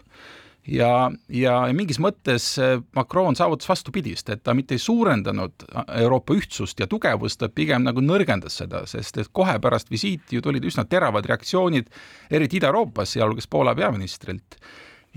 ja, 0.66 1.10
ja 1.28 1.60
mingis 1.72 2.00
mõttes 2.02 2.56
Macron 2.94 3.36
saavutas 3.38 3.68
vastupidist, 3.68 4.28
et 4.30 4.42
ta 4.42 4.54
mitte 4.54 4.74
ei 4.74 4.82
suurendanud 4.82 5.66
Euroopa 6.00 6.34
ühtsust 6.34 6.80
ja 6.80 6.86
tugevust, 6.86 7.38
ta 7.40 7.48
pigem 7.48 7.86
nagu 7.86 8.02
nõrgendas 8.02 8.58
seda, 8.60 8.82
sest 8.86 9.18
et 9.18 9.30
kohe 9.32 9.58
pärast 9.62 9.90
visiiti 9.90 10.36
ju 10.36 10.42
tulid 10.42 10.64
üsna 10.64 10.84
teravad 10.84 11.26
reaktsioonid, 11.26 11.88
eriti 12.30 12.58
Ida-Euroopas, 12.60 13.14
sealhulgas 13.14 13.46
Poola 13.46 13.74
peaministrilt 13.74 14.58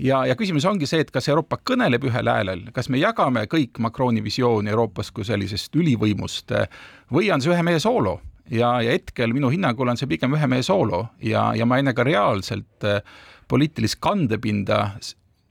ja, 0.00 0.22
ja 0.26 0.36
küsimus 0.38 0.66
ongi 0.68 0.88
see, 0.88 1.04
et 1.04 1.12
kas 1.14 1.28
Euroopa 1.30 1.60
kõneleb 1.66 2.04
ühel 2.08 2.30
häälel, 2.32 2.66
kas 2.74 2.90
me 2.92 3.00
jagame 3.00 3.46
kõik 3.50 3.80
Macroni 3.82 4.24
visiooni 4.24 4.72
Euroopas 4.72 5.12
kui 5.14 5.26
sellisest 5.28 5.76
ülivõimust 5.76 6.54
või 7.12 7.30
on 7.34 7.42
see 7.42 7.52
ühe 7.54 7.64
mehe 7.66 7.80
soolo? 7.82 8.20
Ja, 8.50 8.80
ja 8.82 8.96
hetkel 8.96 9.30
minu 9.30 9.46
hinnangul 9.52 9.92
on 9.92 9.98
see 10.00 10.10
pigem 10.10 10.34
ühe 10.34 10.46
mehe 10.50 10.64
soolo 10.66 11.04
ja, 11.22 11.52
ja 11.54 11.66
ma 11.68 11.78
ei 11.78 11.84
näe 11.86 11.94
ka 11.94 12.02
reaalselt 12.06 12.86
poliitilist 13.50 14.00
kandepinda 14.02 14.80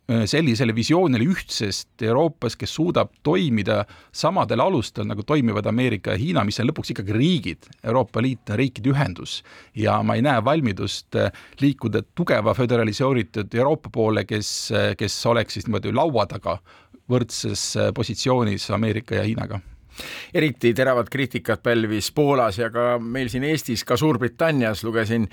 sellisele 0.09 0.73
visioonile 0.75 1.25
ühtsest 1.29 2.01
Euroopas, 2.01 2.55
kes 2.57 2.71
suudab 2.73 3.11
toimida 3.23 3.83
samadel 4.15 4.63
alustel, 4.63 5.05
nagu 5.09 5.23
toimivad 5.27 5.67
Ameerika 5.69 6.15
ja 6.15 6.21
Hiina, 6.21 6.43
mis 6.47 6.59
on 6.61 6.69
lõpuks 6.69 6.93
ikkagi 6.95 7.13
riigid, 7.13 7.69
Euroopa 7.83 8.23
Liit 8.25 8.49
on 8.49 8.57
riikide 8.59 8.93
ühendus. 8.93 9.39
Ja 9.77 9.99
ma 10.03 10.17
ei 10.17 10.25
näe 10.25 10.41
valmidust 10.45 11.17
äh, 11.19 11.33
liikuda 11.61 12.01
tugeva 12.17 12.55
föderaliseeritud 12.57 13.53
Euroopa 13.53 13.91
poole, 13.93 14.25
kes, 14.25 14.53
äh, 14.73 14.93
kes 14.97 15.17
oleks 15.29 15.59
siis 15.59 15.67
niimoodi 15.69 15.93
laua 15.93 16.25
taga 16.29 16.57
võrdses 17.09 17.73
positsioonis 17.95 18.69
Ameerika 18.73 19.17
ja 19.17 19.25
Hiinaga. 19.25 19.59
Eriti 20.33 20.71
teravat 20.73 21.09
kriitikat 21.11 21.63
pälvis 21.63 22.11
Poolas 22.15 22.57
ja 22.59 22.69
ka 22.71 22.93
meil 23.01 23.29
siin 23.29 23.43
Eestis, 23.43 23.83
ka 23.83 23.97
Suurbritannias 23.97 24.83
lugesin 24.87 25.27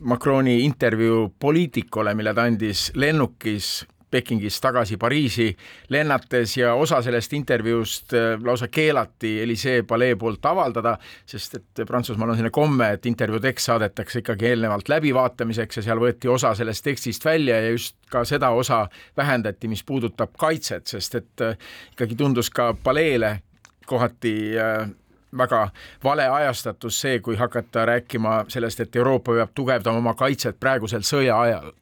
Macroni 0.00 0.62
intervjuu 0.64 1.34
Poliitikule, 1.40 2.14
mille 2.16 2.34
ta 2.34 2.46
andis 2.48 2.88
lennukis 2.94 3.82
Pekingist 4.10 4.62
tagasi 4.62 4.96
Pariisi 4.96 5.56
lennates 5.88 6.56
ja 6.56 6.74
osa 6.74 7.02
sellest 7.02 7.32
intervjuust 7.32 8.14
äh, 8.14 8.42
lausa 8.44 8.68
keelati 8.68 9.40
Elisee 9.42 9.82
palee 9.82 10.16
poolt 10.16 10.46
avaldada, 10.46 10.96
sest 11.26 11.54
et 11.54 11.82
Prantsusmaal 11.86 12.30
on 12.30 12.38
selline 12.38 12.52
komme, 12.54 12.92
et 12.96 13.06
intervjuu 13.06 13.40
tekst 13.40 13.68
saadetakse 13.68 14.22
ikkagi 14.22 14.52
eelnevalt 14.52 14.88
läbivaatamiseks 14.88 15.80
ja 15.80 15.88
seal 15.90 16.00
võeti 16.02 16.30
osa 16.32 16.54
sellest 16.54 16.84
tekstist 16.84 17.24
välja 17.24 17.60
ja 17.62 17.74
just 17.74 17.96
ka 18.10 18.24
seda 18.24 18.50
osa 18.50 18.86
vähendati, 19.16 19.68
mis 19.68 19.84
puudutab 19.84 20.36
kaitset, 20.38 20.86
sest 20.86 21.20
et 21.20 21.44
äh, 21.44 21.58
ikkagi 21.92 22.16
tundus 22.16 22.50
ka 22.50 22.72
paleele 22.82 23.38
kohati 23.86 24.34
äh, 24.58 24.88
väga 25.36 25.68
vale 26.04 26.28
ajastatus 26.28 27.00
see, 27.00 27.18
kui 27.20 27.36
hakata 27.36 27.84
rääkima 27.86 28.44
sellest, 28.48 28.80
et 28.80 28.96
Euroopa 28.96 29.32
peab 29.32 29.52
tugevdama 29.54 30.00
oma 30.00 30.14
kaitset 30.14 30.60
praegusel 30.60 31.04
sõja 31.04 31.40
ajal 31.40 31.72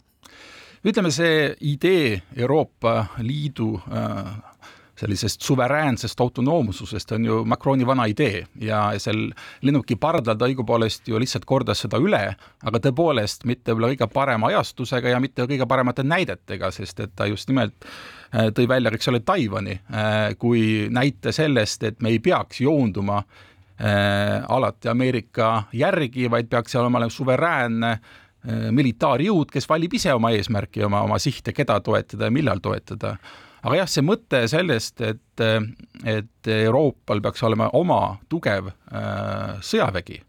ütleme, 0.87 1.11
see 1.11 1.55
idee 1.67 2.21
Euroopa 2.37 3.07
Liidu 3.19 3.75
äh, 3.91 4.37
sellisest 4.97 5.43
suveräänsest 5.43 6.21
autonoomsusest 6.21 7.13
on 7.13 7.25
ju 7.25 7.45
Macroni 7.45 7.87
vana 7.87 8.07
idee 8.09 8.47
ja 8.61 8.81
seal 8.99 9.27
lennuki 9.63 9.97
pardal 10.01 10.39
ta 10.39 10.49
õigupoolest 10.49 11.09
ju 11.11 11.21
lihtsalt 11.21 11.45
kordas 11.45 11.83
seda 11.85 12.01
üle, 12.01 12.23
aga 12.63 12.83
tõepoolest 12.87 13.45
mitte 13.45 13.75
võib-olla 13.75 13.93
kõige 13.93 14.09
parema 14.13 14.53
ajastusega 14.53 15.13
ja 15.13 15.21
mitte 15.21 15.45
kõige 15.45 15.67
paremate 15.69 16.05
näidetega, 16.07 16.71
sest 16.71 17.03
et 17.05 17.17
ta 17.17 17.27
just 17.27 17.51
nimelt 17.53 17.75
äh, 17.85 18.49
tõi 18.55 18.69
välja, 18.69 18.95
eks 18.95 19.13
ole, 19.13 19.21
Taiwan'i 19.21 19.77
äh, 19.77 20.37
kui 20.39 20.87
näite 20.91 21.33
sellest, 21.33 21.83
et 21.83 22.01
me 22.01 22.15
ei 22.15 22.23
peaks 22.23 22.63
joonduma 22.65 23.23
alati 24.49 24.89
Ameerika 24.89 25.67
järgi, 25.77 26.31
vaid 26.33 26.47
peaks 26.49 26.79
olema 26.81 27.11
suveräänne 27.13 27.91
Äh, 27.93 28.25
militaarjõud, 28.47 29.51
kes 29.51 29.69
valib 29.69 29.97
ise 29.99 30.13
oma 30.15 30.31
eesmärki, 30.37 30.85
oma, 30.87 31.03
oma 31.07 31.19
sihte, 31.23 31.55
keda 31.57 31.81
toetada 31.85 32.29
ja 32.29 32.35
millal 32.35 32.63
toetada. 32.63 33.17
aga 33.63 33.81
jah, 33.81 33.89
see 33.91 34.05
mõte 34.07 34.45
sellest, 34.51 35.01
et, 35.03 35.43
et 36.07 36.51
Euroopal 36.55 37.23
peaks 37.25 37.43
olema 37.43 37.71
oma 37.75 38.19
tugev 38.31 38.71
äh, 38.71 39.57
sõjavägi, 39.67 40.21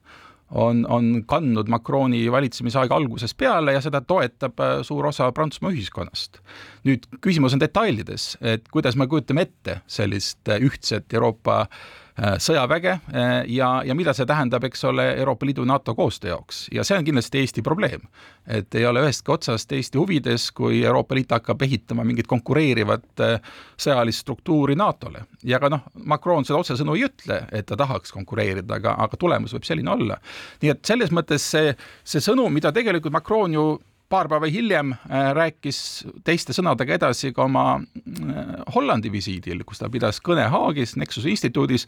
on, 0.58 0.86
on 0.90 1.12
kandnud 1.28 1.70
Macroni 1.70 2.24
valitsemisaega 2.32 2.96
algusest 2.96 3.38
peale 3.38 3.76
ja 3.76 3.84
seda 3.84 4.02
toetab 4.02 4.60
äh, 4.64 4.74
suur 4.88 5.12
osa 5.12 5.30
Prantsusmaa 5.32 5.76
ühiskonnast. 5.76 6.42
nüüd 6.88 7.06
küsimus 7.22 7.54
on 7.54 7.62
detailides, 7.62 8.38
et 8.42 8.68
kuidas 8.74 8.98
me 8.98 9.08
kujutame 9.08 9.46
ette 9.46 9.82
sellist 9.88 10.50
äh, 10.50 10.64
ühtset 10.64 11.14
Euroopa 11.14 11.62
äh, 11.62 11.68
Äh, 11.68 12.07
sõjaväge 12.18 12.92
äh, 12.92 13.44
ja, 13.54 13.70
ja 13.86 13.96
mida 13.96 14.14
see 14.18 14.26
tähendab, 14.26 14.64
eks 14.66 14.84
ole, 14.90 15.06
Euroopa 15.20 15.46
Liidu, 15.46 15.66
NATO 15.70 15.94
koostöö 15.96 16.32
jaoks 16.32 16.66
ja 16.74 16.84
see 16.88 16.98
on 16.98 17.06
kindlasti 17.06 17.44
Eesti 17.44 17.62
probleem. 17.62 18.02
et 18.48 18.76
ei 18.76 18.86
ole 18.86 19.04
ühestki 19.04 19.32
otsast 19.32 19.72
Eesti 19.72 19.98
huvides, 19.98 20.52
kui 20.52 20.84
Euroopa 20.86 21.16
Liit 21.16 21.32
hakkab 21.32 21.62
ehitama 21.62 22.04
mingit 22.04 22.28
konkureerivat 22.28 23.22
äh, 23.22 23.52
sõjalist 23.78 24.26
struktuuri 24.26 24.76
NATO-le 24.76 25.28
ja 25.44 25.60
ka 25.60 25.70
noh, 25.70 25.86
Macron 26.06 26.46
seda 26.46 26.60
otsesõnu 26.60 26.96
ei 26.98 27.06
ütle, 27.06 27.44
et 27.52 27.68
ta 27.70 27.78
tahaks 27.78 28.16
konkureerida, 28.16 28.80
aga, 28.82 28.96
aga 29.06 29.18
tulemus 29.18 29.54
võib 29.54 29.68
selline 29.68 29.92
olla. 29.94 30.18
nii 30.62 30.74
et 30.74 30.86
selles 30.86 31.14
mõttes 31.14 31.46
see, 31.52 31.76
see 32.04 32.24
sõnum, 32.24 32.54
mida 32.54 32.72
tegelikult 32.74 33.14
Macron 33.14 33.54
ju 33.54 33.68
paar 34.10 34.28
päeva 34.32 34.48
hiljem 34.52 34.94
äh, 34.94 35.32
rääkis 35.36 35.80
teiste 36.26 36.56
sõnadega 36.56 36.96
edasi 36.96 37.34
ka 37.36 37.44
oma 37.46 37.66
äh, 37.78 38.52
Hollandi 38.76 39.12
visiidil, 39.12 39.64
kus 39.68 39.82
ta 39.82 39.90
pidas 39.92 40.22
kõne 40.24 40.48
Haagis 40.52 40.96
Nexuse 41.00 41.30
instituudis, 41.32 41.88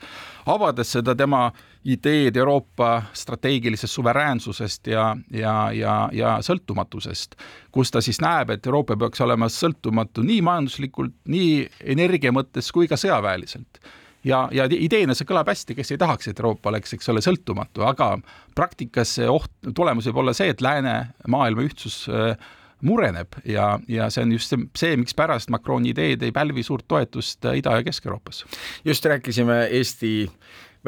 avades 0.49 0.91
seda 0.97 1.15
tema 1.15 1.47
ideed 1.87 2.35
Euroopa 2.37 3.05
strateegilisest 3.15 3.95
suveräänsusest 3.95 4.91
ja, 4.91 5.13
ja, 5.31 5.55
ja, 5.75 5.95
ja 6.13 6.35
sõltumatusest, 6.43 7.39
kus 7.71 7.91
ta 7.91 8.03
siis 8.03 8.19
näeb, 8.23 8.51
et 8.55 8.67
Euroopa 8.67 8.97
peaks 8.99 9.23
olema 9.23 9.47
sõltumatu 9.53 10.25
nii 10.27 10.41
majanduslikult, 10.45 11.15
nii 11.31 11.65
energia 11.95 12.35
mõttes 12.35 12.71
kui 12.75 12.91
ka 12.91 12.99
sõjaväeliselt 12.99 13.81
ja, 14.23 14.45
ja 14.51 14.67
ideena 14.69 15.15
see 15.15 15.27
kõlab 15.29 15.49
hästi, 15.51 15.75
kes 15.77 15.93
ei 15.93 15.99
tahaks, 16.01 16.29
et 16.29 16.39
Euroopa 16.39 16.71
oleks, 16.71 16.93
eks 16.95 17.11
ole, 17.13 17.23
sõltumatu, 17.23 17.83
aga 17.87 18.15
praktikas 18.55 19.15
see 19.19 19.27
oht, 19.29 19.51
tulemus 19.75 20.09
võib 20.09 20.23
olla 20.23 20.35
see, 20.37 20.51
et 20.53 20.63
läänemaailma 20.63 21.65
ühtsus 21.65 22.01
äh, 22.11 22.33
mureneb 22.85 23.39
ja, 23.47 23.73
ja 23.91 24.07
see 24.13 24.23
on 24.25 24.33
just 24.35 24.55
see, 24.79 24.97
mikspärast 24.99 25.51
Macroni 25.51 25.93
ideed 25.93 26.23
ei 26.23 26.35
pälvi 26.35 26.63
suurt 26.63 26.87
toetust 26.87 27.45
Ida- 27.51 27.79
ja 27.79 27.83
Kesk-Euroopas. 27.83 28.45
just 28.85 29.05
rääkisime 29.05 29.65
Eesti 29.79 30.29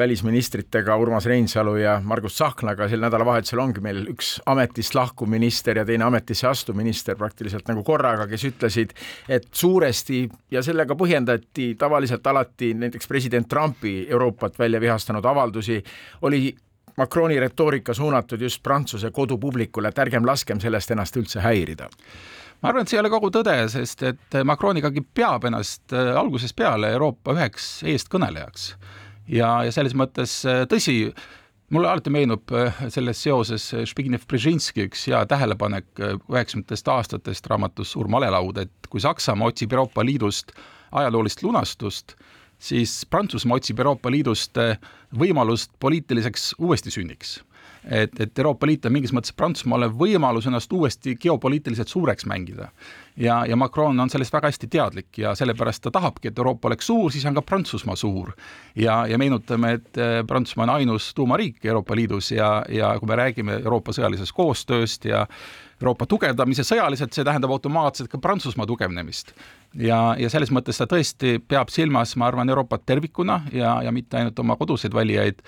välisministritega 0.02 0.96
Urmas 0.96 1.26
Reinsalu 1.26 1.76
ja 1.76 2.00
Margus 2.04 2.34
Tsahknaga, 2.34 2.88
sel 2.90 3.02
nädalavahetusel 3.04 3.60
ongi 3.62 3.82
meil 3.84 4.02
üks 4.10 4.34
ametist 4.50 4.96
lahkuv 4.98 5.30
minister 5.30 5.78
ja 5.78 5.84
teine 5.86 6.08
ametisse 6.08 6.48
astuv 6.50 6.76
minister 6.78 7.16
praktiliselt 7.18 7.70
nagu 7.70 7.84
korraga, 7.86 8.26
kes 8.30 8.46
ütlesid, 8.50 8.96
et 9.28 9.46
suuresti 9.54 10.24
ja 10.50 10.62
sellega 10.66 10.96
põhjendati 10.98 11.72
tavaliselt 11.78 12.26
alati 12.26 12.72
näiteks 12.74 13.08
president 13.08 13.48
Trumpi 13.48 14.00
Euroopat 14.10 14.58
välja 14.58 14.80
vihastanud 14.82 15.24
avaldusi, 15.24 15.78
oli 16.22 16.48
Macroni 16.96 17.38
retoorika 17.40 17.94
suunatud 17.94 18.40
just 18.40 18.62
Prantsuse 18.62 19.10
kodupublikule, 19.10 19.88
et 19.88 19.98
ärgem 19.98 20.26
laskem 20.28 20.60
sellest 20.60 20.90
ennast 20.92 21.16
üldse 21.16 21.40
häirida. 21.40 21.88
Ma 22.62 22.68
arvan, 22.68 22.84
et 22.84 22.90
see 22.92 22.98
ei 22.98 23.02
ole 23.02 23.10
kogu 23.10 23.30
tõde, 23.34 23.54
sest 23.72 24.02
et 24.06 24.36
Macron 24.44 24.76
ikkagi 24.78 25.00
peab 25.14 25.46
ennast 25.48 25.94
äh, 25.94 26.12
algusest 26.18 26.54
peale 26.58 26.92
Euroopa 26.94 27.34
üheks 27.38 27.70
eestkõnelejaks 27.90 28.68
ja, 29.28 29.50
ja 29.66 29.72
selles 29.74 29.94
mõttes 29.98 30.40
äh, 30.48 30.62
tõsi, 30.70 30.96
mulle 31.72 31.90
alati 31.90 32.12
meenub 32.12 32.52
äh, 32.56 32.82
selles 32.92 33.22
seoses 33.22 33.68
äh, 33.74 33.86
Zbigniew 33.88 34.22
Brzezinski 34.28 34.86
üks 34.88 35.06
hea 35.10 35.22
tähelepanek 35.28 35.88
üheksakümnendatest 36.00 36.92
aastatest 36.92 37.48
raamatus 37.50 37.94
Suur 37.94 38.10
malelaud, 38.12 38.62
et 38.64 38.90
kui 38.90 39.02
Saksamaa 39.02 39.52
otsib 39.52 39.72
Euroopa 39.72 40.04
Liidust 40.06 40.54
ajaloolist 40.92 41.42
lunastust, 41.42 42.16
siis 42.62 43.02
Prantsusmaa 43.10 43.60
otsib 43.60 43.80
Euroopa 43.80 44.10
Liidust 44.12 44.58
võimalust 45.18 45.72
poliitiliseks 45.80 46.52
uuestisünniks 46.58 47.40
et, 47.90 48.20
et 48.20 48.38
Euroopa 48.38 48.66
Liit 48.66 48.86
on 48.86 48.94
mingis 48.94 49.12
mõttes 49.14 49.34
Prantsusmaale 49.36 49.88
võimalus 49.98 50.46
ennast 50.46 50.72
uuesti 50.72 51.16
geopoliitiliselt 51.20 51.88
suureks 51.88 52.26
mängida. 52.26 52.68
ja, 53.16 53.44
ja 53.46 53.56
Macron 53.56 54.00
on 54.00 54.10
sellest 54.10 54.32
väga 54.32 54.48
hästi 54.48 54.66
teadlik 54.66 55.18
ja 55.18 55.34
sellepärast 55.34 55.82
ta 55.82 55.90
tahabki, 55.90 56.28
et 56.28 56.38
Euroopa 56.38 56.68
oleks 56.68 56.86
suur, 56.86 57.10
siis 57.12 57.24
on 57.26 57.34
ka 57.34 57.42
Prantsusmaa 57.42 57.96
suur. 57.96 58.32
ja, 58.76 59.06
ja 59.06 59.18
meenutame, 59.18 59.72
et 59.72 59.98
eh, 59.98 60.22
Prantsusmaa 60.26 60.64
on 60.64 60.76
ainus 60.76 61.14
tuumariik 61.14 61.64
Euroopa 61.64 61.96
Liidus 61.96 62.30
ja, 62.30 62.64
ja 62.68 62.98
kui 62.98 63.08
me 63.08 63.16
räägime 63.16 63.60
Euroopa 63.64 63.92
sõjalisest 63.92 64.32
koostööst 64.36 65.04
ja 65.04 65.26
Euroopa 65.82 66.06
tugevdamise 66.06 66.62
sõjaliselt, 66.62 67.10
see 67.10 67.24
tähendab 67.26 67.50
automaatselt 67.50 68.10
ka 68.10 68.18
Prantsusmaa 68.22 68.66
tugevnemist. 68.70 69.34
ja, 69.74 70.14
ja 70.18 70.30
selles 70.30 70.52
mõttes 70.54 70.78
ta 70.78 70.86
tõesti 70.86 71.40
peab 71.48 71.72
silmas, 71.74 72.14
ma 72.16 72.28
arvan, 72.28 72.48
Euroopat 72.48 72.86
tervikuna 72.86 73.42
ja, 73.52 73.80
ja 73.82 73.92
mitte 73.92 74.16
ainult 74.16 74.38
oma 74.38 74.56
koduseid 74.56 74.94
valijaid 74.94 75.42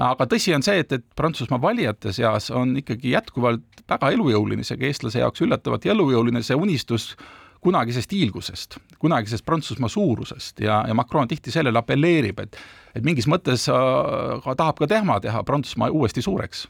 aga 0.00 0.26
tõsi 0.30 0.54
on 0.56 0.64
see, 0.64 0.80
et, 0.82 0.92
et 0.96 1.04
Prantsusmaa 1.16 1.60
valijate 1.62 2.14
seas 2.16 2.50
on 2.54 2.76
ikkagi 2.80 3.14
jätkuvalt 3.14 3.84
väga 3.90 4.10
elujõuline, 4.16 4.64
isegi 4.64 4.88
eestlase 4.88 5.22
jaoks 5.22 5.44
üllatavalt 5.44 5.86
elujõuline 5.86 6.42
see 6.46 6.56
unistus 6.56 7.12
kunagisest 7.60 8.12
hiilgusest, 8.16 8.78
kunagisest 8.98 9.44
Prantsusmaa 9.44 9.92
suurusest. 9.92 10.62
Ja, 10.64 10.82
ja 10.88 10.96
Macron 10.96 11.28
tihti 11.28 11.52
sellele 11.52 11.78
apelleerib, 11.78 12.40
et 12.46 12.60
et 12.94 13.04
mingis 13.06 13.28
mõttes 13.30 13.68
äh, 13.70 14.52
tahab 14.56 14.80
ka 14.80 14.88
tema 14.90 15.20
teha 15.22 15.44
Prantsusmaa 15.46 15.92
uuesti 15.94 16.24
suureks 16.24 16.66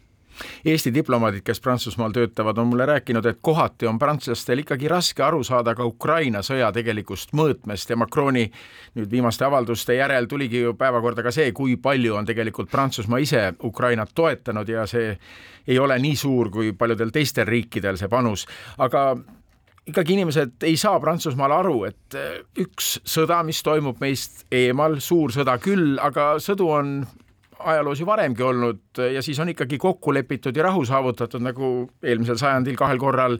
Eesti 0.64 0.92
diplomaadid, 0.94 1.42
kes 1.44 1.60
Prantsusmaal 1.60 2.12
töötavad, 2.12 2.58
on 2.58 2.70
mulle 2.70 2.86
rääkinud, 2.86 3.26
et 3.26 3.38
kohati 3.42 3.86
on 3.86 3.98
prantslastel 3.98 4.62
ikkagi 4.64 4.88
raske 4.88 5.22
aru 5.22 5.42
saada 5.44 5.74
ka 5.74 5.84
Ukraina 5.86 6.42
sõja 6.46 6.70
tegelikust 6.72 7.34
mõõtmest 7.36 7.90
ja 7.90 7.98
Macroni 8.00 8.46
nüüd 8.98 9.10
viimaste 9.10 9.44
avalduste 9.44 9.96
järel 9.98 10.28
tuligi 10.30 10.64
ju 10.64 10.74
päevakorda 10.78 11.24
ka 11.26 11.34
see, 11.34 11.52
kui 11.56 11.76
palju 11.76 12.16
on 12.16 12.28
tegelikult 12.28 12.70
Prantsusmaa 12.70 13.20
ise 13.22 13.44
Ukrainat 13.64 14.14
toetanud 14.14 14.68
ja 14.68 14.86
see 14.90 15.12
ei 15.68 15.78
ole 15.78 15.98
nii 15.98 16.16
suur 16.16 16.50
kui 16.50 16.72
paljudel 16.72 17.12
teistel 17.14 17.48
riikidel 17.48 17.98
see 18.00 18.08
panus, 18.08 18.46
aga 18.78 19.14
ikkagi 19.90 20.14
inimesed 20.14 20.66
ei 20.68 20.76
saa 20.80 21.00
Prantsusmaal 21.00 21.54
aru, 21.60 21.76
et 21.88 22.18
üks 22.60 22.98
sõda, 23.06 23.40
mis 23.46 23.62
toimub 23.66 24.00
meist 24.02 24.44
eemal, 24.52 24.98
suur 25.02 25.32
sõda 25.34 25.56
küll, 25.62 25.96
aga 26.02 26.34
sõdu 26.42 26.68
on 26.74 26.94
ajaloos 27.64 28.00
ju 28.00 28.06
varemgi 28.06 28.42
olnud 28.42 29.02
ja 29.14 29.22
siis 29.22 29.38
on 29.40 29.52
ikkagi 29.52 29.78
kokku 29.78 30.14
lepitud 30.14 30.56
ja 30.56 30.68
rahu 30.68 30.84
saavutatud, 30.84 31.42
nagu 31.44 31.90
eelmisel 32.02 32.38
sajandil 32.40 32.78
kahel 32.78 32.98
korral 32.98 33.38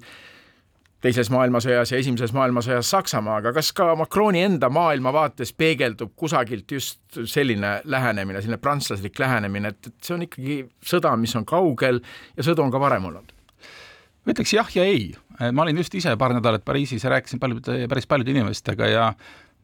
teises 1.01 1.31
maailmasõjas 1.33 1.95
ja 1.95 1.99
esimeses 2.01 2.33
maailmasõjas 2.37 2.91
Saksamaaga, 2.93 3.55
kas 3.57 3.73
ka 3.77 3.95
Macroni 3.97 4.43
enda 4.45 4.69
maailmavaates 4.73 5.55
peegeldub 5.57 6.13
kusagilt 6.17 6.73
just 6.77 7.21
selline 7.25 7.79
lähenemine, 7.85 8.43
selline 8.43 8.61
prantslaslik 8.61 9.19
lähenemine, 9.19 9.73
et, 9.73 9.89
et 9.89 9.97
see 10.05 10.17
on 10.17 10.27
ikkagi 10.27 10.59
sõda, 10.93 11.15
mis 11.21 11.35
on 11.41 11.49
kaugel 11.49 12.03
ja 12.37 12.47
sõdu 12.47 12.67
on 12.67 12.75
ka 12.75 12.83
varem 12.83 13.09
olnud? 13.11 13.37
ma 14.21 14.35
ütleks 14.35 14.53
jah 14.53 14.69
ja 14.77 14.85
ei. 14.85 15.15
ma 15.53 15.65
olin 15.65 15.81
just 15.81 15.95
ise 15.97 16.13
paar 16.21 16.35
nädalat 16.37 16.65
Pariisis 16.65 17.05
ja 17.05 17.15
rääkisin 17.15 17.41
paljude, 17.41 17.87
päris 17.89 18.07
paljude 18.07 18.35
inimestega 18.35 18.91
ja 18.91 19.07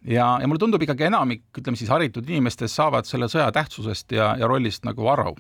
ja, 0.05 0.39
ja 0.41 0.47
mulle 0.47 0.61
tundub 0.63 0.83
ikkagi 0.83 1.09
enamik, 1.09 1.45
ütleme 1.59 1.79
siis 1.79 1.91
haritud 1.91 2.29
inimestest 2.29 2.77
saavad 2.77 3.09
selle 3.09 3.29
sõja 3.33 3.49
tähtsusest 3.55 4.13
ja, 4.17 4.35
ja 4.39 4.49
rollist 4.51 4.85
nagu 4.85 5.09
aru. 5.13 5.37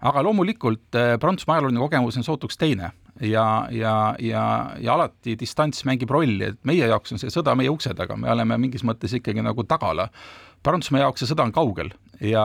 aga 0.00 0.22
loomulikult 0.24 0.96
eh, 0.96 1.16
Prantsusmaa 1.20 1.58
ajalooline 1.58 1.80
kogemus 1.80 2.16
on 2.16 2.24
sootuks 2.24 2.56
teine 2.56 2.92
ja, 3.20 3.68
ja, 3.70 4.14
ja, 4.18 4.44
ja 4.80 4.94
alati 4.94 5.36
distants 5.40 5.84
mängib 5.84 6.10
rolli, 6.10 6.44
et 6.44 6.60
meie 6.64 6.86
jaoks 6.86 7.12
on 7.12 7.20
see 7.20 7.32
sõda 7.32 7.54
meie 7.56 7.70
ukse 7.70 7.94
taga, 7.94 8.16
me 8.16 8.30
oleme 8.32 8.58
mingis 8.58 8.84
mõttes 8.84 9.12
ikkagi 9.16 9.42
nagu 9.44 9.64
tagala. 9.64 10.08
Prantsusmaa 10.62 11.04
jaoks 11.04 11.24
see 11.24 11.32
sõda 11.32 11.44
on 11.44 11.52
kaugel 11.52 11.92
ja 12.20 12.44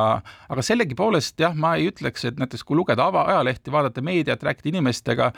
aga 0.50 0.64
sellegipoolest 0.64 1.40
jah, 1.40 1.56
ma 1.58 1.76
ei 1.80 1.90
ütleks, 1.90 2.26
et 2.30 2.40
näiteks 2.40 2.64
kui 2.68 2.78
lugeda 2.80 3.08
ava, 3.10 3.26
ajalehti, 3.34 3.72
vaadata 3.74 4.04
meediat, 4.06 4.44
rääkida 4.44 4.72
inimestega, 4.72 5.32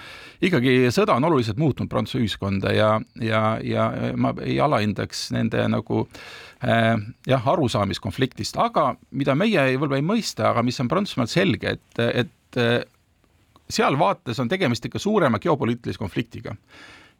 ikkagi 0.45 0.91
sõda 0.93 1.17
on 1.17 1.27
oluliselt 1.29 1.59
muutnud 1.61 1.89
Prantsuse 1.91 2.21
ühiskonda 2.21 2.73
ja, 2.75 2.89
ja, 3.21 3.41
ja 3.63 3.87
ma 4.17 4.33
ei 4.45 4.59
alahindaks 4.63 5.27
nende 5.35 5.63
nagu 5.73 6.03
äh, 6.05 6.93
jah, 7.27 7.49
arusaamiskonfliktist, 7.53 8.59
aga 8.61 8.91
mida 9.11 9.35
meie 9.37 9.71
võib-olla 9.75 10.01
ei 10.01 10.05
mõista, 10.05 10.51
aga 10.51 10.65
mis 10.65 10.77
on 10.83 10.91
Prantsusmaal 10.91 11.31
selge, 11.31 11.77
et, 11.79 12.03
et 12.05 12.61
äh, 12.61 12.77
seal 13.69 13.97
vaates 13.99 14.39
on 14.39 14.51
tegemist 14.51 14.85
ikka 14.87 15.01
suurema 15.01 15.41
geopoliitilise 15.43 15.99
konfliktiga. 15.99 16.55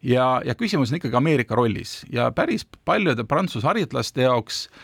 Ja, 0.05 0.37
ja 0.45 0.53
küsimus 0.53 0.91
on 0.91 0.99
ikkagi 0.99 1.17
Ameerika 1.17 1.55
rollis. 1.57 2.03
Ja 2.13 2.27
päris 2.31 2.67
paljude 2.85 3.23
Prantsuse 3.25 3.65
haritlaste 3.65 4.27
jaoks 4.27 4.67
äh, 4.67 4.83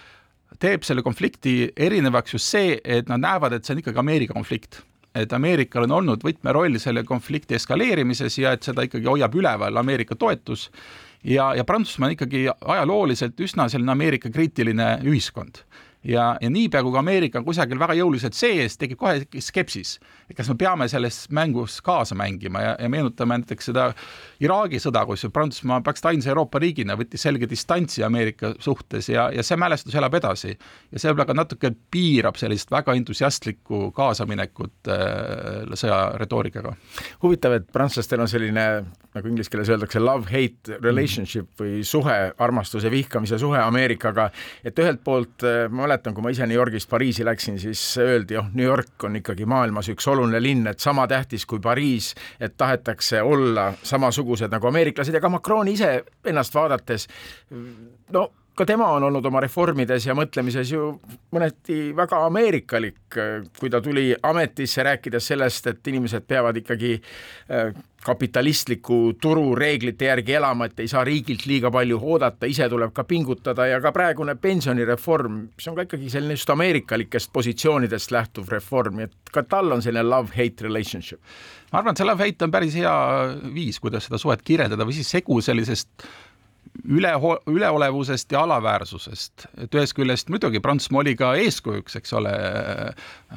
teeb 0.59 0.83
selle 0.85 1.03
konflikti 1.05 1.71
erinevaks 1.75 2.35
just 2.35 2.49
see, 2.53 2.77
et 2.83 3.09
nad 3.11 3.21
näevad, 3.23 3.55
et 3.55 3.65
see 3.65 3.75
on 3.75 3.83
ikkagi 3.83 4.03
Ameerika 4.03 4.35
konflikt. 4.37 4.81
et 5.13 5.33
Ameerikal 5.33 5.85
on 5.85 5.91
olnud 5.99 6.23
võtmeroll 6.25 6.79
selle 6.81 7.03
konflikti 7.05 7.53
eskaleerimises 7.53 8.37
ja 8.39 8.55
et 8.55 8.63
seda 8.65 8.81
ikkagi 8.87 9.05
hoiab 9.05 9.35
üleval 9.37 9.77
Ameerika 9.77 10.15
toetus 10.15 10.71
ja, 11.23 11.51
ja 11.53 11.63
Prantsusmaa 11.63 12.09
on 12.09 12.15
ikkagi 12.15 12.47
ajalooliselt 12.49 13.39
üsna 13.45 13.67
selline 13.69 13.93
Ameerika 13.93 14.31
kriitiline 14.33 14.95
ühiskond 15.05 15.61
ja, 16.03 16.37
ja 16.41 16.49
niipea, 16.49 16.83
kui 16.83 16.97
Ameerika 16.99 17.39
on 17.39 17.45
kusagil 17.45 17.79
väga 17.79 17.95
jõuliselt 17.97 18.35
sees, 18.37 18.77
tekib 18.79 18.99
kohe 18.99 19.23
skepsis, 19.43 19.95
et 20.29 20.35
kas 20.37 20.49
me 20.51 20.57
peame 20.59 20.87
selles 20.91 21.23
mängus 21.33 21.79
kaasa 21.85 22.15
mängima 22.19 22.61
ja, 22.63 22.73
ja 22.79 22.89
meenutame 22.91 23.39
näiteks 23.39 23.71
seda 23.71 23.89
Iraagi 24.43 24.81
sõda, 24.83 25.05
kus 25.07 25.25
Prantsusmaa 25.33 25.79
praktiliselt 25.81 26.11
ainsa 26.11 26.31
Euroopa 26.33 26.59
riigina 26.59 26.97
võttis 26.99 27.23
selge 27.23 27.47
distantsi 27.49 28.03
Ameerika 28.03 28.53
suhtes 28.59 29.07
ja, 29.09 29.29
ja 29.33 29.43
see 29.45 29.57
mälestus 29.59 29.95
elab 29.95 30.15
edasi. 30.19 30.51
ja 30.91 30.99
see 30.99 31.11
võib-olla 31.11 31.27
ka 31.29 31.37
natuke 31.37 31.71
piirab 31.91 32.39
sellist 32.39 32.71
väga 32.71 32.95
entusiastlikku 32.99 33.91
kaasaminekut 33.95 34.91
äh, 34.91 35.77
sõja 35.79 36.01
retoorikaga. 36.19 36.75
huvitav, 37.23 37.57
et 37.59 37.71
prantslastel 37.71 38.23
on 38.23 38.31
selline, 38.31 38.67
nagu 39.13 39.31
inglise 39.31 39.51
keeles 39.53 39.71
öeldakse, 39.71 40.01
love-hate 40.03 40.79
relationship 40.83 41.49
või 41.59 41.83
suhe, 41.87 42.17
armastuse, 42.37 42.91
vihkamise 42.91 43.39
suhe 43.39 43.61
Ameerikaga, 43.63 44.29
et 44.65 44.79
ühelt 44.79 45.03
poolt 45.05 45.47
äh, 45.47 45.65
ma 45.71 45.87
mäletan, 45.87 45.92
kui 46.01 46.23
ma 46.25 46.31
ise 46.33 46.47
New 46.49 46.57
Yorgist 46.57 46.89
Pariisi 46.89 47.25
läksin, 47.25 47.59
siis 47.61 47.81
öeldi, 48.01 48.37
oh, 48.39 48.49
New 48.53 48.65
York 48.65 49.03
on 49.03 49.15
ikkagi 49.19 49.45
maailmas 49.45 49.89
üks 49.93 50.07
oluline 50.09 50.41
linn, 50.41 50.67
et 50.67 50.79
sama 50.79 51.05
tähtis 51.07 51.45
kui 51.45 51.61
Pariis, 51.63 52.13
et 52.39 52.57
tahetakse 52.57 53.21
olla 53.21 53.69
samasugused 53.83 54.51
nagu 54.53 54.67
ameeriklased. 54.67 55.13
Ja 55.13 55.21
ka 55.21 55.29
Macroni 55.29 55.77
ise 55.77 55.91
ennast 56.25 56.55
vaadates, 56.55 57.07
no 58.13 58.29
ka 58.55 58.65
tema 58.69 58.87
on 58.93 59.03
olnud 59.07 59.25
oma 59.25 59.41
reformides 59.41 60.05
ja 60.05 60.13
mõtlemises 60.17 60.69
ju 60.73 60.91
mõneti 61.33 61.77
väga 61.97 62.19
ameerikalik, 62.27 63.17
kui 63.59 63.71
ta 63.73 63.81
tuli 63.81 64.11
ametisse, 64.29 64.83
rääkides 64.85 65.31
sellest, 65.33 65.67
et 65.71 65.89
inimesed 65.89 66.27
peavad 66.29 66.57
ikkagi 66.61 66.93
äh, 66.99 67.73
kapitalistliku 68.03 69.13
turu 69.21 69.55
reeglite 69.55 70.05
järgi 70.05 70.35
elama, 70.37 70.67
et 70.67 70.83
ei 70.83 70.91
saa 70.91 71.03
riigilt 71.07 71.45
liiga 71.49 71.71
palju 71.73 71.97
oodata, 72.01 72.49
ise 72.49 72.67
tuleb 72.69 72.93
ka 72.93 73.05
pingutada 73.07 73.67
ja 73.69 73.79
ka 73.81 73.93
praegune 73.95 74.35
pensionireform, 74.35 75.39
mis 75.55 75.69
on 75.71 75.77
ka 75.77 75.87
ikkagi 75.87 76.11
selline 76.13 76.37
just 76.37 76.51
ameerikalikest 76.53 77.31
positsioonidest 77.33 78.13
lähtuv 78.13 78.51
reform, 78.53 79.01
et 79.07 79.33
ka 79.33 79.45
tal 79.47 79.71
on 79.73 79.81
selline 79.81 80.05
love-hate 80.09 80.67
relationship. 80.67 81.21
ma 81.71 81.79
arvan, 81.79 81.95
et 81.95 82.03
see 82.03 82.09
love-hate 82.09 82.45
on 82.45 82.53
päris 82.53 82.75
hea 82.77 82.93
viis, 83.55 83.79
kuidas 83.81 84.09
seda 84.09 84.19
suhet 84.21 84.43
kirjeldada 84.45 84.85
või 84.85 84.99
siis 84.99 85.09
segu 85.09 85.39
sellisest 85.41 86.05
üle, 86.89 87.11
üleolevusest 87.47 88.31
ja 88.31 88.41
alaväärsusest, 88.43 89.45
et 89.63 89.75
ühest 89.75 89.95
küljest 89.97 90.31
muidugi 90.33 90.61
Prantsusmaa 90.63 91.03
oli 91.03 91.13
ka 91.17 91.33
eeskujuks, 91.39 91.97
eks 91.99 92.13
ole, 92.17 92.33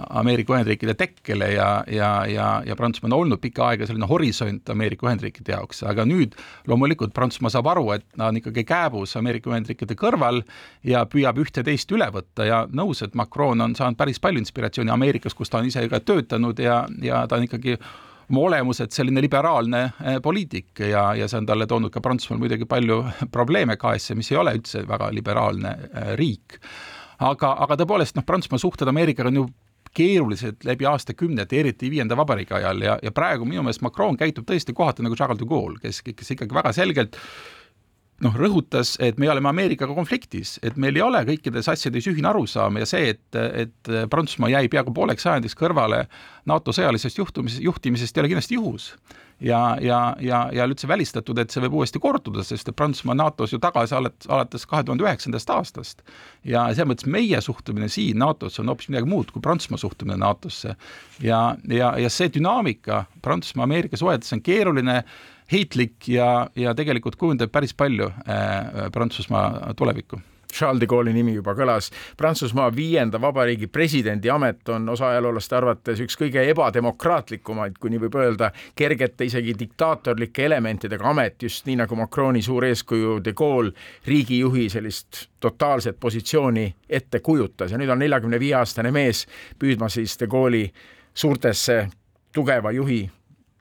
Ameerika 0.09 0.55
Ühendriikide 0.57 0.97
tekkele 0.99 1.51
ja, 1.53 1.68
ja, 1.93 2.11
ja, 2.30 2.49
ja 2.66 2.76
Prantsusmaa 2.76 3.12
on 3.12 3.18
olnud 3.20 3.41
pikka 3.43 3.68
aega 3.70 3.89
selline 3.89 4.09
horisont 4.11 4.72
Ameerika 4.72 5.09
Ühendriikide 5.09 5.57
jaoks, 5.57 5.82
aga 5.89 6.07
nüüd 6.09 6.37
loomulikult 6.66 7.14
Prantsusmaa 7.16 7.53
saab 7.53 7.70
aru, 7.74 7.91
et 7.97 8.07
ta 8.16 8.30
on 8.30 8.41
ikkagi 8.41 8.66
kääbus 8.68 9.16
Ameerika 9.20 9.53
Ühendriikide 9.53 9.99
kõrval 10.01 10.43
ja 10.87 11.05
püüab 11.11 11.41
ühte-teist 11.45 11.93
üle 11.97 12.09
võtta 12.14 12.49
ja 12.49 12.64
nõus, 12.72 13.05
et 13.05 13.14
Macron 13.18 13.61
on 13.68 13.76
saanud 13.78 14.01
päris 14.01 14.20
palju 14.22 14.43
inspiratsiooni 14.43 14.93
Ameerikas, 14.93 15.37
kus 15.37 15.53
ta 15.53 15.61
on 15.61 15.70
ise 15.70 15.87
ka 15.93 16.01
töötanud 16.01 16.61
ja, 16.62 16.84
ja 17.03 17.26
ta 17.28 17.39
on 17.39 17.49
ikkagi 17.49 17.76
oma 18.31 18.41
olemuselt 18.49 18.95
selline 18.95 19.22
liberaalne 19.22 19.83
eh, 19.87 20.18
poliitik 20.22 20.81
ja, 20.81 21.09
ja 21.14 21.29
see 21.31 21.41
on 21.41 21.47
talle 21.49 21.66
toonud 21.70 21.93
ka 21.95 22.03
Prantsusmaal 22.03 22.41
muidugi 22.43 22.68
palju 22.68 23.03
probleeme 23.37 23.77
kaasa, 23.81 24.16
mis 24.18 24.33
ei 24.33 24.41
ole 24.41 24.57
üldse 24.59 24.83
väga 24.89 25.11
liberaalne 25.14 25.77
eh, 25.87 26.11
riik. 26.18 26.59
aga, 27.18 27.55
aga 27.64 27.79
tõepoolest, 27.83 28.18
noh, 28.18 28.27
Prantsusmaa 28.27 28.62
suhted 28.62 28.89
Ameerikaga 28.91 29.33
on 29.33 29.43
ju 29.43 29.47
keerulised 29.97 30.66
läbi 30.68 30.85
aastakümnete, 30.85 31.57
eriti 31.57 31.89
viienda 31.91 32.16
vabariigi 32.18 32.53
ajal 32.59 32.83
ja, 32.85 32.99
ja 33.03 33.12
praegu 33.16 33.47
minu 33.49 33.62
meelest 33.64 33.85
Macron 33.85 34.18
käitub 34.20 34.45
tõesti 34.49 34.74
kohati 34.77 35.07
nagu 35.07 35.16
Charles 35.16 35.41
de 35.41 35.49
Gaulle, 35.49 35.81
kes, 35.81 36.03
kes 36.05 36.35
ikkagi 36.35 36.57
väga 36.57 36.74
selgelt 36.77 37.16
noh, 38.25 38.37
rõhutas, 38.37 38.95
et 39.03 39.19
me 39.21 39.29
oleme 39.31 39.51
Ameerikaga 39.51 39.95
konfliktis, 39.97 40.57
et 40.64 40.79
meil 40.81 40.97
ei 40.97 41.05
ole 41.05 41.21
kõikides 41.29 41.69
asjades 41.73 42.09
ühine 42.09 42.31
arusaam 42.31 42.79
ja 42.81 42.89
see, 42.89 43.12
et, 43.12 43.37
et 43.37 43.93
Prantsusmaa 44.12 44.55
jäi 44.55 44.71
peaaegu 44.73 44.95
pooleks 44.97 45.27
sajandiks 45.27 45.57
kõrvale 45.59 46.07
NATO 46.49 46.73
sõjalisest 46.73 47.21
juhtumis, 47.21 47.61
juhtimisest 47.61 48.17
ei 48.17 48.25
ole 48.25 48.33
kindlasti 48.33 48.57
juhus. 48.57 48.95
ja, 49.41 49.77
ja, 49.85 50.17
ja, 50.21 50.47
ja 50.53 50.64
üldse 50.64 50.89
välistatud, 50.89 51.37
et 51.39 51.53
see 51.53 51.61
võib 51.67 51.77
uuesti 51.77 52.01
korduda, 52.01 52.41
sest 52.47 52.71
et 52.71 52.77
Prantsusmaa 52.77 53.19
NATO-s 53.19 53.53
ju 53.53 53.61
tagasi 53.61 53.95
alates, 53.99 54.31
alates 54.33 54.64
kahe 54.67 54.85
tuhande 54.85 55.05
üheksandast 55.05 55.53
aastast. 55.53 56.03
ja 56.45 56.64
selles 56.73 56.89
mõttes 56.89 57.11
meie 57.11 57.41
suhtumine 57.45 57.89
siin 57.93 58.17
NATO-sse 58.25 58.62
on 58.64 58.73
hoopis 58.73 58.89
midagi 58.89 59.12
muud 59.12 59.31
kui 59.31 59.45
Prantsusmaa 59.45 59.83
suhtumine 59.83 60.17
NATO-sse. 60.17 60.77
ja, 61.21 61.57
ja, 61.69 61.93
ja 62.01 62.11
see 62.11 62.33
dünaamika 62.33 63.05
Prantsusmaa-Ameerika 63.23 64.01
suhetes 64.01 64.33
on 64.33 64.41
keeruline 64.41 65.03
heitlik 65.53 66.09
ja, 66.09 66.49
ja 66.57 66.74
tegelikult 66.74 67.16
kujundab 67.16 67.53
päris 67.53 67.74
palju 67.74 68.11
äh, 68.11 68.88
Prantsusmaa 68.92 69.74
tulevikku. 69.76 70.20
Charles 70.53 70.80
de 70.80 70.86
Gaulle'i 70.86 71.12
nimi 71.12 71.34
juba 71.34 71.53
kõlas. 71.59 71.90
Prantsusmaa 72.16 72.70
viienda 72.74 73.20
vabariigi 73.20 73.66
presidendi 73.68 74.30
amet 74.32 74.68
on 74.72 74.88
osa 74.88 75.11
ajaloolaste 75.11 75.57
arvates 75.59 76.01
üks 76.01 76.16
kõige 76.16 76.44
ebademokraatlikumaid, 76.51 77.76
kui 77.80 77.92
nii 77.92 78.01
võib 78.07 78.16
öelda, 78.22 78.51
kergete 78.78 79.26
isegi 79.28 79.57
diktaatorlike 79.59 80.47
elementidega 80.47 81.11
amet, 81.11 81.42
just 81.42 81.66
nii 81.66 81.80
nagu 81.82 81.99
Macroni 81.99 82.42
suur 82.42 82.64
eeskuju 82.64 83.18
de 83.24 83.34
Gaulle 83.36 83.74
riigijuhi 84.07 84.68
sellist 84.72 85.26
totaalset 85.40 86.01
positsiooni 86.01 86.66
ette 86.88 87.20
kujutas. 87.20 87.72
Ja 87.72 87.80
nüüd 87.80 87.92
on 87.92 88.01
neljakümne 88.01 88.40
viie 88.40 88.57
aastane 88.57 88.94
mees 88.94 89.26
püüdma 89.61 89.90
siis 89.92 90.16
de 90.20 90.30
Gaulle'i 90.30 90.70
suurtesse 91.14 91.82
tugeva 92.32 92.72
juhi 92.72 93.03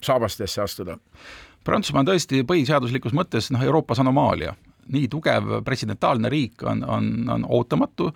saabastesse 0.06 0.62
astuda 0.62 1.00
Prantsusmaa 1.66 2.04
on 2.04 2.10
tõesti 2.12 2.44
põhiseaduslikus 2.46 3.16
mõttes 3.18 3.50
noh, 3.50 3.64
Euroopas 3.66 4.00
anomaalia, 4.04 4.54
nii 4.94 5.08
tugev 5.10 5.62
presidentaalne 5.66 6.30
riik 6.30 6.64
on, 6.70 6.84
on, 6.90 7.08
on 7.32 7.46
ootamatu. 7.50 8.12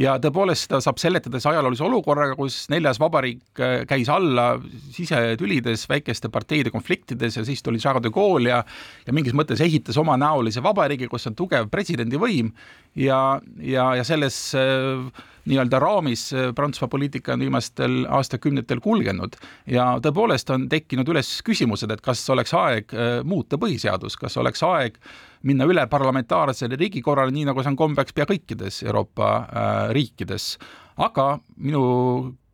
Ja 0.00 0.16
tõepoolest 0.22 0.66
seda 0.66 0.80
saab 0.82 0.98
seletada 0.98 1.38
siis 1.38 1.52
ajaloolise 1.52 1.84
olukorraga, 1.86 2.34
kus 2.38 2.64
neljas 2.72 2.98
vabariik 3.02 3.60
äh, 3.62 3.74
käis 3.88 4.08
alla 4.10 4.54
sisetülides, 4.94 5.86
väikeste 5.90 6.30
parteide 6.34 6.72
konfliktides 6.74 7.38
ja 7.38 7.44
siis 7.46 7.62
tuli 7.62 7.82
Charles 7.82 8.02
de 8.02 8.12
Gaulle 8.14 8.50
ja 8.50 8.62
ja 9.06 9.12
mingis 9.14 9.36
mõttes 9.36 9.60
ehitas 9.62 9.98
omanäolise 10.00 10.62
vabariigi, 10.64 11.10
kus 11.12 11.28
on 11.30 11.36
tugev 11.38 11.68
presidendivõim. 11.70 12.50
Ja, 12.94 13.40
ja, 13.58 13.88
ja 13.98 14.04
selles 14.06 14.36
äh, 14.58 15.22
nii-öelda 15.50 15.78
raamis 15.82 16.28
äh, 16.32 16.50
Prantsusmaa 16.56 16.90
poliitika 16.90 17.34
on 17.34 17.44
viimastel 17.44 18.04
aastakümnetel 18.08 18.80
kulgenud. 18.82 19.36
Ja 19.70 19.92
tõepoolest 20.02 20.50
on 20.54 20.66
tekkinud 20.72 21.12
üles 21.12 21.36
küsimused, 21.46 21.92
et 21.92 22.02
kas 22.02 22.24
oleks 22.32 22.54
aeg 22.56 22.96
muuta 23.28 23.60
põhiseadust, 23.60 24.18
kas 24.22 24.38
oleks 24.40 24.62
aeg 24.66 24.98
minna 25.44 25.66
üle 25.68 25.84
parlamentaarsele 25.90 26.78
riigikorrale, 26.80 27.32
nii 27.34 27.48
nagu 27.50 27.62
see 27.62 27.72
on 27.74 27.80
kombeks 27.80 28.16
pea 28.16 28.26
kõikides 28.28 28.82
Euroopa 28.86 29.34
äh, 29.44 29.74
riikides. 29.96 30.54
aga 30.96 31.38
minu 31.56 31.84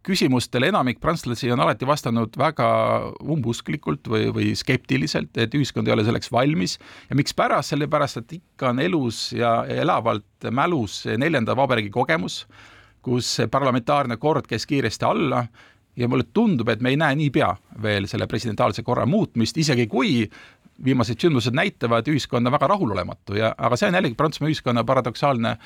küsimustele 0.07 0.71
enamik 0.71 1.01
prantslasi 1.01 1.51
on 1.53 1.61
alati 1.61 1.87
vastanud 1.89 2.37
väga 2.41 2.69
umbusklikult 3.21 4.09
või, 4.09 4.31
või 4.33 4.53
skeptiliselt, 4.57 5.37
et 5.37 5.55
ühiskond 5.55 5.89
ei 5.89 5.95
ole 5.95 6.07
selleks 6.07 6.33
valmis 6.33 6.79
ja 7.11 7.19
mikspärast, 7.19 7.75
sellepärast 7.75 8.23
et 8.23 8.39
ikka 8.39 8.73
on 8.73 8.81
elus 8.81 9.27
ja 9.37 9.61
elavalt 9.69 10.49
mälus 10.57 11.03
neljanda 11.21 11.57
vabariigi 11.57 11.93
kogemus, 11.93 12.47
kus 13.05 13.37
parlamentaarne 13.53 14.17
kord 14.21 14.49
käis 14.49 14.65
kiiresti 14.69 15.05
alla 15.09 15.45
ja 15.97 16.09
mulle 16.09 16.25
tundub, 16.33 16.69
et 16.73 16.81
me 16.81 16.95
ei 16.95 16.99
näe 17.01 17.17
niipea 17.19 17.51
veel 17.83 18.09
selle 18.09 18.29
presidentaalse 18.31 18.83
korra 18.87 19.05
muutmist, 19.07 19.59
isegi 19.61 19.87
kui 19.91 20.25
viimased 20.85 21.21
sündmused 21.21 21.57
näitavad 21.57 22.09
ühiskonda 22.09 22.53
väga 22.53 22.71
rahulolematu 22.75 23.37
ja, 23.39 23.55
aga 23.59 23.77
see 23.77 23.91
on 23.91 23.99
jällegi 23.99 24.19
Prantsusmaa 24.19 24.51
ühiskonna 24.51 24.85
paradoksaalne 24.87 25.57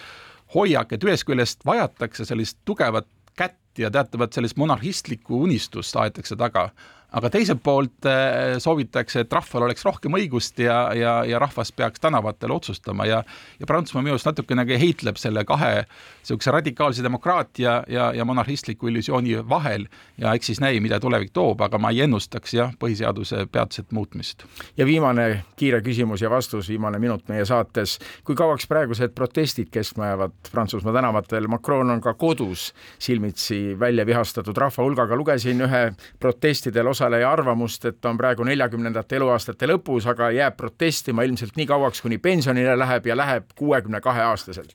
hoiak, 0.55 0.93
et 0.93 1.05
ühest 1.05 1.27
küljest 1.29 1.67
vajatakse 1.67 2.27
sellist 2.29 2.59
tugevat 2.65 3.09
kätt 3.37 3.79
ja 3.79 3.91
teatavat 3.91 4.33
sellist 4.33 4.59
monarhistlikku 4.61 5.43
unistust 5.47 5.97
aetakse 5.97 6.37
taga, 6.37 6.69
aga 7.15 7.31
teiselt 7.31 7.63
poolt 7.63 8.09
eh, 8.11 8.57
soovitakse, 8.63 9.25
et 9.25 9.33
rahval 9.33 9.69
oleks 9.69 9.85
rohkem 9.87 10.17
õigust 10.19 10.59
ja, 10.63 10.79
ja, 10.97 11.15
ja 11.29 11.39
rahvas 11.43 11.73
peaks 11.73 12.03
tänavatel 12.03 12.53
otsustama 12.55 13.07
ja 13.07 13.23
ja 13.61 13.67
Prantsusmaa 13.67 14.03
minu 14.03 14.15
arust 14.15 14.27
natukenegi 14.27 14.79
heitleb 14.81 15.19
selle 15.21 15.45
kahe 15.45 15.85
niisuguse 15.85 16.51
radikaalse 16.51 17.03
demokraatia 17.03 17.83
ja, 17.89 18.13
ja 18.15 18.25
monarhistliku 18.25 18.89
illusiooni 18.89 19.37
vahel 19.49 19.87
ja 20.19 20.35
eks 20.35 20.47
siis 20.47 20.61
näi, 20.61 20.81
mida 20.81 21.01
tulevik 21.01 21.31
toob, 21.33 21.61
aga 21.65 21.79
ma 21.79 21.93
ei 21.95 22.03
ennustaks 22.07 22.55
jah, 22.55 22.73
põhiseaduse 22.81 23.47
peatset 23.53 23.93
muutmist. 23.93 24.45
ja 24.77 24.87
viimane 24.87 25.45
kiire 25.57 25.81
küsimus 25.85 26.23
ja 26.23 26.31
vastus, 26.31 26.69
viimane 26.69 26.99
minut 26.99 27.29
meie 27.29 27.45
saates. 27.45 27.99
kui 28.25 28.35
kauaks 28.35 28.67
praegused 28.67 29.15
protestid 29.15 29.71
kestma 29.71 30.07
jäävad 30.13 30.35
Prantsusmaa 30.53 30.93
tänavatel, 30.93 31.49
Macron 31.49 31.91
on 31.91 32.01
ka 32.01 32.15
kodus 32.15 32.73
silmitsi 32.99 33.79
välja 33.81 34.07
vihastatud 34.07 34.57
rahva 34.57 34.85
hulgaga, 34.85 35.17
lugesin 35.17 35.61
ühe 35.61 35.85
protestidel 36.21 36.87
osa 36.87 37.04
osaleja 37.05 37.31
arvamust, 37.33 37.85
et 37.85 38.01
ta 38.01 38.11
on 38.11 38.19
praegu 38.19 38.45
neljakümnendate 38.49 39.19
eluaastate 39.21 39.69
lõpus, 39.69 40.09
aga 40.09 40.31
jääb 40.33 40.57
protestima 40.57 41.25
ilmselt 41.27 41.57
nii 41.57 41.67
kauaks, 41.69 42.01
kuni 42.01 42.19
pensionile 42.19 42.77
läheb 42.79 43.07
ja 43.07 43.17
läheb 43.17 43.53
kuuekümne 43.59 44.01
kahe 44.01 44.23
aastaselt 44.25 44.75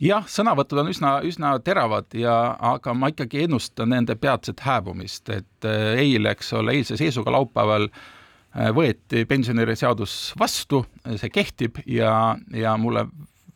jah, 0.00 0.26
sõnavõtud 0.30 0.82
on 0.82 0.92
üsna, 0.92 1.12
üsna 1.26 1.52
teravad 1.64 2.14
ja, 2.16 2.54
aga 2.74 2.94
ma 2.94 3.10
ikkagi 3.12 3.44
ennustan 3.46 3.92
nende 3.92 4.14
peatset 4.16 4.62
hääbumist, 4.64 5.28
et 5.34 5.66
äh, 5.68 5.98
eile, 5.98 6.32
eks 6.36 6.52
ole, 6.56 6.76
eilse 6.78 6.96
seisuga 7.00 7.34
laupäeval 7.34 7.88
äh, 7.90 8.70
võeti 8.74 9.24
pensioniseadus 9.28 10.36
vastu, 10.38 10.84
see 11.16 11.32
kehtib 11.34 11.82
ja, 11.86 12.36
ja 12.54 12.76
mulle 12.78 13.08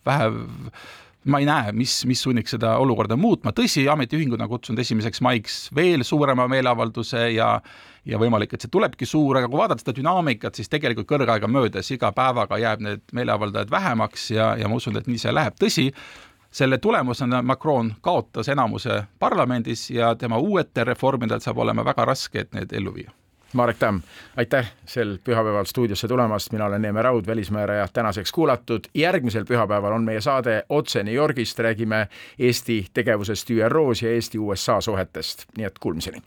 vähe 0.07 0.33
ma 1.25 1.39
ei 1.39 1.47
näe, 1.47 1.73
mis, 1.77 2.01
mis 2.09 2.23
sunniks 2.25 2.57
seda 2.57 2.75
olukorda 2.83 3.17
muutma, 3.17 3.53
tõsi, 3.55 3.85
ametiühingud 3.91 4.41
on 4.41 4.51
kutsunud 4.51 4.83
esimeseks 4.83 5.23
maiks 5.23 5.59
veel 5.75 6.05
suurema 6.07 6.49
meeleavalduse 6.51 7.29
ja 7.37 7.55
ja 8.03 8.19
võimalik, 8.19 8.51
et 8.51 8.65
see 8.65 8.73
tulebki 8.73 9.07
suur, 9.07 9.39
aga 9.39 9.47
kui 9.47 9.61
vaadata 9.61 9.85
seda 9.85 9.95
dünaamikat, 9.95 10.59
siis 10.59 10.67
tegelikult 10.73 11.07
kõrgaega 11.07 11.47
möödas 11.47 11.87
iga 11.95 12.11
päevaga 12.17 12.59
jääb 12.59 12.83
need 12.83 13.05
meeleavaldajad 13.15 13.71
vähemaks 13.71 14.31
ja, 14.35 14.49
ja 14.59 14.67
ma 14.67 14.81
usun, 14.81 14.99
et 14.99 15.07
nii 15.07 15.23
see 15.23 15.35
läheb, 15.35 15.55
tõsi, 15.61 15.87
selle 16.51 16.81
tulemusena 16.83 17.45
Macron 17.47 17.95
kaotas 18.03 18.51
enamuse 18.51 19.05
parlamendis 19.23 19.87
ja 19.95 20.17
tema 20.19 20.43
uuetel 20.43 20.91
reformidel 20.91 21.41
saab 21.41 21.63
olema 21.63 21.87
väga 21.87 22.11
raske, 22.11 22.43
et 22.43 22.59
need 22.59 22.75
ellu 22.75 22.99
viia 22.99 23.15
Marek 23.53 23.77
Tamm, 23.79 24.01
aitäh 24.37 24.73
sel 24.87 25.19
pühapäeval 25.25 25.65
stuudiosse 25.65 26.09
tulemast, 26.09 26.53
mina 26.53 26.67
olen 26.67 26.83
Neeme 26.83 27.03
Raud, 27.03 27.27
välismääraja 27.27 27.89
tänaseks 27.93 28.33
kuulatud. 28.33 28.81
järgmisel 28.95 29.45
pühapäeval 29.45 29.93
on 29.93 30.05
meie 30.05 30.21
saade 30.21 30.63
otse 30.69 31.03
New 31.03 31.15
Yorgist, 31.15 31.59
räägime 31.59 32.09
Eesti 32.39 32.87
tegevusest 32.95 33.51
ÜRO-s 33.51 34.03
ja 34.03 34.11
Eesti-USA 34.11 34.81
suhetest, 34.81 35.45
nii 35.57 35.67
et 35.67 35.79
kuulmiseni. 35.79 36.23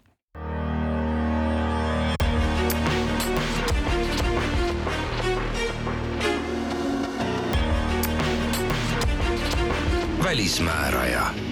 välismääraja 10.24 11.45